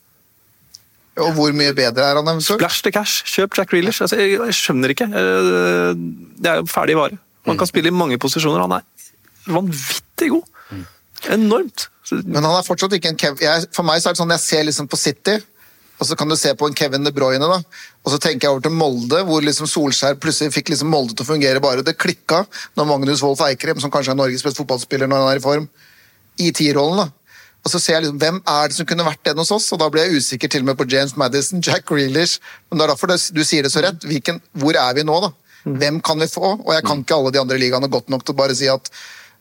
Og 1.18 1.32
hvor 1.34 1.52
mye 1.56 1.74
bedre 1.74 2.06
er 2.06 2.20
han 2.20 2.28
eventuelt? 2.30 2.60
Splash 2.60 2.84
to 2.86 2.92
cash! 2.94 3.24
Kjøp 3.26 3.58
Jack 3.58 3.74
Reelish. 3.74 4.02
Altså, 4.04 4.18
jeg, 4.20 4.38
jeg 4.38 4.56
skjønner 4.56 4.94
ikke. 4.94 5.08
Eh, 5.10 5.90
det 6.38 6.52
er 6.52 6.60
jo 6.62 6.68
ferdig 6.70 6.96
vare. 6.98 7.18
Man 7.48 7.58
kan 7.58 7.68
spille 7.68 7.90
i 7.90 7.94
mange 7.94 8.18
posisjoner. 8.20 8.62
Han 8.62 8.78
er 8.78 9.50
vanvittig 9.50 10.30
god. 10.36 10.84
Enormt. 11.34 11.88
Men 12.24 12.42
han 12.42 12.54
er 12.56 12.66
fortsatt 12.66 12.94
ikke 12.96 13.12
en 13.12 13.18
Kev... 13.20 13.40
Jeg, 13.42 13.68
for 13.74 13.86
meg 13.86 14.00
så 14.00 14.10
er 14.10 14.16
det 14.16 14.22
sånn 14.22 14.34
jeg 14.34 14.42
ser 14.42 14.64
liksom 14.66 14.88
på 14.90 14.98
City, 14.98 15.36
og 16.00 16.08
så 16.08 16.16
kan 16.16 16.30
du 16.30 16.36
se 16.38 16.52
på 16.56 16.66
en 16.66 16.74
Kevin 16.76 17.04
De 17.04 17.12
Bruyne, 17.14 17.44
da. 17.44 17.58
Og 18.00 18.14
så 18.14 18.18
tenker 18.22 18.46
jeg 18.46 18.54
over 18.54 18.64
til 18.64 18.74
Molde, 18.74 19.20
hvor 19.28 19.44
liksom 19.44 19.68
Solskjær 19.68 20.16
plutselig 20.22 20.54
fikk 20.54 20.72
liksom 20.72 20.90
Molde 20.90 21.14
til 21.14 21.26
å 21.26 21.28
fungere 21.28 21.62
bare. 21.62 21.84
Det 21.86 21.98
klikka 22.00 22.42
når 22.78 22.88
Magnus 22.88 23.22
Wolff 23.24 23.44
Eikrem, 23.44 23.82
som 23.82 23.92
kanskje 23.92 24.14
er 24.14 24.18
Norges 24.18 24.44
beste 24.46 24.62
fotballspiller 24.62 25.10
når 25.10 25.24
han 25.26 25.34
er 25.34 25.42
i 25.42 25.44
form, 25.44 25.68
i 26.40 26.48
tierrollen, 26.56 27.04
da. 27.04 27.19
Og 27.64 27.68
så 27.72 27.78
ser 27.82 27.98
jeg 27.98 28.02
liksom, 28.06 28.18
Hvem 28.22 28.38
er 28.48 28.68
det 28.70 28.76
som 28.78 28.86
kunne 28.88 29.04
vært 29.04 29.22
den 29.28 29.36
hos 29.42 29.50
oss? 29.52 29.66
Og 29.74 29.78
Da 29.82 29.90
blir 29.92 30.06
jeg 30.08 30.22
usikker 30.22 30.48
til 30.48 30.62
og 30.64 30.70
med 30.70 30.78
på 30.80 30.86
James 30.88 31.12
Madison, 31.20 31.60
Jack 31.66 31.84
Grealish. 31.90 32.38
Men 32.70 32.78
det 32.80 32.86
er 32.86 32.92
derfor 32.94 33.12
du 33.12 33.44
sier 33.44 33.62
det 33.66 33.72
så 33.74 33.82
rett. 33.84 34.00
Hvilken, 34.08 34.40
hvor 34.56 34.76
er 34.80 34.94
vi 34.96 35.04
nå, 35.04 35.20
da? 35.26 35.32
Hvem 35.68 35.98
kan 36.00 36.18
vi 36.22 36.26
få? 36.32 36.54
Og 36.64 36.70
jeg 36.72 36.84
kan 36.88 37.02
ikke 37.02 37.18
alle 37.18 37.32
de 37.36 37.40
andre 37.42 37.58
ligaene 37.60 37.90
godt 37.92 38.08
nok 38.08 38.22
til 38.24 38.32
å 38.32 38.38
bare 38.38 38.54
si 38.56 38.68
at 38.72 38.88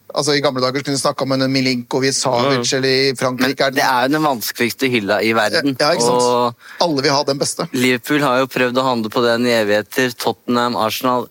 altså 0.09 0.33
I 0.35 0.41
gamle 0.41 0.59
dager 0.59 0.81
kunne 0.83 0.97
vi 0.97 1.01
snakka 1.03 1.21
om 1.23 1.35
en 1.35 1.45
Milinkovic, 1.53 2.15
Savic 2.17 2.71
eller 2.73 2.89
i 2.89 3.11
Men 3.13 3.17
Frankrike. 3.21 3.67
er 3.69 3.75
det 3.77 3.83
er 3.85 4.07
jo 4.07 4.13
den 4.17 4.25
vanskeligste 4.25 4.89
hylla 4.89 5.19
i 5.23 5.31
verden. 5.37 5.75
ja, 5.79 5.91
ikke 5.93 6.07
sant? 6.07 6.25
Og 6.25 6.81
Alle 6.83 7.03
vil 7.05 7.13
ha 7.13 7.19
den 7.27 7.39
beste. 7.39 7.67
Liverpool 7.77 8.25
har 8.25 8.39
jo 8.41 8.47
prøvd 8.51 8.81
å 8.81 8.85
handle 8.87 9.11
på 9.13 9.21
den 9.23 9.45
i 9.47 9.53
evigheter. 9.61 10.11
Tottenham, 10.17 10.75
Arsenal 10.81 11.29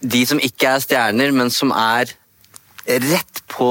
De 0.00 0.24
som 0.26 0.40
ikke 0.40 0.72
er 0.72 0.80
stjerner, 0.82 1.30
men 1.36 1.50
som 1.52 1.70
er 1.76 2.10
rett 2.88 3.42
på 3.52 3.70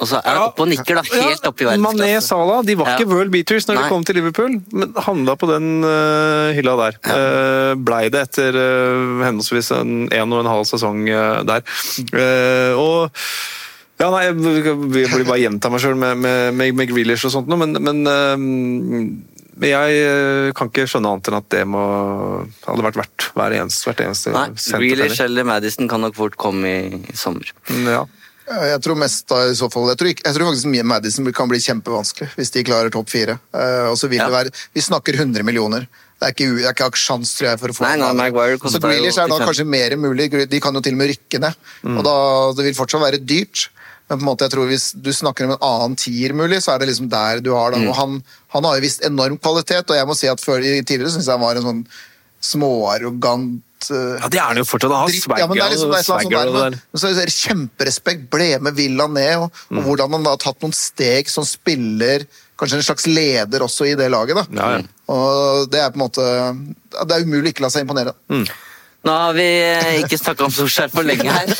Altså 0.00 0.20
er 0.24 0.32
det 0.32 0.42
oppe 0.46 0.64
og 0.64 0.68
nikker, 0.70 0.96
da. 0.96 1.02
Helt 1.12 1.46
oppe 1.50 1.64
i 1.64 1.66
Mané 1.68 1.82
verdensklasse. 1.84 2.26
Salah 2.30 2.62
de 2.64 2.76
var 2.80 2.94
ikke 2.94 3.10
world 3.10 3.32
beaters 3.34 3.66
når 3.68 3.76
Nei. 3.76 3.82
de 3.84 3.92
kom 3.92 4.04
til 4.08 4.16
Liverpool, 4.16 4.54
men 4.72 4.94
handla 5.04 5.34
på 5.36 5.48
den 5.50 5.66
uh, 5.84 6.50
hylla 6.56 6.76
der. 6.80 6.96
Uh, 7.04 7.72
Blei 7.76 8.06
det 8.12 8.22
etter 8.30 8.56
uh, 8.56 9.20
henholdsvis 9.26 9.68
en, 9.76 9.96
en 10.08 10.36
og 10.36 10.44
en 10.44 10.52
halv 10.54 10.68
sesong 10.70 11.02
uh, 11.10 11.40
der. 11.44 11.60
Og 12.80 13.10
ja, 14.00 14.08
nei, 14.08 14.22
jeg 14.24 14.38
blir 14.40 15.26
bare 15.28 15.42
gjenta 15.42 15.68
meg 15.68 15.82
sjøl 15.84 15.98
med, 16.00 16.16
med, 16.24 16.54
med, 16.56 16.72
med 16.78 16.88
Grealish 16.88 17.28
og 17.28 17.34
sånt, 17.34 17.52
men, 17.52 17.76
men 17.76 18.00
jeg 19.60 20.54
kan 20.56 20.70
ikke 20.70 20.86
skjønne 20.88 21.10
annet 21.12 21.28
enn 21.28 21.36
at 21.36 21.50
det 21.52 21.66
må 21.68 21.82
hadde 22.64 22.86
vært 22.86 22.96
verdt 23.02 23.26
hver 23.36 23.58
eneste, 23.58 23.90
hvert 23.90 24.00
eneste 24.06 24.32
Nei. 24.32 24.46
Grealish 24.80 25.20
eller 25.26 25.44
Madison 25.44 25.90
kan 25.90 26.00
nok 26.00 26.16
fort 26.16 26.40
komme 26.40 26.72
i, 26.72 27.02
i 27.12 27.18
sommer. 27.20 27.52
Ja. 27.84 28.06
Jeg 28.50 28.82
tror 28.82 28.98
mest 28.98 29.28
da 29.30 29.44
i 29.46 29.54
så 29.54 29.68
fall 29.70 29.88
Jeg 29.92 29.98
tror, 30.00 30.08
jeg 30.10 30.34
tror 30.34 30.48
faktisk 30.50 30.86
Madison 30.90 31.32
kan 31.32 31.50
bli 31.50 31.60
kjempevanskelig 31.62 32.30
hvis 32.34 32.50
de 32.56 32.64
klarer 32.66 32.90
topp 32.90 33.10
fire. 33.12 33.38
Uh, 33.54 33.90
og 33.92 33.96
så 34.00 34.10
vil 34.10 34.18
Ja. 34.18 34.26
det 34.26 34.34
være 34.34 34.54
Vi 34.74 34.82
snakker 34.82 35.14
100 35.14 35.44
millioner. 35.46 35.86
Det 36.20 36.26
er 36.28 36.34
ikke, 36.34 36.48
det 36.58 36.66
er 36.68 36.74
ikke 36.74 37.00
sjans, 37.00 37.30
tror 37.38 37.48
jeg, 37.48 37.60
for 37.62 37.72
å 37.72 37.76
få 37.78 37.84
Nei, 37.86 37.96
nei. 37.96 38.12
Maguire 38.12 38.58
Så 38.68 38.80
Grealish 38.82 39.16
er 39.22 39.30
da 39.30 39.38
kanskje 39.40 39.64
mer 39.64 39.94
mulig. 39.96 40.28
De 40.50 40.60
kan 40.60 40.74
jo 40.74 40.82
til 40.84 40.92
og 40.92 40.98
med 41.00 41.14
rykke 41.14 41.40
ned. 41.40 41.54
Og 41.94 42.02
da, 42.04 42.16
Det 42.58 42.66
vil 42.66 42.76
fortsatt 42.76 43.00
være 43.00 43.22
dyrt. 43.24 43.70
Men 44.10 44.18
på 44.18 44.24
en 44.24 44.26
måte, 44.26 44.44
jeg 44.44 44.52
tror 44.52 44.66
hvis 44.66 44.90
du 44.98 45.12
snakker 45.14 45.46
om 45.46 45.54
en 45.54 45.62
annen 45.62 45.96
tier 45.96 46.34
mulig, 46.34 46.58
så 46.60 46.74
er 46.74 46.82
det 46.82 46.90
liksom 46.90 47.08
der 47.08 47.40
du 47.40 47.52
har 47.54 47.70
da. 47.70 47.78
Og 47.86 47.94
han, 47.94 48.18
han 48.52 48.64
har 48.66 48.76
jo 48.76 48.82
visst 48.84 49.04
enorm 49.06 49.38
kvalitet, 49.38 49.86
og 49.88 49.96
jeg 49.96 50.08
må 50.10 50.16
si 50.18 50.26
at 50.28 50.42
før, 50.42 50.58
tidligere 50.60 51.14
syns 51.14 51.30
jeg 51.30 51.38
han 51.38 51.44
var 51.44 51.56
en 51.56 51.68
sånn 51.68 51.82
småarrogant 52.42 53.62
ja, 53.88 54.28
det 54.28 54.38
er 54.40 54.46
han 54.50 54.60
jo 54.60 54.66
fortsatt. 54.68 54.92
Han 54.92 55.06
har 55.06 55.14
swagger 55.16 55.42
Ja, 55.42 55.48
men 55.48 55.58
det 55.58 55.64
er 55.64 55.74
liksom, 55.74 55.90
det 55.94 56.00
er 56.02 56.06
swagger 56.06 56.36
der, 56.36 56.52
der. 56.56 56.78
men 56.92 57.02
så 57.02 57.10
er 57.10 57.32
kjemperespekt, 57.34 58.28
ble 58.32 58.48
med 58.62 58.76
Villa 58.78 59.06
ned, 59.10 59.46
og, 59.46 59.60
og 59.72 59.82
hvordan 59.88 60.16
han 60.18 60.26
da 60.26 60.34
har 60.36 60.42
tatt 60.42 60.60
noen 60.64 60.76
steg 60.76 61.30
som 61.32 61.46
spiller, 61.48 62.26
kanskje 62.60 62.80
en 62.80 62.88
slags 62.90 63.06
leder 63.08 63.64
også 63.64 63.88
i 63.88 63.94
det 63.98 64.10
laget. 64.12 64.36
da. 64.36 64.44
Ja, 64.60 64.72
ja. 64.78 64.82
Og 65.10 65.70
det 65.72 65.80
er 65.80 65.90
på 65.90 65.98
en 65.98 66.04
måte 66.04 66.24
Det 66.92 67.16
er 67.16 67.24
umulig 67.26 67.54
ikke 67.54 67.64
å 67.64 67.66
la 67.66 67.72
seg 67.74 67.86
imponere. 67.86 68.12
Nå 69.00 69.12
har 69.16 69.32
vi 69.32 69.46
eh, 69.64 69.98
ikke 70.02 70.18
snakka 70.20 70.44
om 70.44 70.52
Solskjær 70.52 70.90
for 70.92 71.06
lenge 71.08 71.30
her. 71.32 71.52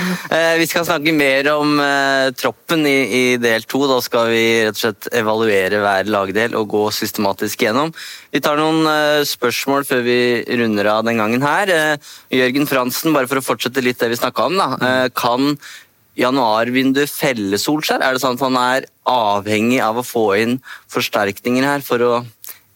Eh, 0.30 0.54
vi 0.60 0.66
skal 0.70 0.84
snakke 0.86 1.10
mer 1.14 1.48
om 1.52 1.74
eh, 1.82 2.28
troppen 2.38 2.84
i, 2.86 3.36
del 3.42 3.64
to. 3.68 3.82
Da 3.90 3.96
skal 4.04 4.30
vi 4.30 4.42
rett 4.62 4.78
og 4.78 4.80
slett 4.80 5.08
evaluere 5.18 5.80
hver 5.82 6.10
lagdel 6.10 6.54
og 6.58 6.68
gå 6.70 6.82
systematisk 6.94 7.64
gjennom. 7.66 7.90
Vi 8.30 8.42
tar 8.42 8.58
noen 8.60 8.86
spørsmål 9.26 9.86
før 9.88 10.04
vi 10.06 10.18
runder 10.60 10.90
av 10.92 11.04
den 11.08 11.18
gangen 11.18 11.42
her. 11.42 11.72
Jørgen 12.30 12.70
Fransen, 12.70 13.14
bare 13.16 13.30
for 13.30 13.42
å 13.42 13.44
fortsette 13.44 13.82
litt 13.82 13.98
det 14.02 14.12
vi 14.14 14.20
snakka 14.22 14.46
om. 14.50 14.58
da. 14.60 14.68
Eh, 14.78 15.06
kan 15.18 15.56
januarvinduet 16.20 17.10
felle 17.10 17.58
Solskjær? 17.60 18.02
Er 18.02 18.14
det 18.16 18.22
sånn 18.22 18.38
at 18.38 18.46
han 18.46 18.58
er 18.60 18.88
avhengig 19.10 19.80
av 19.84 20.00
å 20.00 20.06
få 20.06 20.26
inn 20.40 20.58
forsterkninger 20.90 21.66
her 21.66 21.84
for 21.86 22.06
å 22.06 22.12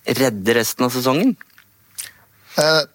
redde 0.07 0.59
resten 0.59 0.87
av 0.87 0.95
sesongen? 0.95 1.37
Eh, 2.59 2.83
et- 2.83 2.94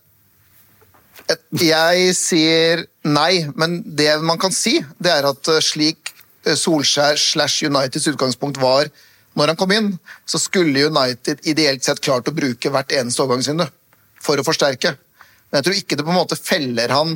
Jeg 1.59 2.13
sier 2.17 2.85
nei, 3.05 3.45
men 3.55 3.79
det 3.85 4.15
man 4.25 4.39
kan 4.41 4.53
si, 4.55 4.79
det 4.97 5.11
er 5.13 5.27
at 5.29 5.49
eh, 5.51 5.61
slik 5.61 6.13
eh, 6.45 6.55
Solskjær 6.57 7.19
slash 7.21 7.67
Uniteds 7.67 8.09
utgangspunkt 8.09 8.57
var 8.61 8.89
når 9.37 9.51
han 9.51 9.59
kom 9.59 9.71
inn, 9.71 9.91
så 10.27 10.39
skulle 10.41 10.87
United 10.89 11.45
ideelt 11.47 11.85
sett 11.85 12.01
klart 12.03 12.27
å 12.27 12.33
bruke 12.35 12.71
hvert 12.73 12.91
eneste 12.97 13.21
overgangsvindu 13.23 13.67
for 14.19 14.41
å 14.41 14.43
forsterke. 14.43 14.95
Men 15.49 15.59
jeg 15.59 15.67
tror 15.67 15.77
ikke 15.77 15.99
det 15.99 16.05
på 16.07 16.11
en 16.11 16.17
måte 16.19 16.37
feller 16.39 16.91
han 16.93 17.13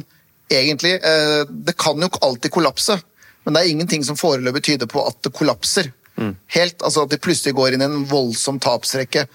egentlig. 0.54 0.93
Eh, 1.02 1.41
Det 1.49 1.76
kan 1.78 1.99
jo 1.99 2.11
alltid 2.22 2.53
kollapse, 2.53 2.99
men 3.43 3.55
det 3.57 3.64
er 3.64 3.74
ingenting 3.74 4.05
som 4.05 4.20
foreløpig 4.20 4.64
tyder 4.70 4.88
på 4.89 5.03
at 5.07 5.20
det 5.26 5.34
kollapser. 5.36 5.89
Helt, 6.53 6.78
altså 6.86 7.03
At 7.03 7.09
de 7.09 7.18
plutselig 7.18 7.55
går 7.57 7.74
inn 7.74 7.82
i 7.82 7.89
en 7.89 8.05
voldsom 8.05 8.59
tapsrekke. 8.61 9.26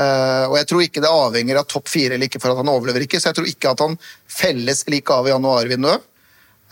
Eh, 0.00 0.44
og 0.48 0.54
jeg 0.56 0.68
tror 0.70 0.84
ikke 0.84 1.02
det 1.04 1.10
avhenger 1.12 1.58
av 1.60 1.66
topp 1.68 1.90
fire 1.92 2.14
eller 2.16 2.30
ikke 2.30 2.40
for 2.40 2.54
at 2.54 2.60
han 2.62 2.70
overlever 2.72 3.04
ikke, 3.04 3.20
så 3.20 3.30
jeg 3.30 3.36
tror 3.40 3.50
ikke 3.50 3.72
at 3.74 3.82
han 3.84 3.98
felles 4.30 4.84
like 4.88 5.12
av 5.12 5.26
i 5.28 5.32
januarvinduet. 5.34 6.06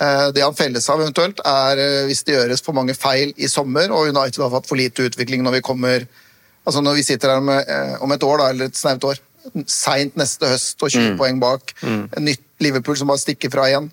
Eh, 0.01 0.31
Det 0.33 0.45
han 0.47 0.55
felles 0.57 0.89
av 0.89 1.03
eventuelt, 1.03 1.43
er 1.45 1.83
eh, 1.83 2.07
hvis 2.09 2.25
det 2.25 2.37
gjøres 2.39 2.63
for 2.65 2.73
mange 2.79 2.95
feil 2.97 3.35
i 3.37 3.51
sommer, 3.51 3.91
og 3.93 4.09
United 4.15 4.43
har 4.45 4.55
fått 4.55 4.69
for 4.71 4.81
lite 4.81 5.09
utvikling 5.11 5.43
når 5.45 5.59
vi 5.59 5.67
kommer 5.73 6.09
Altså 6.69 6.83
når 6.85 6.99
vi 6.99 7.03
sitter 7.07 7.31
her 7.33 7.41
med, 7.41 7.65
om 8.05 8.13
et 8.13 8.21
år, 8.27 8.39
da, 8.43 8.47
eller 8.53 8.67
et 8.69 8.77
snaut 8.77 9.05
år, 9.09 9.17
seint 9.73 10.19
neste 10.21 10.45
høst 10.51 10.83
og 10.85 10.91
20 10.93 11.15
poeng 11.17 11.39
bak, 11.41 11.73
Mm. 11.81 12.11
nytt 12.21 12.43
Liverpool 12.61 12.97
som 12.99 13.09
bare 13.09 13.23
stikker 13.23 13.49
fra 13.51 13.65
igjen. 13.71 13.87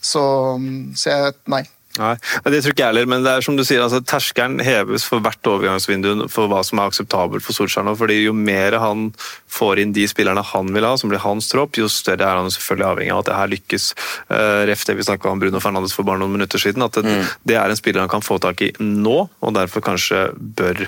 Så, 0.00 0.22
mm, 0.56 0.96
så 0.96 1.10
jeg 1.10 1.34
Nei. 1.52 1.66
Nei, 1.98 2.14
Det 2.44 2.62
tror 2.62 2.74
ikke 2.74 2.84
jeg 2.84 2.92
heller, 2.92 3.08
men 3.10 3.24
det 3.26 3.32
er 3.32 3.44
som 3.44 3.56
du 3.58 3.64
sier, 3.66 3.82
altså, 3.82 4.00
terskelen 4.06 4.62
heves 4.64 5.06
for 5.08 5.22
hvert 5.24 5.50
overgangsvindu 5.50 6.28
for 6.32 6.50
hva 6.50 6.62
som 6.66 6.80
er 6.80 6.90
akseptabelt 6.90 7.44
for 7.44 7.56
Solskjær 7.56 7.86
nå. 7.86 7.96
fordi 7.98 8.20
Jo 8.24 8.34
mer 8.36 8.78
han 8.78 9.08
får 9.50 9.82
inn 9.82 9.94
de 9.96 10.06
spillerne 10.10 10.44
han 10.52 10.72
vil 10.74 10.86
ha, 10.86 10.94
som 11.00 11.10
blir 11.10 11.22
hans 11.22 11.48
tropp, 11.50 11.78
jo 11.80 11.88
større 11.90 12.26
er 12.26 12.40
han 12.40 12.50
selvfølgelig 12.52 12.88
avhengig 12.88 13.14
av 13.14 13.22
at 13.22 13.30
det 13.30 13.38
her 13.38 13.52
lykkes. 13.54 13.88
Uh, 14.30 14.62
Ref 14.68 14.84
det 14.88 14.98
vi 14.98 15.06
snakka 15.08 15.32
om 15.32 15.42
Bruno 15.42 15.62
Fernandes 15.62 15.94
for 15.96 16.06
bare 16.06 16.20
noen 16.22 16.34
minutter 16.36 16.60
siden, 16.62 16.84
at 16.86 16.98
det, 17.00 17.16
det 17.48 17.58
er 17.58 17.72
en 17.72 17.78
spiller 17.78 18.04
han 18.04 18.12
kan 18.12 18.24
få 18.24 18.38
tak 18.42 18.62
i 18.64 18.70
nå, 18.82 19.16
og 19.28 19.56
derfor 19.56 19.84
kanskje 19.84 20.28
bør, 20.36 20.84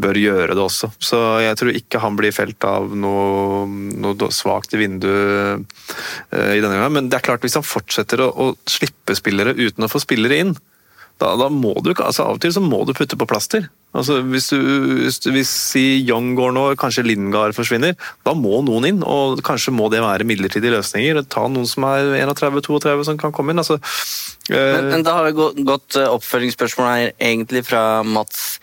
bør 0.00 0.20
gjøre 0.20 0.56
det 0.56 0.62
også. 0.62 0.92
Så 1.02 1.20
jeg 1.42 1.58
tror 1.58 1.74
ikke 1.76 2.02
han 2.02 2.18
blir 2.18 2.34
felt 2.34 2.68
av 2.68 2.92
noe, 2.94 3.64
noe 3.66 4.30
svakt 4.34 4.76
vindu 4.78 5.08
uh, 5.10 5.58
i 6.30 6.60
denne 6.60 6.76
gangen. 6.76 6.96
Men 6.98 7.10
det 7.10 7.18
er 7.18 7.26
klart, 7.26 7.44
hvis 7.44 7.58
han 7.58 7.66
fortsetter 7.66 8.22
å, 8.24 8.30
å 8.30 8.50
slippe 8.70 9.16
spillere 9.18 9.56
uten 9.58 9.86
å 9.86 9.90
få 9.90 10.02
spillere 10.02 10.40
inn, 10.42 10.51
da, 11.22 11.32
da 11.38 11.48
må 11.52 11.76
du 11.80 11.92
ikke, 11.92 12.08
altså 12.08 12.26
Av 12.26 12.36
og 12.36 12.42
til 12.42 12.52
så 12.54 12.62
må 12.64 12.82
du 12.88 12.92
putte 12.96 13.18
på 13.18 13.28
plaster. 13.30 13.68
Altså 13.96 14.20
Hvis 14.24 14.48
du, 14.52 14.58
hvis, 15.34 15.52
Young 15.76 16.32
går 16.38 16.54
nå, 16.56 16.64
kanskje 16.80 17.04
Lindgard 17.06 17.56
forsvinner, 17.56 17.96
da 18.24 18.34
må 18.36 18.62
noen 18.64 18.88
inn. 18.88 19.02
Og 19.04 19.42
kanskje 19.44 19.74
må 19.76 19.90
det 19.92 20.00
være 20.04 20.26
midlertidige 20.28 20.74
løsninger. 20.78 21.20
Ta 21.32 21.44
noen 21.48 21.68
som 21.68 21.86
er 21.90 22.14
31-32 22.24 23.04
som 23.08 23.20
kan 23.20 23.34
komme 23.36 23.52
inn. 23.52 23.62
altså 23.62 23.78
Men, 24.48 24.88
men 24.94 25.04
da 25.06 25.18
har 25.18 25.28
vi 25.28 25.36
gått 25.68 26.00
eh, 26.00 26.08
oppfølgingsspørsmål 26.08 26.90
her 26.90 27.12
egentlig 27.20 27.66
fra 27.68 27.84
Mats 28.02 28.58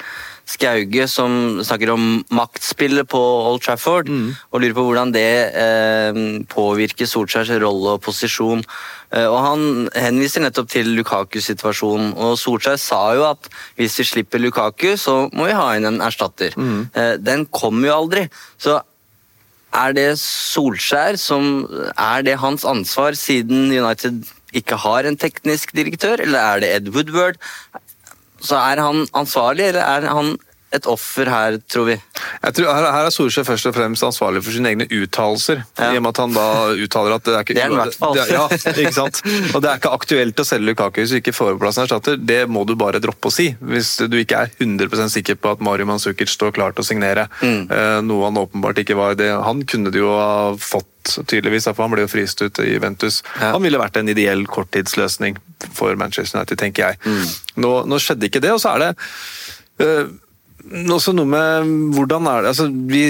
Skauge, 0.49 1.05
som 1.05 1.59
snakker 1.61 1.91
om 1.93 2.05
maktspillet 2.33 3.05
på 3.09 3.19
Old 3.19 3.61
Trafford, 3.61 4.09
og 4.49 4.63
lurer 4.63 4.73
på 4.73 4.85
hvordan 4.87 5.11
det 5.13 5.29
eh, 5.53 6.21
påvirker 6.49 7.09
Solskjærs 7.09 7.53
rolle 7.61 7.97
og 7.97 8.01
posisjon. 8.07 8.63
Eh, 9.11 9.25
og 9.25 9.39
Han 9.45 9.89
henviser 9.95 10.43
nettopp 10.43 10.69
til 10.69 10.91
Lukaku-situasjonen, 10.99 12.13
og 12.17 12.37
Solskjær 12.39 12.77
sa 12.81 13.01
jo 13.17 13.25
at 13.29 13.49
hvis 13.79 13.99
vi 14.01 14.07
slipper 14.11 14.41
Lukaku, 14.41 14.93
så 14.97 15.27
må 15.33 15.49
vi 15.49 15.57
ha 15.57 15.71
inn 15.77 15.89
en 15.89 16.01
erstatter. 16.05 16.55
Mm. 16.57 16.89
den 17.23 17.45
kommer 17.47 17.89
jo 17.89 17.97
aldri. 18.03 18.27
Så 18.57 18.79
er 19.73 19.93
det 19.93 20.07
Solskjær 20.17 21.17
som 21.21 21.67
Er 21.93 22.21
det 22.25 22.39
hans 22.41 22.65
ansvar, 22.65 23.13
siden 23.13 23.69
United 23.69 24.25
ikke 24.53 24.79
har 24.81 25.05
en 25.05 25.17
teknisk 25.17 25.75
direktør, 25.77 26.21
eller 26.23 26.39
er 26.39 26.59
det 26.59 26.69
Ed 26.75 26.93
Woodward? 26.93 27.37
Så 28.41 28.55
er 28.57 28.81
han 28.81 29.05
ansvarlig, 29.13 29.67
eller 29.69 29.81
er 29.85 30.07
han 30.09 30.37
et 30.73 30.85
offer 30.89 31.29
her, 31.29 31.57
tror 31.69 31.85
vi? 31.89 31.97
Jeg 32.39 32.55
tror 32.55 32.69
her, 32.71 32.85
her 32.95 33.07
er 33.09 33.11
Solskjær 33.11 33.43
først 33.47 33.67
og 33.67 33.73
fremst 33.75 34.03
ansvarlig 34.07 34.39
for 34.45 34.55
sine 34.55 34.69
egne 34.71 34.85
uttalelser. 34.95 35.63
Ja. 35.75 35.89
I 35.91 35.97
og 35.99 36.03
med 36.05 36.13
at 36.13 36.21
han 36.23 36.35
da 36.37 36.45
uttaler 36.85 37.15
at 37.17 37.25
det 37.27 37.33
er 37.35 37.43
ikke 37.43 37.55
Det 37.57 37.63
er. 37.65 37.91
Det 38.15 38.21
er- 38.23 38.31
Ja, 38.31 38.45
ikke 38.79 38.93
sant? 38.95 39.19
Og 39.55 39.61
det 39.61 39.69
er 39.73 39.81
ikke 39.81 39.91
aktuelt 39.91 40.39
å 40.39 40.45
selge 40.47 40.69
Lukaku 40.71 41.01
hvis 41.01 41.11
du 41.11 41.17
ikke 41.19 41.33
får 41.35 41.57
på 41.57 41.59
plass 41.65 41.77
en 41.81 41.83
erstatter. 41.87 42.15
Det 42.15 42.39
må 42.47 42.63
du 42.69 42.75
bare 42.79 43.01
droppe 43.03 43.27
å 43.27 43.33
si. 43.35 43.49
Hvis 43.59 43.97
du 44.07 44.15
ikke 44.21 44.39
er 44.45 44.53
100% 44.59 45.11
sikker 45.17 45.35
på 45.35 45.51
at 45.51 45.59
Mario 45.67 45.85
Mansukic 45.89 46.31
står 46.31 46.53
klar 46.55 46.71
til 46.77 46.85
å 46.85 46.87
signere. 46.87 47.27
Mm. 47.43 47.67
Eh, 47.71 47.97
noe 48.07 48.29
han 48.29 48.39
åpenbart 48.39 48.79
ikke 48.85 48.95
var. 48.95 49.15
Det, 49.19 49.27
han 49.43 49.65
kunne 49.67 49.91
det 49.91 49.99
jo 49.99 50.13
ha 50.15 50.55
fått 50.55 50.87
tydeligvis, 51.27 51.67
for 51.73 51.83
han 51.83 51.91
ble 51.91 52.05
jo 52.07 52.11
frist 52.11 52.39
ut 52.45 52.59
i 52.63 52.69
Juventus. 52.71 53.21
Ja. 53.39 53.51
Han 53.57 53.63
ville 53.67 53.79
vært 53.81 53.97
en 53.99 54.07
ideell 54.11 54.45
korttidsløsning 54.47 55.37
for 55.75 55.95
Manchester 55.99 56.39
United, 56.39 56.57
tenker 56.61 56.91
jeg. 56.93 56.99
Mm. 57.03 57.27
Nå, 57.65 57.75
nå 57.89 57.99
skjedde 57.99 58.29
ikke 58.31 58.41
det, 58.43 58.51
og 58.55 58.59
så 58.63 58.75
er 58.77 58.79
det 58.85 58.89
eh, 59.83 60.05
også 60.93 61.13
noe 61.15 61.27
med 61.29 61.69
hvordan 61.95 62.27
er 62.29 62.43
det 62.43 62.51
altså 62.51 62.67
vi, 62.69 63.03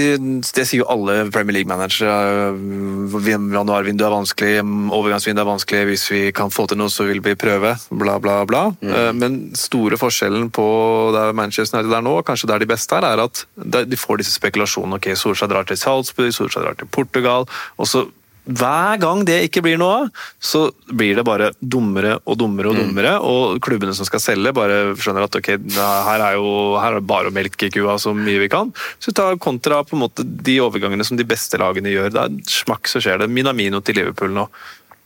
Det 0.45 0.65
sier 0.67 0.83
jo 0.83 0.89
alle 0.91 1.29
Premier 1.33 1.59
League-managere. 1.59 2.53
øh, 2.53 3.27
Januarvinduet 3.29 4.05
er 4.07 4.13
vanskelig, 4.13 4.53
overgangsvinduet 4.63 5.43
er 5.43 5.49
vanskelig. 5.49 5.85
Hvis 5.89 6.05
vi 6.11 6.21
kan 6.35 6.51
få 6.51 6.67
til 6.67 6.79
noe, 6.79 6.89
så 6.93 7.07
vil 7.09 7.23
vi 7.25 7.35
prøve. 7.39 7.75
Bla, 7.89 8.19
bla, 8.19 8.43
bla. 8.45 8.63
Mm. 8.81 9.17
Men 9.19 9.39
store 9.57 9.97
forskjellen 9.97 10.49
på 10.55 10.67
der 11.15 11.33
Manchester 11.33 11.79
United 11.79 11.97
er 11.97 12.05
nå, 12.05 12.19
og 12.21 12.25
kanskje 12.27 12.51
der 12.51 12.63
de 12.63 12.69
beste 12.69 12.95
er, 12.95 13.07
er 13.09 13.25
at 13.25 13.45
de 13.89 13.97
får 13.97 14.21
disse 14.21 14.37
spekulasjonene. 14.37 14.99
Ok, 14.99 15.11
Solskjær 15.17 15.51
drar 15.51 15.67
til 15.67 15.79
Salzburg, 15.79 16.31
Solskjær 16.33 16.69
drar 16.69 16.79
til 16.79 16.87
Portugal. 16.87 17.49
og 17.77 17.87
så 17.87 18.05
hver 18.49 18.97
gang 19.01 19.21
det 19.27 19.35
ikke 19.45 19.61
blir 19.65 19.77
noe 19.77 19.99
av, 20.03 20.23
så 20.41 20.63
blir 20.89 21.19
det 21.19 21.25
bare 21.27 21.51
dummere 21.61 22.15
og 22.25 22.37
dummere 22.41 22.71
og 22.71 22.79
dummere, 22.79 23.11
og 23.21 23.59
klubbene 23.65 23.93
som 23.93 24.07
skal 24.07 24.23
selge, 24.23 24.53
bare 24.57 24.79
skjønner 24.97 25.27
at 25.27 25.37
ok, 25.39 25.51
her 25.77 26.23
er 26.31 26.37
jo 26.39 26.49
her 26.79 26.95
er 26.95 26.99
det 26.99 27.07
bare 27.09 27.29
å 27.29 27.35
melke 27.35 27.69
kua 27.73 27.97
så 28.01 28.13
mye 28.17 28.41
vi 28.41 28.49
kan. 28.51 28.73
Så 28.99 29.13
ta 29.15 29.29
kontra 29.41 29.83
på 29.85 29.97
en 29.97 30.03
måte 30.07 30.25
de 30.25 30.57
overgangene 30.65 31.05
som 31.05 31.19
de 31.19 31.27
beste 31.29 31.59
lagene 31.61 31.93
gjør. 31.93 32.09
Det 32.15 32.25
er 32.25 32.37
smakk, 32.59 32.89
så 32.89 33.01
skjer 33.03 33.21
det. 33.23 33.29
Minamino 33.31 33.81
til 33.85 34.01
Liverpool 34.01 34.33
nå. 34.35 34.47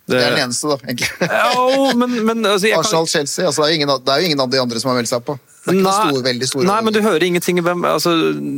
Det 0.10 0.18
er 0.20 0.34
den 0.36 0.42
eneste, 0.50 0.68
da, 0.68 0.76
egentlig. 0.84 1.08
Ja, 1.32 1.94
men, 1.96 2.18
men 2.28 2.42
altså, 2.46 2.68
kan- 2.68 2.82
Arsenal-Chelsea. 2.84 3.46
Altså, 3.48 3.64
det, 3.64 3.70
er 3.72 3.76
ingen, 3.80 3.92
det 4.04 4.12
er 4.12 4.20
jo 4.24 4.28
ingen 4.32 4.42
av 4.44 4.50
de 4.52 4.60
andre 4.60 4.82
som 4.82 4.92
har 4.92 4.98
meldt 5.00 5.12
seg 5.14 5.24
på. 5.28 5.38
Det 5.64 5.72
er 5.72 5.78
ikke 5.80 5.84
nei, 5.86 6.08
store, 6.12 6.24
veldig 6.26 6.48
store 6.50 6.66
Nei, 6.68 6.80
men 6.84 6.92
du 6.96 6.98
hører 7.00 7.24
ingenting 7.24 7.60
hvem, 7.64 7.86
altså, 7.88 8.12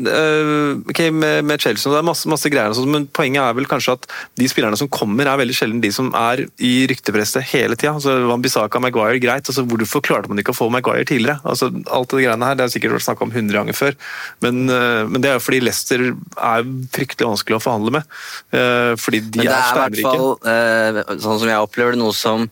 øh, 0.09 0.79
ok, 0.89 1.01
med, 1.13 1.43
med 1.45 1.61
Chelsea, 1.61 1.91
det 1.93 1.99
er 1.99 2.07
masse, 2.07 2.25
masse 2.31 2.49
greier, 2.49 2.73
og 2.73 2.79
sånt, 2.79 2.89
men 2.89 3.05
poenget 3.13 3.43
er 3.43 3.53
vel 3.59 3.67
kanskje 3.69 3.93
at 3.99 4.07
de 4.41 4.47
spillerne 4.49 4.79
som 4.79 4.89
kommer, 4.89 5.29
er 5.29 5.37
veldig 5.37 5.53
sjelden 5.57 5.83
de 5.83 5.91
som 5.93 6.09
er 6.17 6.47
i 6.65 6.73
ryktepresset 6.89 7.45
hele 7.51 7.77
tida. 7.77 7.93
Altså, 7.99 8.15
Wambisaka, 8.31 8.81
Maguire, 8.81 9.19
greit. 9.21 9.45
Altså, 9.53 9.61
hvorfor 9.69 10.01
klarte 10.01 10.31
man 10.33 10.41
ikke 10.41 10.55
å 10.55 10.57
få 10.57 10.71
Maguire 10.73 11.05
tidligere? 11.05 11.37
Altså, 11.45 11.69
alt 11.93 12.09
det 12.09 12.25
greiene 12.25 12.49
her, 12.49 12.57
Det 12.57 12.65
har 12.65 12.73
sikkert 12.73 12.97
vært 12.97 13.05
snakka 13.05 13.27
om 13.27 13.35
100 13.37 13.53
ganger 13.59 13.77
før, 13.77 13.97
men, 14.41 14.65
øh, 14.69 15.05
men 15.09 15.21
det 15.21 15.29
er 15.29 15.37
jo 15.37 15.45
fordi 15.45 15.61
Leicester 15.61 16.07
er 16.09 16.65
fryktelig 16.97 17.29
vanskelig 17.29 17.59
å 17.59 17.65
forhandle 17.69 17.99
med. 17.99 18.15
øh, 18.53 18.93
fordi 18.97 19.19
de 19.29 19.43
Men 19.43 19.45
det 19.45 19.53
er 19.53 19.61
er 19.61 19.75
steinrike. 19.75 20.09
fall, 20.09 20.39
eh, 20.41 21.03
sånn 21.21 21.39
som 21.39 21.47
jeg 21.53 21.61
opplever 21.69 21.93
det, 21.93 22.01
noe 22.01 22.13
som 22.17 22.49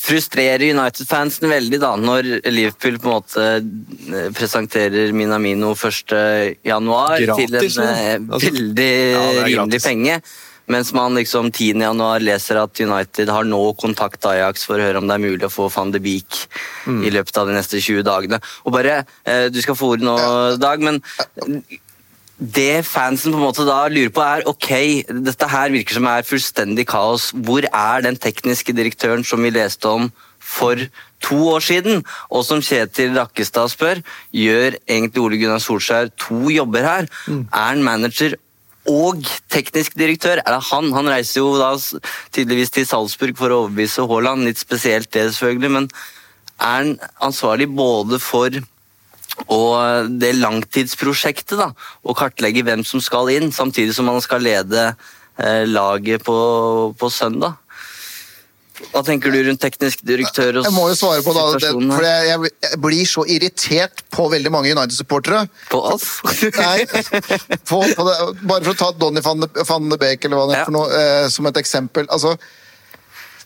frustrerer 0.00 0.70
United-fansen 0.74 1.48
veldig 1.50 1.80
da, 1.82 1.94
når 2.00 2.28
Liverpool 2.50 2.98
på 3.00 3.10
en 3.10 3.16
måte 3.16 3.48
eh, 3.56 4.28
presenterer 4.36 5.12
Minamino 5.16 5.72
1. 5.74 6.14
januar 6.66 7.16
til 7.18 7.58
en 7.58 7.82
eh, 7.86 8.14
Altså, 8.20 8.52
veldig 8.52 8.92
ja, 9.16 9.26
rimelig 9.48 9.82
penge. 9.84 10.20
Mens 10.70 10.92
man 10.94 11.16
liksom 11.18 11.48
10. 11.50 11.80
januar 11.82 12.22
leser 12.22 12.60
at 12.62 12.78
United 12.78 13.30
har 13.34 13.46
nå 13.48 13.58
kontakt 13.80 14.22
Ajax 14.30 14.68
for 14.68 14.78
å 14.78 14.84
høre 14.86 15.00
om 15.02 15.08
det 15.10 15.16
er 15.16 15.24
mulig 15.24 15.48
å 15.48 15.50
få 15.50 15.66
van 15.74 15.90
de 15.94 16.02
Beek 16.02 16.44
Mm. 16.86 17.02
i 17.04 17.10
løpet 17.12 17.36
av 17.36 17.44
de 17.46 17.52
neste 17.52 17.76
20 17.76 18.00
dagene. 18.06 18.38
Og 18.64 18.72
bare, 18.72 19.04
eh, 19.28 19.48
Du 19.52 19.60
skal 19.60 19.76
få 19.76 19.90
ordet 19.92 20.06
nå, 20.06 20.14
Dag, 20.58 20.80
men 20.80 21.02
det 22.40 22.86
fansen 22.88 23.34
på 23.34 23.38
en 23.38 23.44
måte 23.44 23.66
da 23.68 23.84
lurer 23.92 24.12
på 24.16 24.24
er 24.24 24.46
ok, 24.48 24.70
dette 25.28 25.48
her 25.52 25.72
virker 25.74 25.98
som 25.98 26.08
er 26.08 26.26
fullstendig 26.26 26.86
kaos. 26.88 27.30
Hvor 27.36 27.66
er 27.68 28.04
den 28.06 28.16
tekniske 28.16 28.72
direktøren 28.72 29.24
som 29.28 29.44
vi 29.44 29.52
leste 29.52 29.88
om 29.88 30.08
for 30.40 30.80
to 31.20 31.40
år 31.52 31.60
siden? 31.60 32.00
Og 32.32 32.46
som 32.48 32.62
Kjetil 32.64 33.12
Rakkestad 33.18 33.74
spør, 33.74 34.00
gjør 34.32 34.78
egentlig 34.88 35.20
Ole 35.22 35.40
Gunnar 35.42 35.60
Solskjær 35.60 36.08
to 36.16 36.48
jobber 36.48 36.88
her? 36.88 37.10
Er 37.28 37.68
han 37.68 37.84
manager 37.84 38.38
og 38.88 39.20
teknisk 39.52 39.98
direktør? 40.00 40.40
Er 40.40 40.56
det 40.56 40.64
han? 40.72 40.90
Han 40.96 41.12
reiser 41.12 41.42
jo 41.42 41.52
da 41.60 41.74
tydeligvis 42.32 42.72
til 42.72 42.88
Salzburg 42.88 43.36
for 43.36 43.52
å 43.52 43.62
overbevise 43.66 44.08
Haaland, 44.08 44.48
litt 44.48 44.64
spesielt 44.64 45.12
det 45.12 45.28
selvfølgelig, 45.28 45.74
men 45.76 45.92
er 46.60 46.76
han 46.80 46.94
ansvarlig 47.20 47.68
både 47.68 48.18
for 48.20 48.56
og 49.48 50.10
det 50.20 50.34
langtidsprosjektet, 50.38 51.56
da, 51.60 51.70
å 52.02 52.14
kartlegge 52.16 52.64
hvem 52.66 52.84
som 52.86 53.00
skal 53.02 53.30
inn, 53.32 53.50
samtidig 53.54 53.94
som 53.96 54.08
man 54.10 54.20
skal 54.24 54.44
lede 54.44 54.90
eh, 55.38 55.64
laget 55.68 56.24
på, 56.26 56.36
på 56.98 57.10
søndag. 57.10 57.56
Hva 58.90 59.02
tenker 59.04 59.28
du 59.28 59.36
rundt 59.44 59.60
teknisk 59.60 60.00
direktør 60.08 60.56
og 60.60 60.64
Jeg 60.64 60.72
må 60.72 60.86
jo 60.88 60.94
svare 60.96 61.20
på 61.20 61.34
da, 61.36 61.42
det, 61.52 61.72
for 61.92 62.06
jeg, 62.06 62.52
jeg 62.64 62.78
blir 62.80 63.08
så 63.08 63.24
irritert 63.28 64.00
på 64.08 64.24
veldig 64.32 64.52
mange 64.54 64.72
United-supportere. 64.72 65.42
På 65.68 65.82
oss? 65.92 66.06
Nei, 66.62 66.86
på, 66.88 67.82
på 67.84 68.06
det, 68.08 68.16
bare 68.40 68.64
for 68.64 68.72
å 68.72 68.78
ta 68.80 68.88
Donny 68.96 69.20
van 69.24 69.44
van 69.44 69.92
de 69.92 70.00
Beek 70.00 70.24
eller 70.24 70.40
hva 70.40 70.48
det 70.48 70.56
er 70.56 70.62
Ja. 70.62 70.64
for 70.70 70.76
noe, 70.78 70.88
eh, 70.96 71.28
som 71.28 71.48
et 71.50 71.60
eksempel. 71.60 72.08
Altså, 72.08 72.34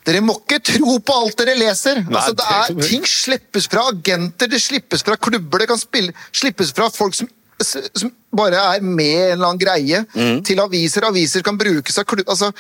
dere 0.05 0.21
må 0.21 0.35
ikke 0.43 0.59
tro 0.69 0.99
på 1.01 1.15
alt 1.17 1.39
dere 1.41 1.55
leser! 1.57 2.03
altså, 2.05 2.35
det 2.37 2.49
er, 2.57 2.75
det- 2.77 2.89
ting 2.91 3.07
slippes 3.09 3.69
fra 3.73 3.87
agenter, 3.93 4.51
det 4.53 4.61
slippes 4.61 5.03
fra 5.07 5.17
klubber, 5.17 5.63
det 5.65 5.69
kan 5.71 5.81
spille, 5.81 6.13
slippes 6.33 6.73
fra 6.77 6.91
folk 6.93 7.15
som, 7.17 7.31
som 7.65 8.13
bare 8.35 8.61
er 8.77 8.85
med 8.85 9.07
i 9.07 9.15
en 9.31 9.39
eller 9.39 9.49
annen 9.53 9.63
greie, 9.63 10.03
til 10.45 10.61
aviser. 10.61 11.07
Aviser 11.09 11.43
kan 11.47 11.57
brukes 11.61 11.97
av 11.99 12.05
klubb... 12.11 12.29
Altså, 12.29 12.51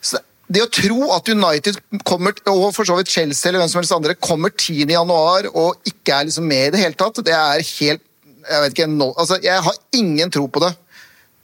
så 0.00 0.20
det 0.48 0.62
å 0.64 0.70
tro 0.72 1.10
at 1.12 1.28
United 1.28 1.76
kommer, 2.08 2.32
og 2.48 2.70
for 2.72 2.88
så 2.88 2.94
vidt 2.96 3.10
Chelsea 3.12 3.50
eller 3.50 3.60
hvem 3.60 3.68
som 3.68 3.82
helst 3.82 3.92
andre, 3.92 4.14
kommer 4.16 4.48
10. 4.54 4.86
januar 4.88 5.50
og 5.52 5.76
ikke 5.90 6.14
er 6.14 6.28
liksom 6.30 6.46
med 6.48 6.70
i 6.70 6.70
det 6.72 6.80
hele 6.80 6.96
tatt, 6.96 7.20
det 7.26 7.34
er 7.36 7.60
helt 7.60 8.00
Jeg 8.48 8.62
vet 8.62 8.72
ikke, 8.72 8.86
no, 8.88 9.10
altså, 9.20 9.36
jeg 9.44 9.60
har 9.60 9.74
ingen 9.92 10.30
tro 10.32 10.46
på 10.48 10.62
det. 10.64 10.70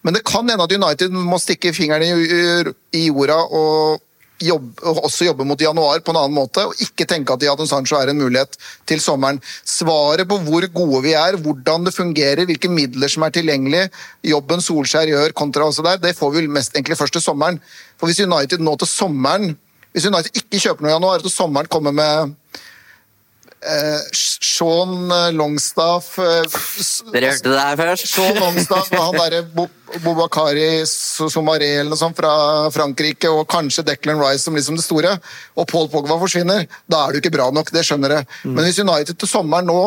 Men 0.07 0.17
det 0.17 0.23
kan 0.25 0.49
hende 0.49 0.65
at 0.65 0.73
United 0.73 1.13
må 1.13 1.37
stikke 1.43 1.75
fingeren 1.77 2.07
i 2.97 3.03
jorda 3.11 3.37
og 3.45 4.01
jobbe, 4.45 4.73
også 4.85 5.29
jobbe 5.29 5.47
mot 5.49 5.61
januar 5.61 6.03
på 6.05 6.13
en 6.13 6.21
annen 6.21 6.37
måte, 6.37 6.65
og 6.69 6.85
ikke 6.85 7.07
tenke 7.09 7.35
at 7.35 7.43
Jadon 7.47 7.69
Sancho 7.71 7.99
er 7.99 8.13
en 8.13 8.21
mulighet 8.21 8.59
til 8.89 9.03
sommeren. 9.03 9.41
Svaret 9.65 10.29
på 10.29 10.39
hvor 10.47 10.67
gode 10.75 11.03
vi 11.07 11.15
er, 11.19 11.39
hvordan 11.41 11.89
det 11.89 11.95
fungerer, 11.97 12.45
hvilke 12.49 12.71
midler 12.73 13.13
som 13.13 13.27
er 13.27 13.35
tilgjengelige, 13.35 13.91
jobben 14.35 14.65
Solskjær 14.65 15.11
gjør 15.11 15.37
kontra 15.37 15.69
også 15.69 15.85
der, 15.87 16.01
det 16.03 16.17
får 16.19 16.35
vi 16.37 16.47
mest 16.47 16.77
egentlig 16.77 16.99
først 17.01 17.17
til 17.19 17.25
sommeren. 17.25 17.61
For 17.99 18.11
hvis 18.11 18.25
United 18.25 18.65
nå 18.65 18.77
til 18.81 18.91
sommeren 18.91 19.55
Hvis 19.95 20.09
United 20.09 20.35
ikke 20.35 20.59
kjøper 20.59 20.83
noe 20.83 20.91
i 20.91 20.95
januar, 20.97 21.21
til 21.23 21.31
sommeren 21.31 21.69
kommer 21.71 21.93
med 21.95 22.33
eh, 23.65 24.01
Sean 24.15 25.09
Longstaff 25.37 26.19
eh, 26.19 26.43
Dere 27.15 27.33
hørte 27.33 27.53
det 27.55 27.61
her 27.61 27.77
først? 27.81 28.09
Sean 28.15 28.39
Longstaff 28.41 28.93
og 28.93 29.03
han 29.09 29.19
derre 29.21 29.43
Bo- 29.55 29.71
Bobakari 30.05 30.69
Somaré 30.89 31.69
eller 31.81 31.93
noe 31.93 32.01
sånt 32.01 32.17
fra 32.19 32.33
Frankrike, 32.75 33.31
og 33.31 33.47
kanskje 33.51 33.85
Declan 33.87 34.21
Rice 34.23 34.45
som 34.47 34.57
liksom 34.57 34.79
det 34.79 34.85
store, 34.87 35.15
og 35.57 35.69
Paul 35.71 35.89
Pogba 35.93 36.17
forsvinner, 36.21 36.67
da 36.91 37.05
er 37.07 37.15
du 37.15 37.21
ikke 37.23 37.35
bra 37.37 37.51
nok, 37.55 37.71
det 37.75 37.85
skjønner 37.87 38.19
jeg. 38.19 38.29
Men 38.49 38.65
hvis 38.67 38.81
United 38.83 39.19
til 39.21 39.31
sommeren 39.31 39.69
nå 39.71 39.79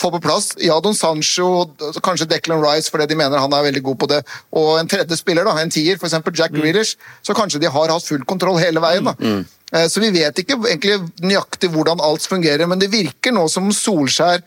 får 0.00 0.14
på 0.14 0.20
plass 0.24 0.46
Jadon 0.64 0.94
Sancho, 0.96 1.66
kanskje 2.00 2.24
Declan 2.30 2.62
Rice 2.62 2.88
fordi 2.92 3.08
de 3.10 3.16
mener 3.18 3.42
han 3.42 3.52
er 3.52 3.66
veldig 3.66 3.82
god 3.84 3.98
på 4.00 4.08
det, 4.14 4.20
og 4.56 4.78
en 4.80 4.88
tredje 4.88 5.18
spiller, 5.18 5.44
da, 5.44 5.58
en 5.60 5.72
tier, 5.74 5.98
f.eks. 6.00 6.14
Jack 6.38 6.54
Grealish, 6.56 6.94
så 7.26 7.36
kanskje 7.36 7.60
de 7.60 7.68
har 7.74 7.92
hatt 7.92 8.06
full 8.06 8.24
kontroll 8.24 8.56
hele 8.62 8.80
veien. 8.80 9.04
da. 9.10 9.16
Eh, 9.20 9.42
Så 9.70 10.02
vi 10.02 10.08
vet 10.10 10.40
ikke 10.42 10.56
egentlig 10.58 10.96
nøyaktig 11.22 11.70
hvordan 11.70 12.02
alt 12.02 12.24
fungerer, 12.26 12.66
men 12.66 12.80
det 12.80 12.88
virker 12.90 13.30
nå 13.30 13.44
som 13.52 13.68
Solskjær 13.70 14.42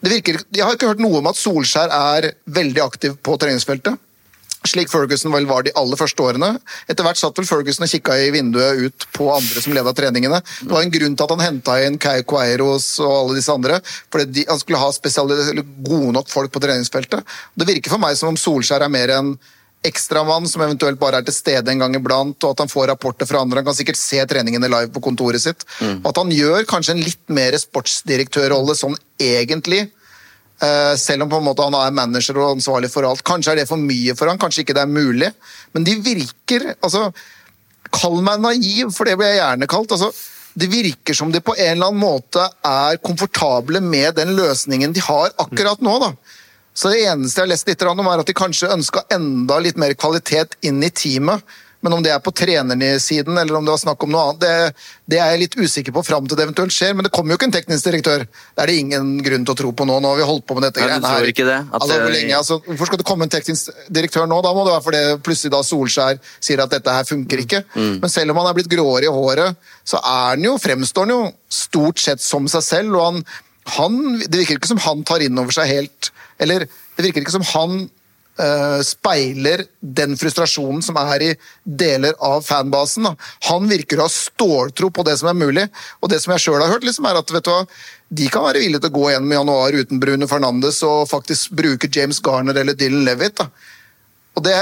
virker, 0.00 0.40
Jeg 0.48 0.64
har 0.64 0.76
ikke 0.76 0.88
hørt 0.94 1.02
noe 1.04 1.18
om 1.20 1.28
at 1.28 1.36
Solskjær 1.36 1.92
er 1.92 2.30
veldig 2.48 2.80
aktiv 2.84 3.18
på 3.20 3.36
treningsfeltet. 3.36 3.98
Slik 4.68 4.90
Ferguson 4.92 5.32
vel 5.32 5.46
var 5.48 5.64
de 5.64 5.72
aller 5.78 5.96
første 5.96 6.20
årene. 6.20 6.50
Etter 6.90 7.06
hvert 7.06 7.16
satt 7.16 7.38
vel 7.38 7.48
Ferguson 7.48 7.86
og 7.86 7.92
kikka 7.92 8.16
i 8.20 8.32
vinduet 8.34 8.82
ut 8.84 9.06
på 9.16 9.30
andre 9.32 9.62
som 9.64 9.72
leda 9.72 9.94
treningene. 9.96 10.42
Det 10.60 10.68
var 10.68 10.84
en 10.84 10.92
grunn 10.92 11.16
til 11.16 11.24
at 11.24 11.32
han 11.32 11.44
henta 11.46 11.78
inn 11.86 11.96
Kai 12.00 12.20
Queiros 12.28 12.90
og 13.00 13.14
alle 13.14 13.38
disse 13.38 13.54
andre. 13.54 13.80
fordi 14.12 14.44
Han 14.48 14.60
skulle 14.60 14.78
ha 14.78 14.90
gode 15.88 16.12
nok 16.12 16.28
folk 16.28 16.52
på 16.52 16.60
treningsfeltet. 16.60 17.24
Det 17.56 17.68
virker 17.68 17.90
for 17.90 18.04
meg 18.04 18.16
som 18.20 18.34
om 18.34 18.36
Solskjær 18.36 18.84
er 18.84 18.92
mer 18.92 19.14
en 19.16 19.32
ekstramann 19.86 20.48
som 20.48 20.62
eventuelt 20.64 21.00
bare 21.00 21.20
er 21.20 21.26
til 21.26 21.34
stede 21.34 21.72
en 21.72 21.80
gang 21.80 21.94
iblant, 21.96 22.36
og 22.44 22.52
at 22.52 22.64
han 22.64 22.70
får 22.70 22.90
rapporter 22.92 23.28
fra 23.28 23.40
andre. 23.40 23.62
Han 23.62 23.70
kan 23.70 23.78
sikkert 23.78 24.00
se 24.00 24.20
treningene 24.28 24.68
live 24.68 24.90
på 24.92 25.02
kontoret 25.04 25.40
sitt. 25.42 25.64
Og 26.02 26.10
at 26.12 26.20
han 26.20 26.32
gjør 26.34 26.68
kanskje 26.68 26.96
en 26.96 27.04
litt 27.04 27.32
mer 27.32 27.56
sportsdirektørrolle 27.60 28.76
sånn 28.76 28.98
egentlig. 29.20 29.86
Eh, 30.60 30.94
selv 31.00 31.24
om 31.24 31.30
på 31.32 31.38
en 31.40 31.46
måte 31.46 31.64
han 31.64 31.76
er 31.78 31.94
manager 31.96 32.36
og 32.42 32.58
ansvarlig 32.58 32.90
for 32.92 33.08
alt. 33.08 33.24
Kanskje 33.24 33.54
er 33.54 33.62
det 33.62 33.70
for 33.70 33.80
mye 33.80 34.16
for 34.18 34.28
han, 34.28 34.40
kanskje 34.40 34.66
ikke 34.66 34.76
det 34.76 34.84
er 34.84 34.92
mulig. 34.92 35.30
Men 35.72 35.88
de 35.88 35.96
virker 36.04 36.74
altså, 36.80 37.08
Kall 37.90 38.20
meg 38.22 38.38
naiv, 38.38 38.92
for 38.94 39.08
det 39.08 39.16
blir 39.18 39.32
jeg 39.32 39.40
gjerne 39.40 39.66
kalt. 39.66 39.96
altså 39.96 40.12
det 40.54 40.66
virker 40.70 41.14
som 41.14 41.30
de 41.32 41.40
på 41.40 41.54
en 41.56 41.72
eller 41.76 41.90
annen 41.90 42.02
måte 42.02 42.42
er 42.66 42.98
komfortable 43.02 43.80
med 43.82 44.16
den 44.18 44.34
løsningen 44.36 44.92
de 44.94 45.02
har 45.04 45.30
akkurat 45.38 45.82
nå. 45.82 45.96
da. 46.02 46.10
Så 46.80 46.88
Det 46.88 47.02
eneste 47.04 47.36
jeg 47.36 47.44
har 47.44 47.52
lest 47.52 47.68
litt 47.68 47.82
om, 47.84 48.06
er 48.08 48.22
at 48.22 48.28
de 48.28 48.36
kanskje 48.36 48.70
ønska 48.72 49.04
enda 49.12 49.58
litt 49.60 49.76
mer 49.80 49.92
kvalitet 49.98 50.56
inn 50.64 50.80
i 50.82 50.88
teamet. 50.88 51.44
Men 51.80 51.94
om 51.96 52.02
det 52.04 52.10
er 52.12 52.20
på 52.20 52.32
trenersiden 52.36 53.38
eller 53.40 53.56
om 53.56 53.64
det 53.64 53.72
var 53.72 53.80
snakk 53.80 54.04
om 54.04 54.10
noe 54.12 54.22
annet, 54.28 54.40
det, 54.42 54.88
det 55.08 55.20
er 55.20 55.30
jeg 55.32 55.40
litt 55.40 55.56
usikker 55.56 55.94
på 55.96 56.02
fram 56.04 56.26
til 56.28 56.36
det 56.36 56.44
eventuelt 56.44 56.74
skjer. 56.76 56.92
Men 56.96 57.06
det 57.06 57.12
kommer 57.16 57.32
jo 57.32 57.38
ikke 57.38 57.48
en 57.48 57.54
teknisk 57.54 57.86
direktør. 57.88 58.24
Det 58.28 58.64
er 58.64 58.72
det 58.72 58.76
ingen 58.82 59.14
grunn 59.24 59.46
til 59.48 59.54
å 59.54 59.58
tro 59.62 59.72
på 59.76 59.86
nå. 59.88 59.96
Nå 60.04 60.12
har 60.12 60.20
vi 60.20 60.28
holdt 60.28 60.46
på 60.48 60.58
med 60.58 60.66
dette 60.68 60.84
greiene 60.84 61.12
her. 61.14 61.28
ikke 61.32 61.48
det? 61.48 61.56
At 61.70 61.78
altså, 61.80 61.98
hvor 62.02 62.14
lenge, 62.16 62.36
altså, 62.36 62.60
hvorfor 62.68 62.90
skal 62.90 63.00
det 63.00 63.08
komme 63.08 63.28
en 63.28 63.32
teknisk 63.32 63.72
direktør 63.88 64.28
nå? 64.28 64.42
Da 64.44 64.52
må 64.56 64.66
det 64.68 64.76
være 64.76 64.86
fordi 64.90 65.02
plutselig 65.24 65.54
da 65.56 65.62
Solskjær 65.70 66.20
sier 66.36 66.64
at 66.64 66.76
dette 66.76 66.96
her 66.98 67.08
funker 67.08 67.44
ikke. 67.46 67.64
Men 67.76 68.12
selv 68.12 68.34
om 68.34 68.42
han 68.42 68.52
er 68.52 68.60
blitt 68.60 68.72
gråere 68.72 69.08
i 69.08 69.14
håret, 69.16 69.72
så 69.88 70.00
er 70.04 70.34
han 70.34 70.48
jo, 70.50 70.56
fremstår 70.60 71.08
han 71.08 71.16
jo 71.16 71.22
stort 71.62 72.04
sett 72.04 72.24
som 72.24 72.48
seg 72.48 72.66
selv. 72.66 73.00
og 73.00 73.08
han, 73.08 73.24
han, 73.80 74.00
Det 74.26 74.42
virker 74.42 74.60
ikke 74.60 74.74
som 74.74 74.84
han 74.84 75.04
tar 75.08 75.24
inn 75.24 75.40
over 75.40 75.56
seg 75.56 75.72
helt 75.72 76.12
Eller 76.40 76.66
det 76.66 77.06
virker 77.06 77.24
ikke 77.24 77.36
som 77.36 77.46
han 77.52 77.76
uh, 78.40 78.80
speiler 78.86 79.64
den 79.80 80.16
frustrasjonen 80.20 80.82
som 80.84 80.98
er 81.00 81.24
i 81.24 81.30
deler 81.64 82.16
av 82.24 82.42
fanbasen. 82.46 83.08
Da. 83.08 83.14
Han 83.50 83.68
virker 83.70 84.00
å 84.00 84.08
ha 84.08 84.12
ståltro 84.12 84.90
på 84.94 85.04
det 85.06 85.16
som 85.20 85.30
er 85.32 85.38
mulig, 85.38 85.66
og 86.00 86.12
det 86.12 86.20
som 86.22 86.34
jeg 86.34 86.46
sjøl 86.46 86.60
har 86.62 86.72
hørt, 86.72 86.86
liksom, 86.86 87.08
er 87.08 87.20
at 87.20 87.32
vet 87.34 87.46
du 87.46 87.52
hva, 87.52 87.62
de 88.10 88.26
kan 88.32 88.46
være 88.48 88.64
villige 88.64 88.82
til 88.82 88.90
å 88.90 88.98
gå 88.98 89.10
gjennom 89.12 89.36
januar 89.36 89.76
uten 89.78 90.00
Brune 90.02 90.26
Fernandes 90.30 90.80
og 90.86 91.06
faktisk 91.10 91.52
bruke 91.54 91.90
James 91.94 92.18
Garner 92.24 92.58
eller 92.58 92.74
Dylan 92.78 93.04
Levitt. 93.06 93.38
Da. 93.38 93.46
Og 94.34 94.46
det 94.46 94.58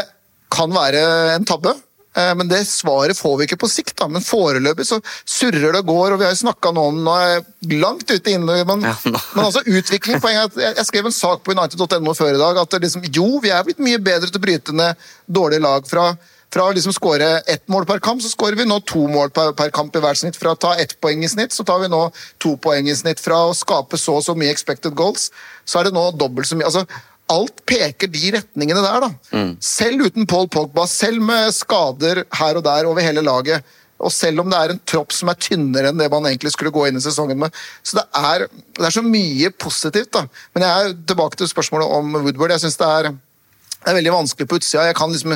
kan 0.53 0.73
være 0.73 1.01
en 1.37 1.47
tabbe. 1.49 1.73
Eh, 2.17 2.33
Men 2.39 2.49
det 2.49 2.63
svaret 2.69 3.19
får 3.19 3.37
vi 3.39 3.49
ikke 3.49 3.61
på 3.65 3.71
sikt. 3.71 3.97
da, 3.99 4.09
Men 4.09 4.25
foreløpig 4.25 4.87
så 4.87 5.01
surrer 5.25 5.73
det 5.73 5.83
og 5.83 5.93
går, 5.93 6.13
og 6.13 6.19
vi 6.21 6.29
har 6.29 6.33
jo 6.35 6.43
snakka 6.45 6.73
nå 6.73 6.87
om 6.93 7.13
jeg 7.13 7.45
langt 7.81 8.11
ute 8.11 8.35
inne, 8.35 8.65
men, 8.65 8.87
Ja, 8.87 8.97
men 9.05 9.45
altså 9.45 9.65
utvikling 9.67 10.21
poenget 10.21 10.41
er 10.41 10.49
at 10.49 10.59
jeg, 10.63 10.79
jeg 10.81 10.91
skrev 10.91 11.11
en 11.11 11.19
sak 11.19 11.45
på 11.45 11.55
United.no 11.57 12.15
før 12.15 12.35
i 12.35 12.41
dag 12.41 12.59
at 12.65 12.81
liksom, 12.81 13.07
jo, 13.13 13.39
vi 13.43 13.53
er 13.55 13.65
blitt 13.67 13.83
mye 13.83 14.01
bedre 14.01 14.31
til 14.31 14.41
å 14.41 14.47
bryte 14.47 14.75
ned 14.77 15.09
dårlige 15.27 15.65
lag. 15.65 15.87
Fra, 15.89 16.13
fra 16.53 16.65
å 16.65 16.73
liksom 16.73 16.95
skåre 16.97 17.43
ett 17.47 17.67
mål 17.69 17.85
per 17.89 18.01
kamp, 18.05 18.23
så 18.25 18.31
skårer 18.33 18.57
vi 18.57 18.69
nå 18.69 18.81
to 18.89 19.05
mål 19.11 19.31
per, 19.35 19.53
per 19.59 19.73
kamp 19.75 19.97
i 19.97 20.03
hvert 20.05 20.21
snitt. 20.21 20.39
Fra 20.41 20.55
å 20.55 20.61
ta 20.61 20.75
ett 20.81 20.97
poeng 21.03 21.23
i 21.25 21.29
snitt, 21.29 21.53
så 21.53 21.67
tar 21.67 21.83
vi 21.83 21.91
nå 21.93 22.07
to 22.41 22.57
poeng 22.57 22.89
i 22.89 22.97
snitt. 22.97 23.21
Fra 23.21 23.45
å 23.51 23.55
skape 23.57 24.01
så 24.01 24.19
og 24.21 24.25
så 24.25 24.37
mye 24.39 24.53
expected 24.55 24.97
goals, 24.97 25.29
så 25.69 25.81
er 25.81 25.89
det 25.89 25.97
nå 25.97 26.09
dobbelt 26.17 26.49
så 26.49 26.57
mye. 26.57 26.71
altså 26.71 26.87
Alt 27.29 27.61
peker 27.69 28.09
de 28.09 28.31
retningene 28.39 28.81
der, 28.85 29.05
da. 29.05 29.11
Selv 29.61 30.07
uten 30.09 30.27
Paul 30.27 30.49
Pogba, 30.49 30.87
selv 30.89 31.21
med 31.21 31.53
skader 31.53 32.23
her 32.39 32.57
og 32.61 32.65
der 32.65 32.89
over 32.89 33.05
hele 33.05 33.25
laget. 33.25 33.65
Og 33.99 34.13
selv 34.15 34.41
om 34.41 34.51
det 34.51 34.59
er 34.59 34.73
en 34.73 34.81
tropp 34.87 35.13
som 35.13 35.29
er 35.29 35.39
tynnere 35.43 35.91
enn 35.91 35.99
det 35.99 36.07
man 36.13 36.27
egentlig 36.31 36.53
skulle 36.55 36.71
gå 36.75 36.85
inn 36.87 37.01
i 37.01 37.03
sesongen 37.03 37.41
med. 37.41 37.55
Så 37.83 37.99
det 37.99 38.05
er, 38.15 38.45
det 38.79 38.87
er 38.87 38.95
så 38.95 39.03
mye 39.03 39.51
positivt, 39.51 40.13
da. 40.15 40.25
Men 40.55 40.65
jeg 40.65 40.85
er 40.91 40.99
tilbake 41.11 41.41
til 41.41 41.51
spørsmålet 41.51 41.97
om 41.99 42.21
Woodward. 42.21 42.55
Jeg 42.55 42.63
syns 42.67 42.79
det, 42.79 43.15
det 43.75 43.91
er 43.91 43.99
veldig 43.99 44.15
vanskelig 44.15 44.49
på 44.49 44.61
utsida. 44.61 44.87
Jeg 44.87 44.97
kan 44.99 45.11
liksom 45.13 45.35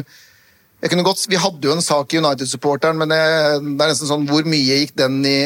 jeg 0.82 0.90
kunne 0.90 1.04
godt, 1.06 1.26
Vi 1.30 1.38
hadde 1.38 1.68
jo 1.68 1.74
en 1.76 1.82
sak 1.82 2.14
i 2.14 2.18
United-supporteren, 2.18 2.98
men 2.98 3.10
jeg, 3.14 3.60
det 3.62 3.84
er 3.84 3.92
nesten 3.92 4.08
sånn 4.08 4.24
hvor 4.26 4.46
mye 4.50 4.80
gikk 4.80 4.96
den 4.98 5.20
i 5.22 5.36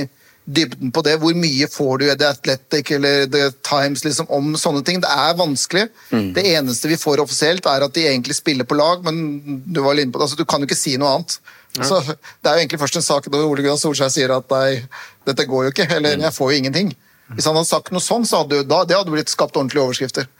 dybden 0.46 0.92
på 0.94 1.02
det? 1.02 1.16
Hvor 1.22 1.34
mye 1.34 1.66
får 1.70 1.98
du 1.98 2.04
i 2.06 2.14
The 2.14 2.30
Athletic 2.30 2.90
eller 2.94 3.26
The 3.30 3.50
Times 3.66 4.04
liksom, 4.06 4.28
om 4.30 4.54
sånne 4.58 4.84
ting? 4.86 5.00
Det 5.02 5.10
er 5.10 5.36
vanskelig. 5.38 5.88
Det 6.36 6.44
eneste 6.54 6.90
vi 6.90 6.98
får 7.00 7.22
offisielt, 7.24 7.66
er 7.66 7.86
at 7.86 7.94
de 7.94 8.06
egentlig 8.06 8.36
spiller 8.38 8.64
på 8.68 8.78
lag, 8.78 9.02
men 9.06 9.62
du 9.66 9.82
var 9.82 9.98
inne 9.98 10.12
på 10.12 10.20
det, 10.20 10.28
altså, 10.28 10.38
du 10.38 10.46
kan 10.46 10.62
jo 10.62 10.70
ikke 10.70 10.78
si 10.78 10.96
noe 11.00 11.16
annet. 11.16 11.38
Så 11.76 11.98
Det 12.08 12.48
er 12.48 12.54
jo 12.54 12.62
egentlig 12.62 12.80
først 12.80 12.96
en 12.96 13.04
sak 13.04 13.26
da 13.28 13.42
Ole 13.44 13.60
Gunnar 13.62 13.76
Solskjær 13.80 14.08
sier 14.08 14.32
at 14.32 14.46
nei, 14.54 14.86
dette 15.26 15.44
går 15.44 15.66
jo 15.66 15.74
ikke, 15.74 15.88
eller 15.98 16.22
jeg 16.22 16.32
får 16.32 16.52
jo 16.52 16.60
ingenting. 16.62 16.94
Hvis 17.34 17.48
han 17.48 17.58
hadde 17.58 17.68
sagt 17.68 17.90
noe 17.92 18.00
sånn, 18.00 18.24
så 18.24 18.44
hadde 18.44 18.62
da, 18.70 18.84
det 18.86 18.96
hadde 18.96 19.12
blitt 19.12 19.32
skapt 19.32 19.58
ordentlige 19.58 19.82
overskrifter. 19.82 20.30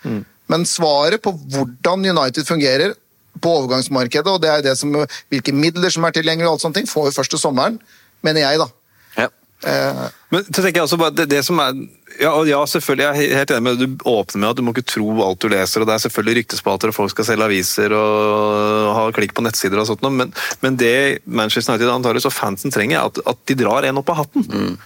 Men 0.47 0.65
svaret 0.71 1.21
på 1.25 1.35
hvordan 1.35 2.07
United 2.07 2.47
fungerer 2.47 2.95
på 3.43 3.53
overgangsmarkedet, 3.59 4.33
og 4.33 4.41
det 4.41 4.49
er 4.49 4.63
det 4.65 4.77
som, 4.79 4.95
hvilke 5.29 5.53
midler 5.53 5.93
som 5.93 6.07
er 6.07 6.15
tilgjengelige, 6.15 6.49
og 6.49 6.57
alt 6.57 6.65
sånne 6.65 6.79
ting, 6.79 6.89
får 6.89 7.11
vi 7.11 7.17
først 7.19 7.35
til 7.35 7.43
sommeren, 7.43 7.81
mener 8.25 8.47
jeg, 8.47 8.63
da. 8.63 8.71
Eh, 9.65 10.03
Men 10.35 10.45
så 10.45 10.61
tenker 10.61 10.81
jeg 10.81 10.85
også 10.85 10.99
bare, 11.01 11.15
det, 11.17 11.31
det 11.33 11.45
som 11.47 11.61
er 11.63 11.79
ja, 12.17 12.31
og 12.33 12.49
ja, 12.49 12.59
selvfølgelig, 12.65 13.05
jeg 13.05 13.29
er 13.29 13.39
helt 13.43 13.53
enig 13.53 13.65
med. 13.67 13.81
Du 13.81 14.05
åpner 14.09 14.41
med 14.41 14.49
at 14.49 14.57
du 14.57 14.63
må 14.65 14.73
ikke 14.73 14.87
tro 14.89 15.11
alt 15.21 15.41
du 15.43 15.51
leser, 15.53 15.83
og 15.83 15.89
det 15.89 15.97
er 15.97 16.03
selvfølgelig 16.07 16.41
ryktespalter, 16.41 16.89
og 16.89 16.97
folk 16.97 17.13
skal 17.13 17.27
selge 17.29 17.45
aviser 17.45 17.93
og 17.93 18.93
ha 18.97 19.07
klikk 19.17 19.35
på 19.37 19.45
nettsider 19.45 19.83
og 19.83 19.89
sånt, 19.91 20.05
men, 20.09 20.33
men 20.65 20.79
det 20.81 21.21
Manchester 21.29 21.75
United 21.75 21.93
antakeligvis 21.93 22.29
og 22.31 22.37
fansen 22.37 22.73
trenger, 22.73 23.03
er 23.03 23.11
at, 23.11 23.21
at 23.35 23.43
de 23.51 23.59
drar 23.61 23.85
en 23.85 24.01
opp 24.01 24.13
av 24.15 24.23
hatten. 24.23 24.79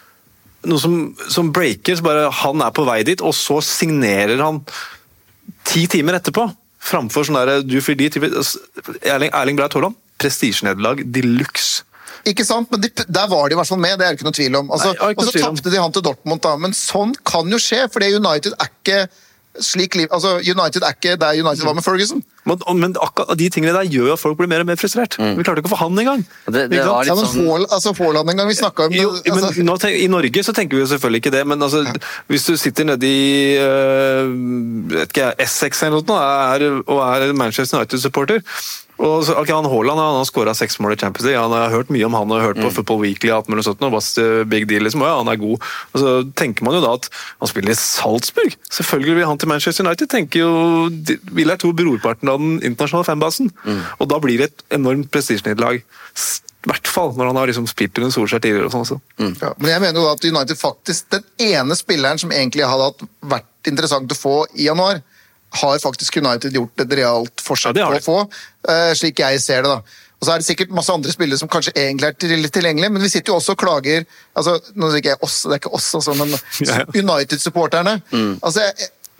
Noe 0.70 0.82
som, 0.82 0.96
som 1.30 1.52
breaker, 1.54 2.00
så 2.00 2.04
bare 2.04 2.32
han 2.42 2.64
er 2.66 2.74
på 2.74 2.86
vei 2.88 2.98
dit, 3.06 3.22
og 3.22 3.36
så 3.36 3.60
signerer 3.64 4.42
han 4.42 4.58
ti 5.70 5.86
timer 5.92 6.18
etterpå. 6.18 6.48
Framfor 6.90 7.28
sånn 7.28 7.38
der 7.38 7.62
du 7.62 7.78
fyller 7.84 8.10
de 8.10 8.42
Erling, 9.06 9.30
Erling 9.30 9.60
Braut 9.60 9.76
Haaland, 9.76 9.98
prestisjenederlag 10.20 11.04
de 11.06 11.22
luxe. 11.28 11.84
Ikke 12.26 12.44
sant? 12.44 12.70
Men 12.70 12.80
de, 12.84 12.90
der 13.08 13.26
var 13.28 13.48
de 13.48 13.54
i 13.56 13.60
hvert 13.60 13.68
fall 13.70 13.78
med, 13.80 13.98
det 13.98 14.06
er 14.06 14.12
det 14.12 14.20
ikke 14.20 14.28
noe 14.28 14.36
tvil 14.36 14.56
om. 14.60 14.70
Altså, 14.70 14.92
Nei, 14.98 15.14
og 15.16 15.24
så 15.24 15.32
tapte 15.40 15.70
de 15.72 15.80
han 15.80 15.92
til 15.92 16.02
Dortmund, 16.02 16.40
da. 16.44 16.56
Men 16.60 16.72
sånn 16.76 17.14
kan 17.24 17.48
jo 17.48 17.56
skje, 17.56 17.86
for 17.92 18.00
United 18.04 18.52
er 18.60 18.68
ikke 18.70 19.08
slik 19.60 19.96
liv 19.98 20.06
Altså, 20.14 20.36
United 20.46 20.84
er 20.86 20.92
ikke 20.94 21.16
der 21.18 21.34
United 21.42 21.64
var 21.66 21.74
med 21.74 21.82
Ferguson. 21.82 22.20
Men, 22.46 22.60
men 22.78 22.92
akkurat 23.02 23.34
de 23.36 23.48
tingene 23.50 23.72
der 23.74 23.88
gjør 23.90 24.06
jo 24.06 24.12
at 24.14 24.20
folk 24.22 24.38
blir 24.38 24.46
mer 24.48 24.62
og 24.62 24.68
mer 24.68 24.78
frustrert. 24.78 25.16
Vi 25.18 25.42
klarte 25.42 25.58
ikke 25.60 25.72
å 25.72 25.74
få 25.74 25.80
han 25.82 25.98
engang. 25.98 26.22
Og 26.46 26.52
det- 26.54 26.68
det 26.70 26.78
Ja, 26.78 27.02
men 27.02 27.24
sånn- 27.26 27.48
Haaland 27.48 27.72
altså, 27.74 27.92
Haaland 27.98 28.30
en 28.30 28.36
gang 28.36 28.48
vi 28.48 28.54
snakka 28.54 28.86
om 28.86 28.92
Jo, 28.94 29.10
men 29.26 29.44
altså, 29.44 29.64
nå 29.66 29.74
I 29.90 30.06
Norge 30.06 30.44
så 30.46 30.54
tenker 30.54 30.78
vi 30.78 30.84
jo 30.84 30.90
selvfølgelig 30.94 31.22
ikke 31.24 31.32
det, 31.34 31.46
men 31.46 31.58
altså, 31.60 31.82
hvis 32.30 32.46
du 32.46 32.56
sitter 32.56 32.84
nede 32.84 33.02
i 33.10 33.58
øh, 33.58 34.30
vet 34.94 35.08
ikke, 35.10 35.26
jeg, 35.26 35.34
Essex 35.46 35.82
eller 35.82 36.06
noe, 36.06 36.22
er, 36.54 36.82
og 36.86 37.02
er 37.26 37.32
Manchester 37.34 37.78
United-supporter 37.80 38.40
og 39.00 39.22
så, 39.24 39.34
okay, 39.40 39.54
han 39.56 39.64
Haaland 39.64 39.98
han 40.00 40.16
har 40.18 40.26
skåra 40.28 40.52
seks 40.56 40.76
mål 40.82 40.92
i 40.92 40.98
Champions 41.00 41.24
League. 41.26 41.40
Han 41.40 41.54
har 41.56 41.72
hørt 41.72 41.88
mye 41.94 42.04
om 42.04 42.14
han 42.18 42.30
og 42.36 42.42
hørt 42.44 42.58
på 42.60 42.68
Football 42.76 43.00
Weekly. 43.00 43.30
At 43.32 43.48
og 43.48 43.64
sånt, 43.64 43.80
og 43.86 43.94
what's 43.96 44.12
the 44.18 44.44
big 44.44 44.66
deal, 44.68 44.84
liksom. 44.84 45.00
Ja, 45.06 45.16
han 45.22 45.28
er 45.32 45.40
god. 45.40 45.62
Og 45.94 46.02
så 46.02 46.12
tenker 46.36 46.66
man 46.66 46.76
jo 46.76 46.82
da 46.84 46.92
at 46.98 47.08
han 47.40 47.48
spiller 47.48 47.72
i 47.72 47.78
Salzburg. 47.80 48.56
Selvfølgelig 48.70 49.16
vil 49.16 49.26
han 49.30 49.38
til 49.40 49.48
Manchester 49.48 49.86
United. 49.86 50.08
tenker 50.12 50.40
jo, 50.44 50.52
de- 50.90 51.18
Vil 51.32 51.48
jeg 51.48 51.58
tro 51.62 51.72
brorparten 51.72 52.28
av 52.28 52.38
den 52.38 52.60
internasjonale 52.62 53.08
fanbasen. 53.08 53.50
Og 53.98 54.08
da 54.08 54.18
blir 54.20 54.38
det 54.38 54.50
et 54.52 54.64
enormt 54.78 55.10
prestisjenederlag. 55.10 55.80
I 56.60 56.68
hvert 56.68 56.86
fall 56.92 57.14
når 57.16 57.30
han 57.30 57.36
har 57.40 57.46
liksom 57.48 57.66
spilt 57.70 57.96
under 57.96 58.10
Solskjær 58.12 58.42
tidligere. 58.44 58.66
og 58.68 58.72
sånn 58.74 58.84
også. 58.84 59.00
Ja, 59.40 59.54
men 59.56 59.70
jeg 59.70 59.80
mener 59.80 60.00
jo 60.02 60.10
at 60.12 60.24
United 60.28 60.58
faktisk, 60.60 61.08
den 61.16 61.24
ene 61.40 61.72
spilleren 61.78 62.18
som 62.20 62.30
egentlig 62.30 62.66
hadde 62.68 62.84
hatt, 62.90 63.00
vært 63.24 63.70
interessant 63.70 64.12
å 64.12 64.18
få 64.18 64.34
i 64.60 64.66
januar, 64.68 65.00
har 65.52 65.78
faktisk 65.82 66.16
United 66.20 66.52
gjort 66.54 66.80
et 66.84 66.92
realt 67.00 67.42
forsøk 67.42 67.76
Ja, 67.76 67.88
på 67.90 67.98
å 67.98 68.04
få, 68.04 68.18
eh, 68.68 68.92
slik 68.94 69.18
jeg 69.18 69.40
ser 69.40 69.62
det. 69.62 69.70
da. 69.70 69.82
Og 70.20 70.26
så 70.26 70.34
er 70.34 70.38
det 70.38 70.46
sikkert 70.46 70.70
masse 70.76 70.92
andre 70.92 71.10
spillere 71.10 71.38
som 71.40 71.48
kanskje 71.48 71.72
egentlig 71.74 72.04
er 72.10 72.12
tilgjengelige, 72.52 72.92
men 72.92 73.00
vi 73.02 73.08
sitter 73.08 73.32
jo 73.32 73.38
også 73.38 73.54
og 73.56 73.58
klager 73.62 74.04
altså, 74.36 74.58
nå 74.76 74.90
sier 74.90 75.00
ikke 75.00 75.14
jeg 75.14 75.22
oss, 75.22 75.42
Det 75.42 75.52
er 75.56 75.60
ikke 75.62 75.74
oss, 75.74 75.94
altså, 75.94 76.14
men. 76.14 76.34
United-supporterne. 77.02 78.02
Altså, 78.42 78.66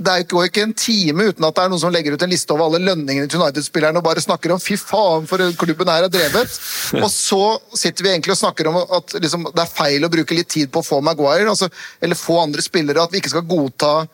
det 0.00 0.08
er 0.12 0.18
jo- 0.22 0.28
går 0.36 0.44
ikke 0.48 0.62
en 0.62 0.74
time 0.74 1.24
uten 1.28 1.44
at 1.44 1.54
det 1.54 1.64
er 1.64 1.68
noen 1.68 1.80
som 1.80 1.92
legger 1.92 2.12
ut 2.12 2.22
en 2.22 2.30
liste 2.30 2.50
over 2.52 2.64
alle 2.64 2.80
lønningene 2.84 3.28
til 3.28 3.40
United-spillerne 3.40 3.96
og 3.96 4.04
bare 4.04 4.20
snakker 4.20 4.52
om 4.52 4.58
'fy 4.60 4.76
faen, 4.76 5.26
for 5.26 5.36
klubben 5.56 5.88
her 5.88 6.04
er 6.04 6.08
drevet'. 6.08 6.60
Og 7.04 7.10
så 7.10 7.60
sitter 7.74 8.04
vi 8.04 8.08
egentlig 8.10 8.32
og 8.32 8.38
snakker 8.38 8.68
om 8.68 8.76
at 8.76 9.12
liksom, 9.20 9.44
det 9.54 9.60
er 9.60 9.72
feil 9.72 10.04
å 10.04 10.08
bruke 10.12 10.34
litt 10.36 10.48
tid 10.48 10.70
på 10.72 10.80
å 10.80 10.84
få 10.86 11.02
Maguire, 11.02 11.48
altså, 11.48 11.68
eller 12.00 12.14
få 12.14 12.42
andre 12.42 12.62
spillere, 12.62 13.02
at 13.02 13.10
vi 13.12 13.20
ikke 13.20 13.30
skal 13.30 13.42
godta 13.42 14.06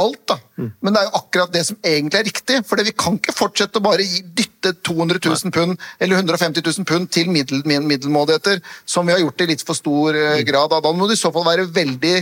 alt. 0.00 0.20
da. 0.30 0.38
Men 0.56 0.94
det 0.94 1.00
er 1.00 1.08
jo 1.08 1.18
akkurat 1.20 1.52
det 1.54 1.64
som 1.68 1.78
egentlig 1.82 2.20
er 2.20 2.28
riktig. 2.28 2.58
For 2.68 2.84
vi 2.84 2.94
kan 2.96 3.18
ikke 3.18 3.36
fortsette 3.36 3.80
å 3.80 3.84
bare 3.84 4.06
dytte 4.38 4.74
200 4.86 5.22
000 5.24 5.54
pund 5.54 5.76
eller 5.98 6.22
150 6.22 6.64
000 6.64 6.88
pund 6.88 7.10
til 7.14 7.30
middel, 7.34 7.62
middelmådigheter, 7.66 8.62
som 8.86 9.06
vi 9.06 9.16
har 9.16 9.22
gjort 9.24 9.44
i 9.44 9.50
litt 9.52 9.64
for 9.66 9.78
stor 9.78 10.16
mm. 10.16 10.44
grad. 10.48 10.74
Da 10.74 10.94
må 10.94 11.08
du 11.08 11.16
i 11.16 11.20
så 11.20 11.32
fall 11.34 11.46
være 11.48 11.68
veldig 11.72 12.16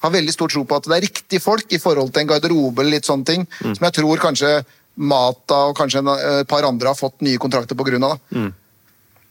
ha 0.00 0.08
veldig 0.08 0.32
stor 0.32 0.48
tro 0.48 0.62
på 0.64 0.76
at 0.80 0.86
det 0.88 0.96
er 0.96 1.04
riktige 1.04 1.44
folk 1.44 1.72
i 1.76 1.80
forhold 1.80 2.12
til 2.14 2.22
en 2.22 2.30
garderobe 2.30 2.80
eller 2.80 2.96
litt 2.96 3.08
sånne 3.08 3.26
ting, 3.28 3.42
som 3.60 3.84
jeg 3.84 3.98
tror 3.98 4.22
kanskje 4.22 4.60
Mata 5.00 5.62
og 5.70 5.76
kanskje 5.78 6.02
eh, 6.02 6.40
et 6.42 6.48
par 6.50 6.66
andre 6.66 6.90
har 6.90 6.98
fått 6.98 7.22
nye 7.24 7.38
kontrakter 7.40 7.78
av. 7.78 8.00
Da. 8.02 8.48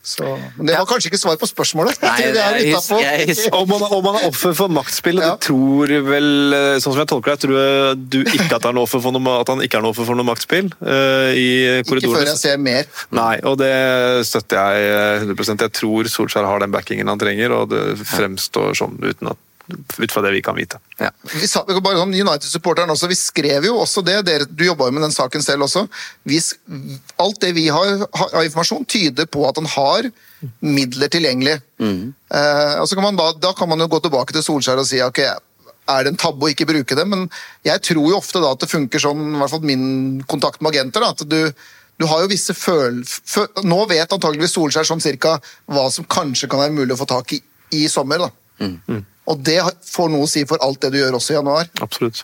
Så, 0.10 0.26
men 0.57 0.66
det 0.66 0.76
var 0.78 0.88
kanskje 0.89 1.12
ikke 1.12 1.20
svar 1.22 1.38
på 1.38 1.45
spørsmålet. 1.49 1.99
Nei, 2.01 2.16
Det 2.34 2.41
er 2.41 2.55
jeg 2.57 2.72
jeg 2.74 3.28
husker- 3.30 3.53
Om 3.60 3.68
man, 3.70 3.84
om 3.84 4.03
man 4.03 4.16
er 4.18 4.28
offer 4.30 4.55
for 4.57 4.68
maktspill, 4.74 5.20
Ja. 5.22 5.36
du 5.36 5.45
tror 5.45 5.93
vel, 6.07 6.53
eh, 6.53 6.78
sånn 6.82 6.93
som 6.95 6.97
jeg 7.03 7.10
tolker 7.12 7.36
deg, 7.36 7.39
tror 7.43 7.57
jeg 7.60 8.10
du 8.10 8.24
ikke 8.24 8.55
at, 8.55 8.64
han 8.64 8.78
er 8.78 8.82
offer 8.82 9.01
for 9.01 9.12
noe, 9.14 9.39
at 9.39 9.47
han 9.47 9.62
ikke 9.62 9.78
er 9.78 9.82
noe 9.86 9.93
offer 9.93 10.05
for 10.10 10.16
noe 10.18 10.26
maktspill 10.26 10.72
uh, 10.82 11.30
i 11.34 11.82
Ikke 11.84 12.10
før 12.10 12.26
jeg 12.26 12.38
ser 12.41 12.57
mer. 12.57 12.89
Nei, 13.12 13.39
og 13.43 13.60
det 13.62 14.26
støtter 14.26 14.57
jeg 14.57 14.89
eh, 14.89 15.26
100% 15.26 15.62
Jeg 15.68 15.72
tror 15.78 16.10
Solskjær 16.10 16.45
har 16.49 16.60
den 16.60 16.72
backingen 16.74 17.07
han 17.07 17.20
trenger, 17.22 17.53
og 17.53 17.70
det 17.70 17.99
fremstår 18.01 18.74
sånn 18.80 18.97
uten 19.03 19.30
at, 19.30 19.38
ut 19.97 20.11
fra 20.11 20.22
det 20.22 20.32
vi 20.32 20.41
kan 20.41 20.55
vite. 20.55 20.80
Ja. 20.97 21.11
vi 21.34 21.47
sa, 21.47 21.63
bare 21.67 21.99
sånn, 21.99 22.15
United-supporteren 22.15 22.91
også, 22.93 23.09
vi 23.11 23.17
skrev 23.17 23.67
jo 23.70 23.78
også 23.84 24.03
det, 24.05 24.20
dere, 24.28 24.47
du 24.49 24.65
jobba 24.65 24.89
jo 24.89 24.95
med 24.95 25.05
den 25.05 25.15
saken 25.15 25.43
selv 25.45 25.67
også. 25.67 25.86
Vi, 26.30 26.39
alt 27.22 27.41
det 27.43 27.53
vi 27.57 27.67
har, 27.74 28.05
av 28.30 28.41
informasjon 28.43 28.88
tyder 28.89 29.30
på 29.32 29.45
at 29.49 29.59
han 29.61 29.70
har 29.76 30.09
midler 30.65 31.11
tilgjengelig. 31.11 31.59
Eh, 31.80 32.76
og 32.80 32.88
så 32.89 32.97
kan 32.97 33.09
man 33.09 33.20
da, 33.20 33.32
da 33.38 33.53
kan 33.57 33.70
man 33.70 33.82
jo 33.84 33.89
gå 33.91 34.01
tilbake 34.05 34.36
til 34.36 34.45
Solskjær 34.45 34.82
og 34.82 34.88
si 34.89 35.01
ok, 35.03 35.22
er 35.89 36.05
det 36.05 36.13
en 36.13 36.22
tabbe 36.22 36.45
å 36.45 36.53
ikke 36.53 36.70
bruke 36.70 36.97
det, 36.97 37.05
men 37.09 37.26
jeg 37.65 37.82
tror 37.88 38.11
jo 38.11 38.20
ofte 38.20 38.41
da 38.41 38.53
at 38.53 38.61
det 38.61 38.70
funker 38.70 39.01
sånn, 39.01 39.34
i 39.34 39.41
hvert 39.41 39.53
fall 39.55 39.65
min 39.65 40.24
kontakt 40.30 40.61
med 40.61 40.76
agenter, 40.76 41.05
da, 41.05 41.13
at 41.15 41.28
du 41.30 41.67
du 41.99 42.05
har 42.07 42.22
jo 42.24 42.30
visse 42.32 42.53
føl... 42.55 43.01
Fø, 43.03 43.41
nå 43.67 43.82
vet 43.89 44.13
antageligvis 44.15 44.53
Solskjær 44.55 44.88
sånn 44.88 45.01
cirka 45.03 45.34
hva 45.67 45.82
som 45.91 46.05
kanskje 46.07 46.47
kan 46.47 46.61
være 46.61 46.72
mulig 46.72 46.95
å 46.95 46.99
få 47.01 47.09
tak 47.09 47.34
i 47.36 47.41
i 47.72 47.88
sommer. 47.89 48.17
da. 48.17 48.30
Og 49.30 49.41
det 49.45 49.59
får 49.86 50.11
noe 50.11 50.25
å 50.25 50.30
si 50.30 50.43
for 50.49 50.61
alt 50.65 50.82
det 50.84 50.93
du 50.93 50.99
gjør 51.01 51.19
også 51.19 51.36
i 51.36 51.39
januar. 51.39 51.69
Absolutt. 51.86 52.23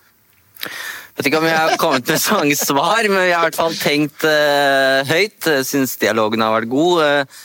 Jeg 0.65 1.21
Vet 1.21 1.29
ikke 1.29 1.39
om 1.39 1.47
jeg 1.47 1.55
har 1.55 1.77
kommet 1.79 2.09
med 2.11 2.19
så 2.19 2.39
mange 2.41 2.55
svar, 2.59 3.05
men 3.07 3.21
jeg 3.23 3.35
har 3.37 3.45
i 3.45 3.47
hvert 3.47 3.59
fall 3.59 3.75
tenkt 3.79 4.25
uh, 4.27 5.05
høyt. 5.07 5.47
Syns 5.63 5.95
dialogen 6.01 6.43
har 6.43 6.55
vært 6.57 6.71
god. 6.73 7.03
eh. 7.05 7.43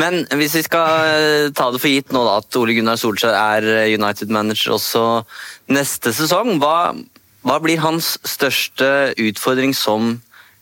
men 0.00 0.22
hvis 0.38 0.54
vi 0.56 0.62
skal 0.64 1.10
eh, 1.10 1.50
ta 1.52 1.66
det 1.74 1.80
for 1.82 1.90
gitt 1.90 2.14
nå 2.14 2.22
da, 2.24 2.38
at 2.40 2.56
Ole 2.56 2.76
Gunnar 2.78 2.96
Solskjær 2.96 3.34
er 3.34 3.66
United-manager 3.92 4.76
også 4.78 5.02
neste 5.74 6.14
sesong, 6.16 6.56
hva, 6.62 6.94
hva 7.44 7.58
blir 7.60 7.82
hans 7.82 8.14
største 8.24 9.12
utfordring 9.20 9.74
som 9.76 10.14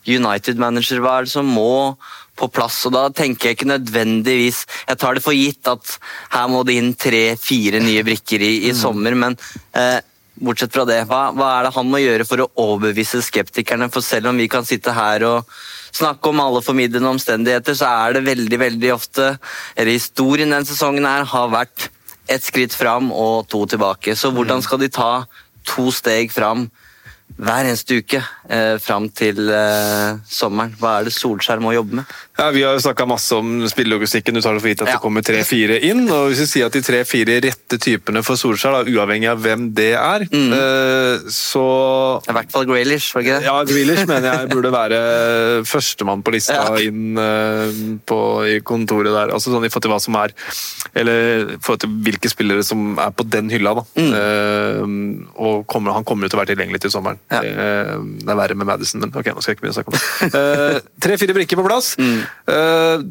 United-manager? 0.09 0.99
Hva 1.05 1.19
er 1.19 1.29
det 1.29 1.35
som 1.37 1.47
må 1.47 1.95
på 2.39 2.49
plass? 2.51 2.81
Og 2.87 2.95
da 2.95 3.07
tenker 3.13 3.49
jeg 3.49 3.59
ikke 3.59 3.69
nødvendigvis 3.69 4.65
Jeg 4.87 4.99
tar 4.99 5.17
det 5.17 5.23
for 5.25 5.35
gitt 5.35 5.67
at 5.69 5.97
her 6.33 6.47
må 6.51 6.63
det 6.67 6.77
inn 6.79 6.93
tre-fire 6.95 7.81
nye 7.83 8.05
brikker 8.07 8.43
i, 8.45 8.53
i 8.69 8.75
sommer, 8.77 9.17
men 9.19 9.37
eh, 9.77 9.99
Bortsett 10.39 10.71
fra 10.71 10.85
det, 10.87 11.01
hva, 11.09 11.33
hva 11.35 11.49
er 11.57 11.65
det 11.67 11.73
han 11.75 11.89
må 11.91 11.99
gjøre 11.99 12.25
for 12.27 12.39
å 12.39 12.51
overbevise 12.63 13.19
skeptikerne? 13.25 13.89
For 13.91 14.05
selv 14.05 14.31
om 14.31 14.37
vi 14.39 14.47
kan 14.51 14.63
sitte 14.63 14.93
her 14.95 15.25
og 15.27 15.49
snakke 15.91 16.31
om 16.31 16.39
alle 16.39 16.61
formidlende 16.63 17.11
omstendigheter, 17.11 17.75
så 17.75 17.89
er 18.05 18.15
det 18.15 18.27
veldig 18.27 18.59
veldig 18.61 18.93
ofte 18.93 19.33
Eller 19.75 19.97
historien 19.97 20.47
denne 20.47 20.67
sesongen 20.67 21.07
her 21.07 21.27
har 21.27 21.51
vært 21.51 21.89
ett 22.29 22.45
skritt 22.45 22.75
fram 22.77 23.09
og 23.11 23.49
to 23.49 23.65
tilbake. 23.67 24.15
Så 24.15 24.31
hvordan 24.31 24.61
skal 24.63 24.79
de 24.83 24.91
ta 24.93 25.11
to 25.67 25.89
steg 25.91 26.31
fram 26.31 26.69
hver 27.39 27.65
eneste 27.65 27.99
uke 27.99 28.21
eh, 28.49 28.75
fram 28.81 29.07
til 29.15 29.49
eh, 29.53 30.17
sommeren? 30.29 30.73
Hva 30.79 30.97
er 30.99 31.07
det 31.09 31.13
Solskjær 31.15 31.61
må 31.63 31.73
jobbe 31.75 31.99
med? 32.01 32.05
Ja, 32.39 32.49
Vi 32.55 32.63
har 32.63 32.73
jo 32.77 32.81
snakka 32.83 33.05
masse 33.07 33.35
om 33.35 33.65
spillelogistikken. 33.67 34.33
Du 34.37 34.41
tar 34.41 34.53
det 34.55 34.61
for 34.63 34.69
gitt 34.71 34.81
at 34.81 34.87
Ja. 34.87 34.93
det 34.97 35.01
kommer 35.03 35.21
tre-fire 35.25 35.79
inn. 35.83 36.05
og 36.09 36.29
Hvis 36.31 36.39
vi 36.39 36.45
sier 36.53 36.65
at 36.69 36.73
de 36.73 36.81
tre-fire 36.81 37.39
rette 37.43 37.77
typene 37.77 38.23
for 38.23 38.35
Solskjær, 38.39 38.71
da, 38.79 38.83
uavhengig 38.89 39.29
av 39.29 39.41
hvem 39.43 39.67
det 39.75 39.93
er, 39.99 40.23
eh, 40.23 41.19
så 41.29 41.65
I 42.29 42.33
hvert 42.37 42.51
fall 42.51 42.65
Graylish, 42.69 43.13
var 43.13 43.21
det 43.21 43.27
ikke 43.27 43.39
det? 43.39 43.45
Ja, 43.45 43.63
Graylish 43.63 44.05
mener 44.07 44.31
jeg 44.39 44.49
burde 44.53 44.71
være 44.71 44.99
førstemann 45.67 46.23
på 46.23 46.31
lista 46.33 46.55
Ja. 46.55 46.75
inn 46.79 47.17
eh, 47.17 47.99
på, 48.07 48.19
i 48.47 48.59
kontoret 48.61 49.11
der. 49.13 49.33
Altså 49.35 49.51
sånn 49.53 49.65
i 49.65 49.69
forhold 49.69 49.83
til 49.87 49.91
hva 49.91 50.01
som 50.01 50.15
er 50.15 50.33
Eller 50.95 51.53
i 51.55 51.57
forhold 51.61 51.81
til 51.83 51.89
hvilke 52.03 52.29
spillere 52.31 52.63
som 52.65 52.97
er 52.97 53.11
på 53.11 53.23
den 53.29 53.49
hylla, 53.51 53.75
da. 53.75 53.83
Eh, 53.99 54.81
og 55.37 55.67
kommer, 55.69 55.93
han 55.93 56.03
kommer 56.07 56.25
jo 56.25 56.29
til 56.33 56.39
å 56.39 56.41
være 56.43 56.55
tilgjengelig 56.55 56.81
til 56.85 56.91
sommeren. 56.93 57.19
Ja. 57.31 57.41
Eh, 57.43 57.97
det 58.25 58.35
er 58.39 58.43
verre 58.47 58.57
med 58.59 58.69
Madison, 58.69 59.03
men 59.03 59.11
ok, 59.13 59.29
nå 59.35 59.43
skal 59.43 59.53
jeg 59.53 59.59
ikke 59.59 59.67
begynne 59.67 59.75
å 59.75 59.79
snakke 59.79 59.93
om 59.93 59.99
det. 59.99 60.05
Eh, 60.39 60.79
Tre-fire 61.05 61.35
brikker 61.37 61.59
på 61.59 61.67
plass. 61.67 61.93
Eh, 61.99 63.03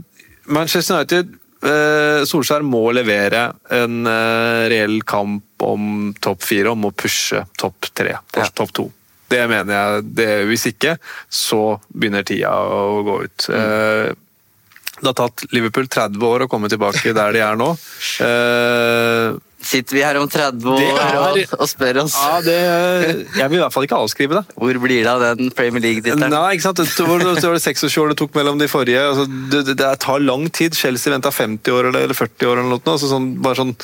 Manchester 0.48 0.96
United 0.98 1.34
eh, 1.68 2.20
Solskjær 2.28 2.64
må 2.66 2.84
levere 2.96 3.48
en 3.74 3.98
reell 4.72 5.00
kamp 5.08 5.44
om 5.66 6.12
topp 6.24 6.44
fire, 6.46 6.72
om 6.72 6.86
å 6.88 6.94
pushe 6.94 7.44
topp 7.58 7.90
tre, 7.98 8.16
Ja. 8.38 8.46
topp 8.54 8.72
to. 8.78 8.86
Det 9.28 9.42
mener 9.50 9.74
jeg. 9.74 10.04
Det, 10.16 10.28
hvis 10.48 10.62
ikke, 10.70 10.94
så 11.28 11.76
begynner 11.92 12.24
tida 12.24 12.54
å 12.64 13.02
gå 13.04 13.16
ut. 13.26 13.48
Eh, 13.52 14.14
det 14.98 15.06
har 15.12 15.14
tatt 15.18 15.44
Liverpool 15.54 15.86
30 15.86 16.24
år 16.26 16.46
å 16.46 16.48
komme 16.50 16.70
tilbake 16.72 17.12
der 17.14 17.36
de 17.36 17.42
er 17.44 17.58
nå. 17.60 17.68
Eh, 19.58 19.66
Sitter 19.68 19.96
vi 19.96 20.02
her 20.06 20.16
om 20.20 20.28
30 20.30 20.68
år 20.70 21.16
og, 21.18 21.38
og 21.58 21.68
spør 21.68 21.98
oss 22.04 22.14
ja, 22.14 22.38
det, 22.44 22.58
jeg 23.36 23.50
vil 23.50 23.58
i 23.58 23.62
hvert 23.62 23.74
fall 23.74 23.86
ikke 23.88 23.98
avskrive 23.98 24.38
det. 24.38 24.54
hvor 24.54 24.78
blir 24.84 25.02
det 25.02 25.10
av 25.10 25.24
den 25.38 25.50
Premier 25.50 25.82
League-tittelen? 25.82 26.30
Nei, 26.32 26.54
ikke 26.54 26.68
sant? 26.68 26.82
Det 26.82 27.06
var, 27.08 27.24
det 27.26 27.42
var 27.42 27.58
26 27.58 27.98
år 28.00 28.12
det 28.12 28.18
tok 28.20 28.38
mellom 28.38 28.60
de 28.60 28.68
forrige. 28.70 29.02
Altså, 29.02 29.26
det, 29.26 29.74
det, 29.74 29.88
tar 30.04 30.22
lang 30.22 30.46
tid. 30.54 30.78
Chelsea 30.78 31.12
venta 31.12 31.32
50 31.34 31.74
år 31.74 31.90
eller, 31.90 32.06
eller 32.06 32.16
40 32.16 32.50
år. 32.50 32.60
eller 32.62 32.70
noe. 32.76 32.84
Altså, 32.86 33.10
sånn, 33.10 33.32
bare 33.42 33.58
sånn 33.58 33.74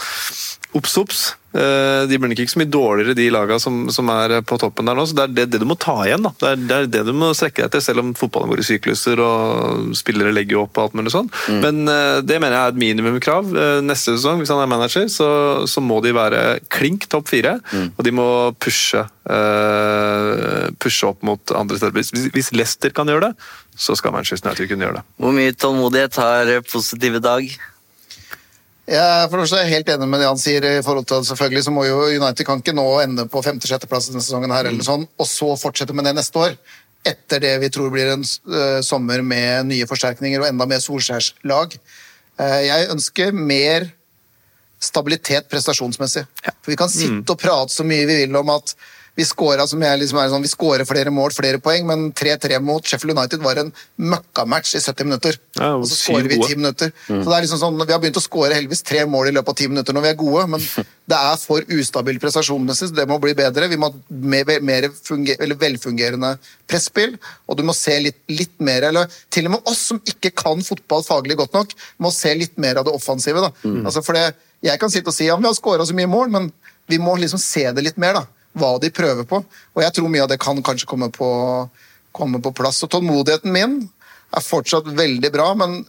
obs, 0.75 0.97
obs. 1.01 1.22
Eh, 1.55 2.03
De 2.11 2.16
blir 2.18 2.33
nok 2.33 2.41
ikke 2.43 2.51
så 2.51 2.59
mye 2.59 2.70
dårligere, 2.75 3.14
de 3.14 3.29
lagene 3.31 3.62
som, 3.62 3.77
som 3.95 4.09
er 4.11 4.41
på 4.43 4.57
toppen 4.59 4.89
der 4.91 4.97
nå. 4.99 5.05
så 5.07 5.14
Det 5.14 5.25
er 5.29 5.35
det, 5.37 5.45
det 5.53 5.61
du 5.62 5.66
må 5.70 5.77
ta 5.79 5.95
igjen. 6.03 6.25
da. 6.27 6.33
Det 6.41 6.49
er, 6.51 6.57
det 6.66 6.75
er 6.77 6.89
det 6.97 7.03
du 7.07 7.12
må 7.14 7.29
strekke 7.37 7.62
deg 7.62 7.77
til, 7.77 7.85
selv 7.87 8.03
om 8.03 8.11
fotballen 8.18 8.51
går 8.51 8.62
i 8.64 8.66
sykluser 8.66 9.22
og 9.22 9.93
spillere 9.99 10.35
legger 10.35 10.64
opp 10.64 10.75
og 10.81 10.89
alt 10.89 10.97
mulig 10.99 11.12
sånn. 11.14 11.31
Men 11.62 11.85
eh, 11.91 12.18
det 12.27 12.41
mener 12.43 12.57
jeg 12.59 12.64
er 12.64 12.75
et 12.75 12.81
minimumkrav. 12.83 13.53
Eh, 13.55 13.79
Neste 13.87 14.16
sesong, 14.16 14.43
hvis 14.43 14.51
han 14.51 14.64
er 14.64 14.72
manager, 14.75 15.07
så, 15.14 15.29
så 15.70 15.83
må 15.85 16.01
de 16.05 16.14
være 16.16 16.43
klink 16.75 17.07
topp 17.12 17.31
fire. 17.31 17.61
Og 17.95 18.03
de 18.07 18.14
må 18.14 18.27
pushe, 18.59 19.05
uh, 19.31 20.70
pushe 20.83 21.07
opp 21.09 21.22
mot 21.27 21.55
andre 21.55 21.79
steder. 21.79 21.95
Hvis, 21.97 22.11
hvis 22.35 22.51
Leicester 22.57 22.91
kan 22.95 23.09
gjøre 23.11 23.31
det, 23.31 23.47
så 23.79 23.95
skal 23.99 24.14
Manchester 24.14 24.51
United 24.51 24.70
kunne 24.70 24.87
gjøre 24.89 25.01
det. 25.01 25.07
Hvor 25.22 25.35
mye 25.39 25.55
tålmodighet 25.55 26.18
har 26.22 26.53
positive 26.70 27.22
Dag? 27.25 27.47
Jeg 28.85 29.01
er 29.01 29.28
for 29.30 29.41
det 29.41 29.47
første 29.47 29.64
helt 29.70 29.91
enig 29.95 30.07
med 30.12 30.20
det 30.20 30.28
han 30.28 30.41
sier. 30.41 30.64
i 30.68 30.82
forhold 30.85 31.07
til 31.09 31.22
at 31.22 31.28
Selvfølgelig 31.30 31.64
så 31.64 31.72
må 31.72 31.87
jo 31.87 32.01
United 32.05 32.45
kan 32.45 32.61
ikke 32.61 32.76
nå 32.76 32.85
ende 33.01 33.24
på 33.32 33.43
femte-sjetteplass 33.43 34.11
denne 34.11 34.20
sesongen, 34.20 34.53
her, 34.53 34.68
eller 34.68 34.85
sånn, 34.85 35.07
og 35.16 35.28
så 35.28 35.55
fortsette 35.57 35.97
med 35.97 36.05
det 36.05 36.14
neste 36.18 36.39
år. 36.39 36.57
Etter 37.05 37.41
det 37.41 37.55
vi 37.62 37.70
tror 37.72 37.93
blir 37.93 38.12
en 38.12 38.24
uh, 38.24 38.80
sommer 38.85 39.22
med 39.24 39.70
nye 39.72 39.89
forsterkninger 39.89 40.41
og 40.41 40.49
enda 40.51 40.68
mer 40.68 40.85
Solskjærslag. 40.85 41.78
Uh, 42.41 42.61
jeg 42.64 42.91
ønsker 42.93 43.32
mer 43.32 43.89
stabilitet 44.85 45.49
prestasjonsmessig. 45.49 46.26
For 46.45 46.72
Vi 46.72 46.76
kan 46.76 46.93
sitte 46.93 47.32
og 47.32 47.41
prate 47.41 47.72
så 47.72 47.87
mye 47.89 48.05
vi 48.05 48.20
vil 48.24 48.37
om 48.37 48.53
at 48.53 48.76
Vi 49.14 49.22
jeg 49.22 49.98
liksom 50.00 50.18
er 50.18 50.30
sånn, 50.32 50.86
flere 50.88 51.10
mål, 51.14 51.30
flere 51.36 51.60
poeng, 51.62 51.84
men 51.86 52.08
3-3 52.18 52.58
mot 52.58 52.82
Sheffield 52.82 53.14
United 53.14 53.44
var 53.44 53.60
en 53.60 53.70
møkkamatch 53.96 54.74
i 54.74 54.80
70 54.82 55.06
minutter. 55.06 55.36
Ja, 55.54 55.76
og 55.76 55.86
så 55.86 55.94
skårer 55.94 56.26
vi 56.32 56.34
i 56.34 56.42
10 56.42 56.58
minutter. 56.58 56.90
Så 57.06 57.20
det 57.22 57.36
er 57.36 57.44
liksom 57.46 57.60
sånn, 57.60 57.78
Vi 57.78 57.92
har 57.92 58.00
begynt 58.02 58.18
å 58.18 58.24
skåre 58.24 58.56
heldigvis 58.58 58.82
tre 58.82 59.04
mål 59.06 59.30
i 59.30 59.34
løpet 59.36 59.54
av 59.54 59.60
10 59.60 59.70
minutter 59.70 59.94
når 59.94 60.02
vi 60.02 60.10
er 60.10 60.18
gode, 60.18 60.48
men 60.50 60.66
det 61.12 61.20
er 61.30 61.38
for 61.38 61.62
ustabil 61.78 62.18
prestasjonsmessig, 62.18 62.90
så 62.90 62.98
det 62.98 63.06
må 63.06 63.20
bli 63.22 63.36
bedre. 63.38 63.70
Vi 63.70 63.78
må 63.78 63.92
ha 63.92 64.20
mer, 64.34 64.50
mer 64.66 64.90
velfungerende 65.62 66.34
presspill, 66.66 67.14
og 67.46 67.60
du 67.60 67.62
må 67.70 67.78
se 67.78 67.94
litt, 68.02 68.18
litt 68.34 68.58
mer 68.58 68.90
eller 68.90 69.20
Til 69.30 69.46
og 69.46 69.56
med 69.56 69.70
oss 69.70 69.86
som 69.92 70.02
ikke 70.02 70.34
kan 70.34 70.62
fotball 70.66 71.06
faglig 71.06 71.38
godt 71.38 71.54
nok, 71.54 71.78
må 72.02 72.10
se 72.10 72.34
litt 72.34 72.58
mer 72.58 72.82
av 72.82 72.88
det 72.88 72.98
offensive. 72.98 73.38
da. 73.46 73.54
Altså 73.86 74.02
for 74.02 74.18
det, 74.18 74.32
Jeg 74.64 74.80
kan 74.80 74.90
sitte 74.90 75.12
og 75.12 75.14
si 75.14 75.26
ja, 75.28 75.36
vi 75.36 75.46
har 75.46 75.54
skåra 75.54 75.86
så 75.86 75.94
mye 75.94 76.10
mål, 76.10 76.30
men 76.34 76.52
vi 76.88 76.98
må 76.98 77.14
liksom 77.20 77.38
se 77.38 77.70
det 77.70 77.84
litt 77.84 78.00
mer. 78.00 78.18
da 78.18 78.26
hva 78.55 78.74
de 78.82 78.90
prøver 78.94 79.26
på. 79.28 79.40
Og 79.74 79.82
jeg 79.82 79.94
tror 79.96 80.11
mye 80.12 80.24
av 80.24 80.30
det 80.30 80.40
kan 80.42 80.61
kanskje 80.64 80.88
komme 80.90 81.11
på, 81.14 81.28
komme 82.14 82.40
på 82.42 82.52
plass. 82.57 82.82
Og 82.86 82.92
tålmodigheten 82.92 83.52
min 83.55 83.80
er 84.34 84.44
fortsatt 84.44 84.88
veldig 84.94 85.30
bra, 85.34 85.52
men 85.59 85.82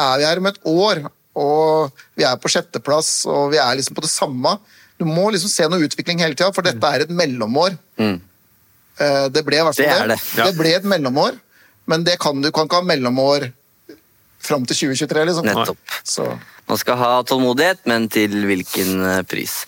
er 0.00 0.18
vi 0.20 0.28
her 0.28 0.40
om 0.42 0.48
et 0.50 0.60
år, 0.68 1.02
og 1.36 2.00
vi 2.16 2.24
er 2.28 2.38
på 2.40 2.50
sjetteplass, 2.52 3.10
og 3.28 3.50
vi 3.52 3.60
er 3.60 3.76
liksom 3.76 3.96
på 3.96 4.04
det 4.04 4.12
samme 4.12 4.54
Du 4.96 5.04
må 5.04 5.26
liksom 5.28 5.50
se 5.52 5.66
noe 5.68 5.84
utvikling 5.84 6.22
hele 6.24 6.32
tida, 6.32 6.48
for 6.56 6.64
dette 6.64 6.88
er 6.88 7.02
et 7.04 7.10
mellomår. 7.12 7.74
Mm. 8.00 8.14
Det 9.28 9.42
ble 9.44 9.58
i 9.58 9.64
hvert 9.66 9.76
fall 9.76 9.84
Det 9.84 9.90
det. 9.92 9.98
er 10.00 10.08
det, 10.14 10.16
ja. 10.38 10.46
Det 10.48 10.56
ble 10.56 10.70
et 10.72 10.86
mellomår, 10.88 11.36
men 11.92 12.04
det 12.06 12.14
kan 12.22 12.40
du 12.40 12.48
kan 12.48 12.64
ikke 12.64 12.80
ha 12.80 12.86
mellomår 12.88 13.50
fram 14.46 14.64
til 14.64 14.78
2023, 14.88 15.26
liksom. 15.28 15.48
Nettopp. 15.50 15.96
Så. 16.00 16.24
Man 16.66 16.80
skal 16.80 16.96
ha 17.00 17.10
tålmodighet, 17.28 17.84
men 17.90 18.08
til 18.08 18.32
hvilken 18.48 19.04
eh, 19.04 19.22
pris? 19.28 19.58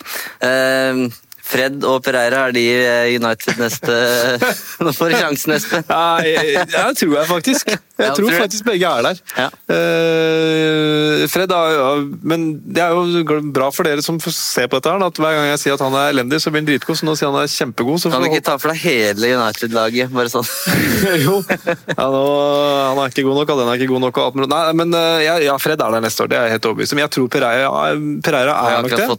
Eh, 0.41 1.05
Fred 1.49 1.83
og 1.87 2.03
Pereira, 2.05 2.45
er 2.47 2.55
de 2.55 2.63
eh, 2.77 3.15
United 3.17 3.57
neste 3.61 3.95
Nå 4.85 4.93
får 4.95 5.13
du 5.13 5.15
sjansen, 5.17 5.55
Espen. 5.55 5.85
Ja, 5.89 6.19
jeg 6.21 6.97
tror 6.99 7.15
jeg 7.17 7.29
faktisk. 7.29 7.71
Jeg 7.99 8.15
tror 8.15 8.35
faktisk 8.37 8.67
begge 8.67 8.87
er 8.89 9.07
der. 9.09 9.21
Ja. 9.35 9.47
Eh, 9.75 11.25
Fred 11.31 11.51
er, 11.51 12.05
Men 12.23 12.45
det 12.63 12.83
er 12.83 12.93
jo 12.95 13.39
bra 13.55 13.69
for 13.75 13.87
dere 13.87 14.03
som 14.05 14.19
får 14.21 14.35
se 14.35 14.67
på 14.69 14.79
dette, 14.79 14.93
her, 14.93 15.03
at 15.09 15.19
hver 15.19 15.35
gang 15.35 15.49
jeg 15.51 15.61
sier 15.63 15.75
at 15.75 15.83
han 15.83 15.97
er 15.99 16.13
elendig, 16.13 16.39
så 16.43 16.53
blir 16.53 16.63
han 16.63 16.69
dritgod. 16.69 16.99
Så 16.99 17.07
nå 17.07 17.15
sier 17.19 17.31
han 17.31 17.41
er 17.41 17.51
kjempegod. 17.51 17.99
Så 18.03 18.13
Kan 18.13 18.23
du 18.23 18.29
ikke 18.29 18.45
ta 18.45 18.57
for 18.61 18.71
deg 18.73 18.83
hele 18.85 19.33
United-laget? 19.39 20.13
bare 20.13 20.31
sånn? 20.31 20.47
jo. 21.25 21.39
Ja, 21.49 22.07
nå, 22.13 22.23
han 22.93 23.01
er 23.03 23.11
ikke 23.11 23.25
god 23.27 23.41
nok, 23.41 23.53
og 23.55 23.61
den 23.63 23.73
er 23.73 23.81
ikke 23.81 23.91
god 23.91 24.05
nok. 24.07 24.21
Nei, 24.45 24.61
men 24.79 24.95
eh, 24.95 25.25
ja, 25.47 25.57
Fred 25.61 25.81
er 25.81 25.97
der 25.97 26.05
neste 26.05 26.23
år, 26.25 26.31
det 26.31 26.39
er 26.39 26.47
jeg 26.47 26.57
helt 26.59 26.69
overbevist 26.71 26.95
om. 26.95 27.03
Jeg 27.03 27.13
tror 27.17 27.29
Pereira, 27.33 27.69
Pereira 28.25 28.55
er 28.69 28.79
nok 28.85 28.95
det. 28.95 29.09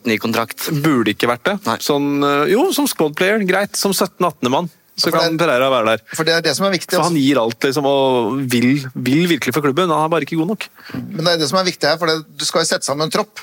Burde 0.85 1.15
ikke 1.15 1.29
vært 1.31 1.45
det. 1.51 1.57
Nei. 1.69 1.77
Sånn, 1.85 2.20
eh, 2.25 2.53
jo, 2.53 2.73
som 2.73 2.87
squad 2.91 3.17
player, 3.17 3.39
greit. 3.49 3.77
Som 3.77 3.93
17-18. 3.93 4.51
mann. 4.51 4.71
Så 5.01 5.09
For 5.09 5.17
kan 5.17 5.33
det- 5.33 5.41
Pereira 5.41 5.71
være 5.71 5.87
der. 5.97 6.01
For 6.15 6.25
det 6.25 6.33
er 6.35 6.41
det 6.45 6.53
som 6.57 6.67
er 6.67 6.73
viktig. 6.75 6.91
For 6.93 7.01
altså. 7.01 7.09
han 7.09 7.17
gir 7.17 7.39
alt 7.41 7.61
liksom, 7.65 7.87
og 7.89 8.41
vil, 8.53 8.67
vil 8.95 9.23
virkelig 9.31 9.55
for 9.55 9.63
klubben. 9.65 9.89
Han 9.89 10.05
er 10.05 10.11
bare 10.13 10.27
ikke 10.27 10.37
god 10.37 10.49
nok. 10.51 10.67
Men 10.93 11.25
det 11.25 11.33
er 11.33 11.39
det 11.39 11.49
som 11.49 11.59
er 11.59 11.65
viktig 11.65 11.89
her, 11.89 11.97
for 11.97 12.07
det, 12.11 12.17
du 12.37 12.45
skal 12.45 12.61
jo 12.61 12.69
sette 12.69 12.85
sammen 12.85 13.07
en 13.07 13.11
tropp. 13.15 13.41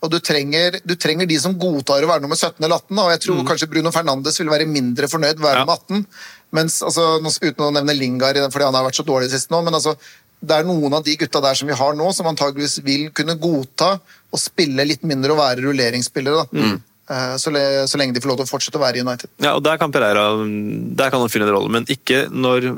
Og 0.00 0.10
du 0.10 0.18
trenger, 0.24 0.80
du 0.86 0.94
trenger 0.96 1.26
de 1.28 1.36
som 1.38 1.52
godtar 1.58 2.00
å 2.00 2.08
være 2.08 2.22
nummer 2.24 2.36
17 2.38 2.64
eller 2.64 2.76
18. 2.80 2.98
Og 3.02 3.10
jeg 3.12 3.20
tror 3.26 3.44
kanskje 3.44 3.68
Bruno 3.68 3.92
Fernandes 3.92 4.38
vil 4.40 4.48
være 4.48 4.66
mindre 4.66 5.04
fornøyd 5.12 5.36
med 5.36 5.44
å 5.44 5.48
være 5.50 5.58
Ja. 5.60 5.64
nummer 5.66 5.76
18. 5.76 6.06
Mens, 6.52 6.80
altså, 6.80 7.20
uten 7.42 7.66
å 7.66 7.72
nevne 7.74 7.92
Lingard 7.98 8.36
fordi 8.52 8.64
han 8.64 8.74
har 8.74 8.84
vært 8.88 8.96
så 8.96 9.04
dårlig 9.04 9.28
sist 9.30 9.50
nå, 9.50 9.62
men 9.64 9.74
altså, 9.74 9.96
det 10.40 10.54
er 10.56 10.64
noen 10.64 10.94
av 10.94 11.02
de 11.04 11.16
gutta 11.16 11.42
der 11.42 11.54
som 11.54 11.68
vi 11.68 11.74
har 11.74 11.92
nå, 11.92 12.14
som 12.14 12.24
antageligvis 12.26 12.78
vil 12.84 13.10
kunne 13.10 13.36
godta 13.36 13.98
å 14.32 14.38
spille 14.38 14.86
litt 14.86 15.02
mindre 15.02 15.32
og 15.32 15.38
være 15.42 15.60
rulleringsspillere. 15.66 16.46
da. 16.52 16.58
Eh, 16.58 16.78
Så, 17.06 17.52
le, 17.54 17.60
så 17.86 18.00
lenge 18.00 18.16
de 18.16 18.20
får 18.22 18.32
lov 18.32 18.38
til 18.40 18.48
å 18.48 18.50
fortsette 18.50 18.78
å 18.80 18.82
være 18.82 18.98
i 18.98 19.02
United. 19.06 19.30
Ja, 19.38 19.52
og 19.54 19.62
Der 19.62 19.78
kan 19.78 19.92
Pereira 19.94 20.24
der 20.42 21.12
kan 21.12 21.22
han 21.22 21.30
fylle 21.30 21.46
en 21.46 21.52
rolle, 21.54 21.70
men 21.70 21.86
ikke 21.92 22.24
når 22.34 22.72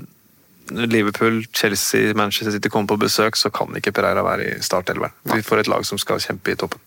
Liverpool, 0.68 1.46
Chelsea, 1.56 2.14
Manchester 2.14 2.52
City 2.52 2.68
kommer 2.68 2.90
på 2.92 2.98
besøk, 3.00 3.36
så 3.40 3.48
kan 3.50 3.72
ikke 3.78 3.92
Pereira 3.96 4.24
være 4.26 4.50
i 4.50 4.58
startelveren. 4.64 5.14
Vi 5.32 5.40
får 5.46 5.62
et 5.62 5.70
lag 5.72 5.86
som 5.88 6.00
skal 6.00 6.20
kjempe 6.20 6.52
i 6.52 6.58
toppen. 6.60 6.82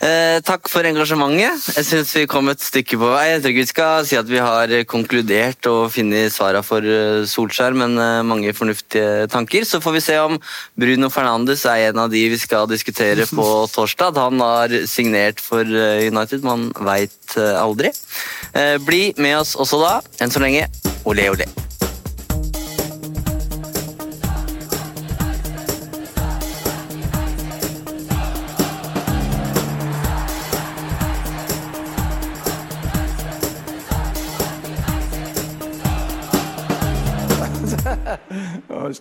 Eh, 0.00 0.38
takk 0.40 0.64
for 0.72 0.86
engasjementet. 0.88 1.66
Jeg 1.76 1.84
syns 1.84 2.14
vi 2.16 2.22
kom 2.30 2.48
et 2.48 2.62
stykke 2.64 2.96
på 2.96 3.10
vei. 3.12 3.26
Jeg 3.34 3.42
tror 3.42 3.52
ikke 3.52 3.60
vi 3.66 3.68
skal 3.68 4.06
si 4.08 4.16
at 4.16 4.30
vi 4.30 4.40
har 4.40 4.72
konkludert 4.88 5.68
og 5.68 5.90
funnet 5.92 6.32
svara 6.32 6.62
for 6.64 6.80
eh, 6.80 7.26
Solskjær, 7.28 7.76
men 7.76 8.00
eh, 8.00 8.22
mange 8.24 8.54
fornuftige 8.56 9.28
tanker. 9.28 9.68
Så 9.68 9.82
får 9.84 9.98
vi 9.98 10.04
se 10.06 10.16
om 10.24 10.40
Bruno 10.80 11.12
Fernandes 11.12 11.66
er 11.68 11.90
en 11.90 12.00
av 12.06 12.08
de 12.14 12.24
vi 12.32 12.40
skal 12.40 12.70
diskutere 12.72 13.28
på 13.28 13.48
torsdag. 13.76 14.16
Han 14.16 14.40
har 14.40 14.78
signert 14.88 15.44
for 15.44 15.68
eh, 15.68 16.08
United, 16.08 16.48
man 16.48 16.70
veit 16.80 17.36
aldri. 17.36 17.92
Eh, 18.56 18.78
Bli 18.80 19.10
med 19.20 19.42
oss 19.42 19.52
også 19.60 19.84
da. 19.84 19.98
Enn 20.24 20.32
så 20.32 20.40
lenge, 20.40 20.70
ole 21.04 21.28
ole. 21.36 21.52